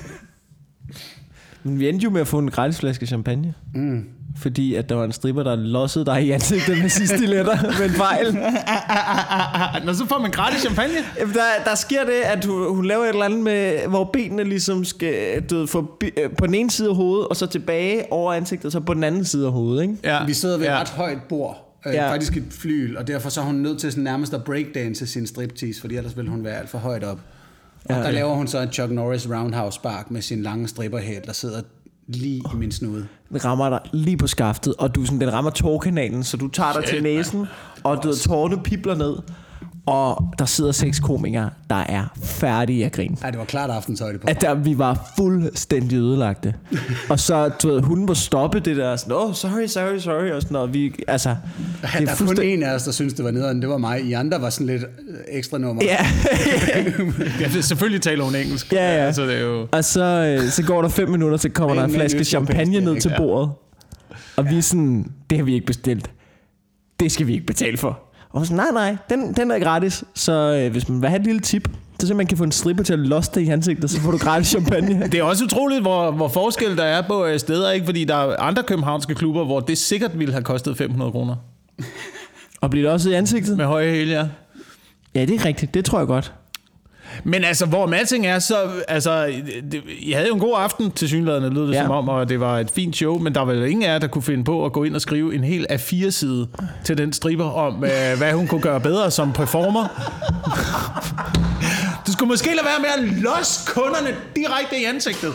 [1.63, 3.55] Men vi endte jo med at få en gratis flaske champagne.
[3.75, 4.05] Mm.
[4.39, 7.87] Fordi at der var en stripper, der lossede dig i ansigtet med sidste stiletter med
[7.89, 8.33] en fejl.
[9.87, 10.95] Nå, så får man gratis champagne.
[11.21, 14.45] Jamen, Der, der sker det, at hun, hun laver et eller andet med, hvor benene
[14.45, 18.33] ligesom skal du få, øh, på den ene side af hovedet, og så tilbage over
[18.33, 19.95] ansigtet, og så på den anden side af hovedet, ikke?
[20.05, 20.25] Ja.
[20.25, 20.81] Vi sidder ved et ja.
[20.81, 22.05] ret højt bord, øh, Ja.
[22.05, 22.11] ja.
[22.13, 25.27] faktisk et flyl, og derfor så er hun nødt til sådan nærmest at breakdance sin
[25.27, 27.19] striptease, fordi ellers ville hun være alt for højt op.
[27.85, 27.97] Og Ja.
[27.99, 31.33] ja, der laver hun så en Chuck Norris roundhouse spark med sin lange stripperhæl, der
[31.33, 31.61] sidder
[32.09, 33.07] lige i min snude.
[33.29, 36.49] Den rammer dig lige på skaftet, og du, er sådan, den rammer tårkanalen, så du
[36.49, 37.47] tager dig til næsen,
[37.85, 39.17] og du tårne pipler ned,
[39.87, 43.17] og der sidder seks komikere, der er færdige at grine.
[43.25, 44.27] Ja, det var klart aftenshøjde på.
[44.31, 46.55] At der, vi var fuldstændig ødelagte.
[47.11, 50.43] og så, du ved, hun må stoppe det der, sådan, oh, sorry, sorry, sorry, og
[50.43, 50.75] sådan noget.
[50.75, 52.55] Vi, altså, Ja, det der er er kun fuldstændig...
[52.55, 54.03] en af os, der synes det var nederen, det var mig.
[54.05, 55.83] I andre var sådan lidt øh, ekstra nummer.
[55.85, 56.07] Ja,
[57.41, 58.73] ja, selvfølgelig taler hun engelsk.
[58.73, 59.07] Ja, ja.
[59.07, 59.67] Altså, det er jo...
[59.73, 62.93] og så, øh, så går der fem minutter, så kommer der en flaske champagne champagne,
[62.93, 63.17] ned til Ja.
[63.17, 63.51] bordet.
[64.37, 66.11] Og vi er sådan, det har vi ikke bestilt.
[67.01, 67.99] Det skal vi ikke betale for.
[68.37, 70.05] Og sådan, nej, nej, den, den er gratis.
[70.15, 72.53] Så øh, hvis man vil have et lille tip, Det simpelthen, man kan få en
[72.53, 75.03] stripper til at loste i ansigtet, så får du gratis champagne.
[75.13, 77.87] Det er også utroligt, hvor, hvor forskel der er på øh, steder, ikke?
[77.87, 81.37] fordi der er andre københavnske klubber, hvor det sikkert ville have kostet 500 kroner.
[82.61, 83.57] Og bliver det også i ansigtet?
[83.57, 84.27] Med høje hæle, ja.
[85.15, 85.75] Ja, det er rigtigt.
[85.75, 86.33] Det tror jeg godt.
[87.25, 88.57] Men altså, hvor Madsing er, så...
[88.89, 89.27] Altså,
[89.73, 91.83] det, jeg havde jo en god aften til synligheden, lød det Ja.
[91.83, 94.07] som om, og det var et fint show, men der var ingen af jer, der
[94.07, 96.49] kunne finde på at gå ind og skrive en hel A4-side
[96.85, 99.89] til den stripper om, øh, hvad hun kunne gøre bedre som performer.
[102.07, 105.33] Du skulle måske lade være med at losse kunderne direkte i ansigtet.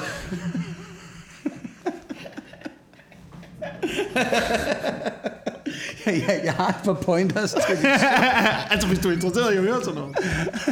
[6.06, 7.86] Jeg, jeg har et par pointers til det.
[8.72, 10.16] altså, hvis du er interesseret i at høre sådan noget.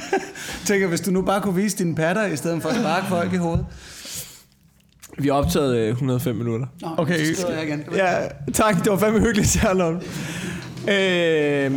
[0.65, 3.33] Tænker, hvis du nu bare kunne vise dine patter, i stedet for at sparke folk
[3.33, 3.65] i hovedet.
[5.17, 6.67] Vi har optaget øh, 105 minutter.
[6.81, 7.33] Nå, Okay.
[7.33, 7.83] så jeg igen.
[7.95, 8.17] Ja,
[8.53, 8.83] tak.
[8.83, 10.03] Det var fandme hyggeligt, Sherlock.
[10.89, 11.71] Øh,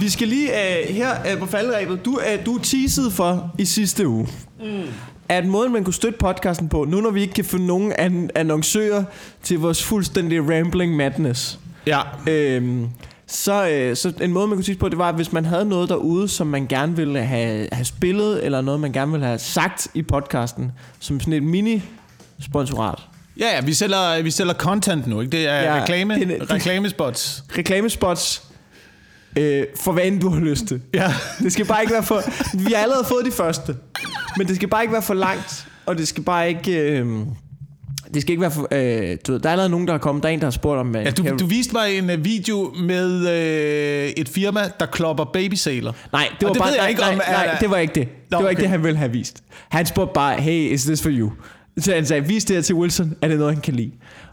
[0.00, 2.04] vi skal lige øh, her øh, på faldrebet.
[2.04, 4.28] Du, øh, du teasede for i sidste uge,
[4.60, 4.82] mm.
[5.28, 8.30] at måden, man kunne støtte podcasten på, nu når vi ikke kan finde nogen an-
[8.34, 9.04] annoncører
[9.42, 12.00] til vores fuldstændig rambling madness, Ja.
[12.28, 12.88] Øhm,
[13.26, 15.64] så, øh, så en måde, man kunne sige på, det var, at hvis man havde
[15.64, 19.38] noget derude, som man gerne ville have, have spillet, eller noget, man gerne ville have
[19.38, 22.98] sagt i podcasten, som sådan et mini-sponsorat.
[23.40, 25.32] Ja, ja, vi sælger, vi sælger content nu, ikke?
[25.32, 27.44] Det er Ja, reklame, det- det- reklamespots.
[27.58, 28.42] Reklamespots,
[29.38, 30.80] øh, for hvad end du har lyst til.
[30.94, 31.12] Ja.
[31.38, 32.22] Det skal bare ikke være for...
[32.58, 33.76] Vi har allerede fået de første.
[34.36, 36.72] Men det skal bare ikke være for langt, og det skal bare ikke...
[36.78, 37.06] Øh,
[38.14, 38.68] det skal ikke være for...
[38.72, 40.22] Øh, du ved, der er allerede nogen, der er kommet.
[40.22, 40.96] Der er en, der har spurgt om...
[40.96, 44.86] øh, Ja, du, kan du viste mig en uh, video med uh, et firma, der
[44.86, 45.92] klopper babysæler.
[46.12, 47.70] Nej, det var Og det bare, ved jeg nej, ikke, nej, om er- nej, det
[47.70, 48.08] var ikke det.
[48.30, 48.62] Nå, det var ikke okay.
[48.62, 49.42] det, han ville have vist.
[49.68, 51.30] Han spurgte bare, hey, is this for you?
[51.78, 53.90] Så han sagde, vis det her til Wilson, er det noget, han kan lide?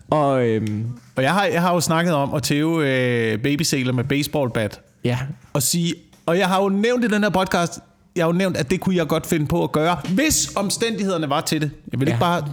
[0.09, 4.03] Og øhm, Og jeg har, jeg har jo snakket om at tæve uh, babysæler med
[4.03, 4.79] baseballbat.
[5.03, 5.17] ja,
[5.53, 5.93] Og sige,
[6.25, 7.79] og jeg har jo nævnt i den her podcast,
[8.15, 11.29] jeg har jo nævnt, at det kunne jeg godt finde på at gøre, hvis omstændighederne
[11.29, 11.71] var til det.
[11.91, 12.13] Jeg vil Ja.
[12.13, 12.43] ikke bare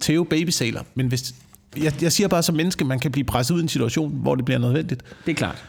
[0.00, 1.34] tæve babysæler, men hvis...
[1.76, 4.34] Jeg, jeg siger bare som menneske, man kan blive presset ud i en situation, hvor
[4.34, 5.02] det bliver nødvendigt.
[5.26, 5.64] det er klart.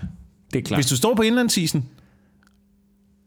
[0.54, 0.78] Det er klart.
[0.78, 1.86] Hvis du står på indlandsisen,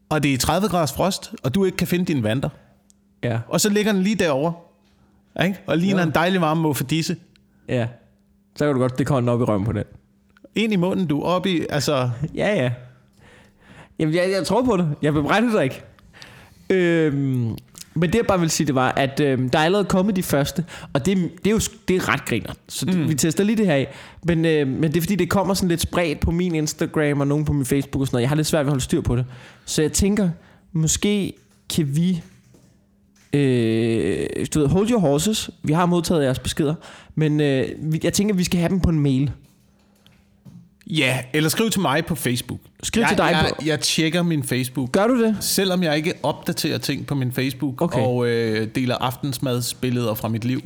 [0.09, 2.49] og det er 30 graders frost, og du ikke kan finde dine vanter,
[3.23, 4.53] Ja, og så ligger den lige derovre,
[5.47, 5.59] ikke?
[5.67, 6.07] og ligner Ja.
[6.07, 7.17] en dejlig varme muffedisse,
[7.69, 7.89] ja.
[8.57, 9.85] Så kan du godt, det kommer op i røven på den.
[10.55, 12.11] ind i munden, du op i, altså...
[12.35, 12.73] Ja, ja.
[13.99, 14.95] Jamen, jeg, jeg tror på det.
[15.03, 15.83] Jeg bebrejder dig ikke.
[16.71, 17.57] Øhm,
[17.99, 20.23] men det jeg bare vil sige, det var, at øhm, der er allerede kommet de
[20.23, 22.53] første, og det, det er jo det er ret griner.
[22.69, 23.09] Så det, mm.
[23.09, 23.89] vi tester lige det her af.
[24.25, 27.27] Men, øh, men det er fordi, det kommer sådan lidt spredt på min Instagram og
[27.27, 28.23] nogen på min Facebook og sådan noget.
[28.23, 29.27] Jeg har lidt svært ved at holde styr på det.
[29.65, 30.31] Så jeg tænker,
[30.73, 31.33] måske
[31.75, 32.23] kan vi...
[33.33, 35.51] Øh, du ved, hold your horses.
[35.63, 36.75] Vi har modtaget jeres beskeder.
[37.15, 37.69] Men øh,
[38.03, 39.31] jeg tænker, vi skal have dem på en mail.
[40.91, 42.59] Ja, eller skriv til mig på Facebook.
[42.83, 44.93] Skriv jeg, til dig jeg, på- Jeg tjekker min Facebook.
[44.93, 45.37] Gør du det?
[45.41, 48.01] Selvom jeg ikke opdaterer ting på min Facebook Okay.
[48.01, 50.61] og øh, deler aftensmadsbilleder fra mit liv,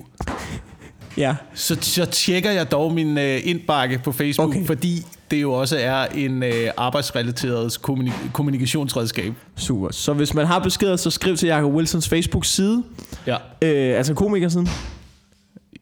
[1.16, 1.34] Ja.
[1.54, 4.66] så, så tjekker jeg dog min øh, indbakke på Facebook, Okay.
[4.66, 9.32] fordi det jo også er en øh, arbejdsrelateret kommunik- kommunikationsredskab.
[9.56, 9.88] Super.
[9.92, 12.82] Så hvis man har beskeder, så skriv til Jacob Wilsons Facebook-side.
[13.26, 13.36] Ja.
[13.62, 14.68] Øh, altså komikersiden.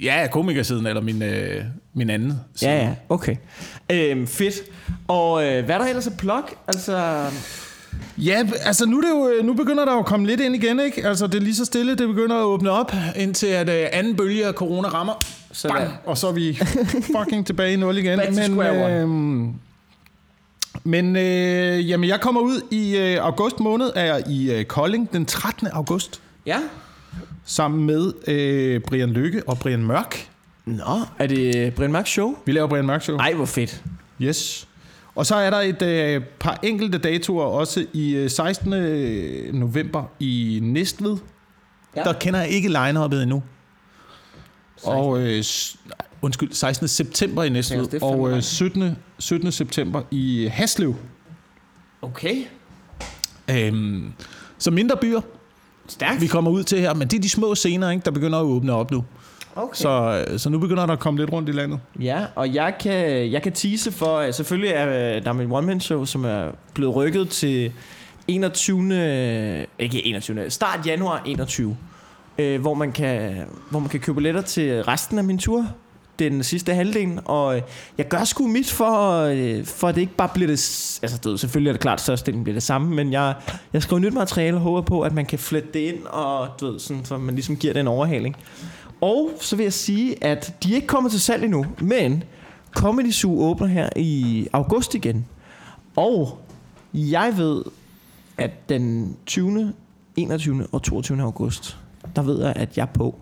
[0.02, 2.70] Ja, komikersiden eller min, øh, min anden side.
[2.70, 2.94] Ja, ja.
[3.08, 3.36] Okay.
[3.92, 4.54] Øh, fedt.
[5.08, 6.42] Og øh, hvad er der ellers at plug?
[6.68, 7.24] Altså...
[8.18, 10.80] Ja, altså nu, er det jo, nu begynder der jo at komme lidt ind igen,
[10.80, 11.06] ikke?
[11.06, 14.16] Altså det er lige så stille, det begynder at åbne op, indtil at øh, anden
[14.16, 15.12] bølge af corona rammer.
[15.52, 15.76] Sådan.
[15.76, 15.90] Bang!
[16.04, 16.58] Og så er vi
[17.18, 18.18] fucking tilbage i nul igen.
[18.18, 19.00] Back to square one.
[19.00, 19.08] øh,
[20.84, 25.12] men øh, jamen, jeg kommer ud i øh, august måned, er jeg i øh, Kolding
[25.12, 25.66] den 13.
[25.72, 26.58] august, Ja.
[27.44, 30.28] Sammen med øh, Brian Lykke og Brian Mørk.
[30.64, 32.36] Nå, er det Brian Mørk Show?
[32.46, 33.16] Vi laver Brian Mørk Show.
[33.16, 33.82] Ej, hvor fedt.
[34.22, 34.68] Yes.
[35.14, 38.70] Og så er der et øh, par enkelte datoer også i øh, 16.
[39.54, 41.16] november i Næstved.
[41.96, 42.00] Ja.
[42.00, 42.04] Ja.
[42.04, 43.42] Der kender jeg ikke line-up'et endnu.
[44.84, 46.88] Og øh, nej, undskyld, 16.
[46.88, 47.90] september i Ja, Næstved.
[47.90, 48.44] fandme og øh, langt.
[48.44, 48.96] 17.
[49.18, 49.52] 17.
[49.52, 50.94] september i Haslev.
[52.02, 52.36] Okay.
[53.50, 54.12] Øhm,
[54.58, 55.20] så mindre byer,
[55.90, 56.20] Stærkt.
[56.20, 58.44] vi kommer ud til her, men det er de små scener, ikke, der begynder at
[58.44, 59.04] åbne op nu.
[59.56, 59.74] Okay.
[59.74, 61.80] Så, øh, så nu begynder der at komme lidt rundt i landet.
[62.00, 65.52] Ja, og jeg kan, jeg kan tease for, at selvfølgelig er øh, der er min
[65.52, 67.72] one-man-show, som er blevet rykket til
[68.28, 69.66] 21.
[69.78, 70.50] Ikke 21.
[70.50, 71.76] Start januar 21.
[72.38, 75.66] Øh, hvor, man kan, hvor man kan købe billetter til resten af min tur.
[76.20, 77.18] Den sidste halvdel.
[77.24, 77.62] Og øh,
[77.98, 80.98] jeg gør sgu mit for, øh, for at det ikke bare bliver det...
[81.02, 83.34] Altså, du ved, selvfølgelig er det klart, at størstedelen bliver det samme, men jeg,
[83.72, 86.70] jeg skriver nyt materiale og håber på, at man kan flette det ind, og du
[86.70, 88.36] ved, sådan, så man ligesom giver den overhaling.
[89.00, 92.24] Og så vil jeg sige, at de er ikke kommet til salg endnu, men
[92.74, 95.26] Comedy Zoo åbner her i august igen.
[95.96, 96.38] Og
[96.94, 97.62] jeg ved,
[98.38, 99.72] at den 20.
[100.16, 100.66] 21.
[100.72, 101.22] og 22.
[101.22, 101.78] august,
[102.16, 103.18] der ved jeg, at jeg er på.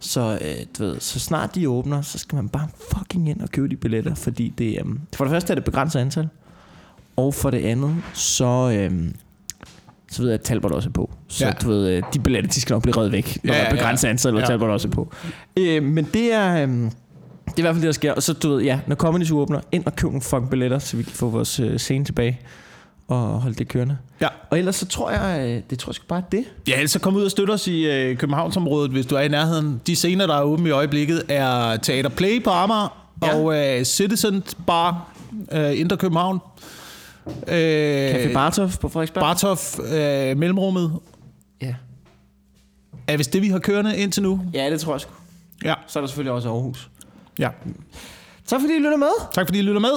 [0.00, 3.48] Så, øh, du ved, så snart de åbner, så skal man bare fucking ind og
[3.50, 6.28] købe de billetter, fordi det, øh, for det første er det begrænset antal,
[7.16, 9.08] og for det andet, så, øh,
[10.10, 11.10] så ved jeg, at Talbot også er på.
[11.28, 11.52] Så Ja.
[11.52, 13.68] du ved, øh, de billetter, de skal nok blive reddet væk, når Ja, der er
[13.70, 13.76] ja.
[13.76, 14.46] begrænset antal, og Ja.
[14.46, 15.12] Talbot også er på.
[15.56, 16.62] Øh, men det er...
[16.66, 16.68] Øh,
[17.46, 18.12] det er i hvert fald det, der sker.
[18.12, 20.78] Og så, du ved, ja, når Comedy Zoo åbner, ind og køb nogle fucking billetter,
[20.78, 22.40] så vi kan få vores øh, scene tilbage
[23.08, 23.98] og holde det kørende.
[24.20, 24.28] Ja.
[24.50, 26.44] Og ellers så tror jeg, øh, det tror jeg bare det.
[26.68, 29.28] Ja, ellers så kom ud og støt os i øh, Københavnsområdet, hvis du er i
[29.28, 29.80] nærheden.
[29.86, 33.36] De scener, der er åbne i øjeblikket, er Teater Play på Amager Ja.
[33.36, 35.12] og øh, Citizen Bar,
[35.52, 36.38] øh, Indre København.
[37.48, 39.20] Øh, Café Bartov på Frederiksberg.
[39.22, 40.92] Bartof, øh, Mellemrummet.
[41.62, 41.74] ja.
[43.06, 44.40] Er vist det, vi har kørende indtil nu?
[44.54, 45.10] ja, det tror jeg sgu.
[45.64, 45.74] Ja.
[45.86, 46.90] Så er der selvfølgelig også Aarhus.
[47.38, 47.48] ja.
[48.46, 49.08] Tak fordi I lytter med.
[49.32, 49.90] Tak fordi I lytter med.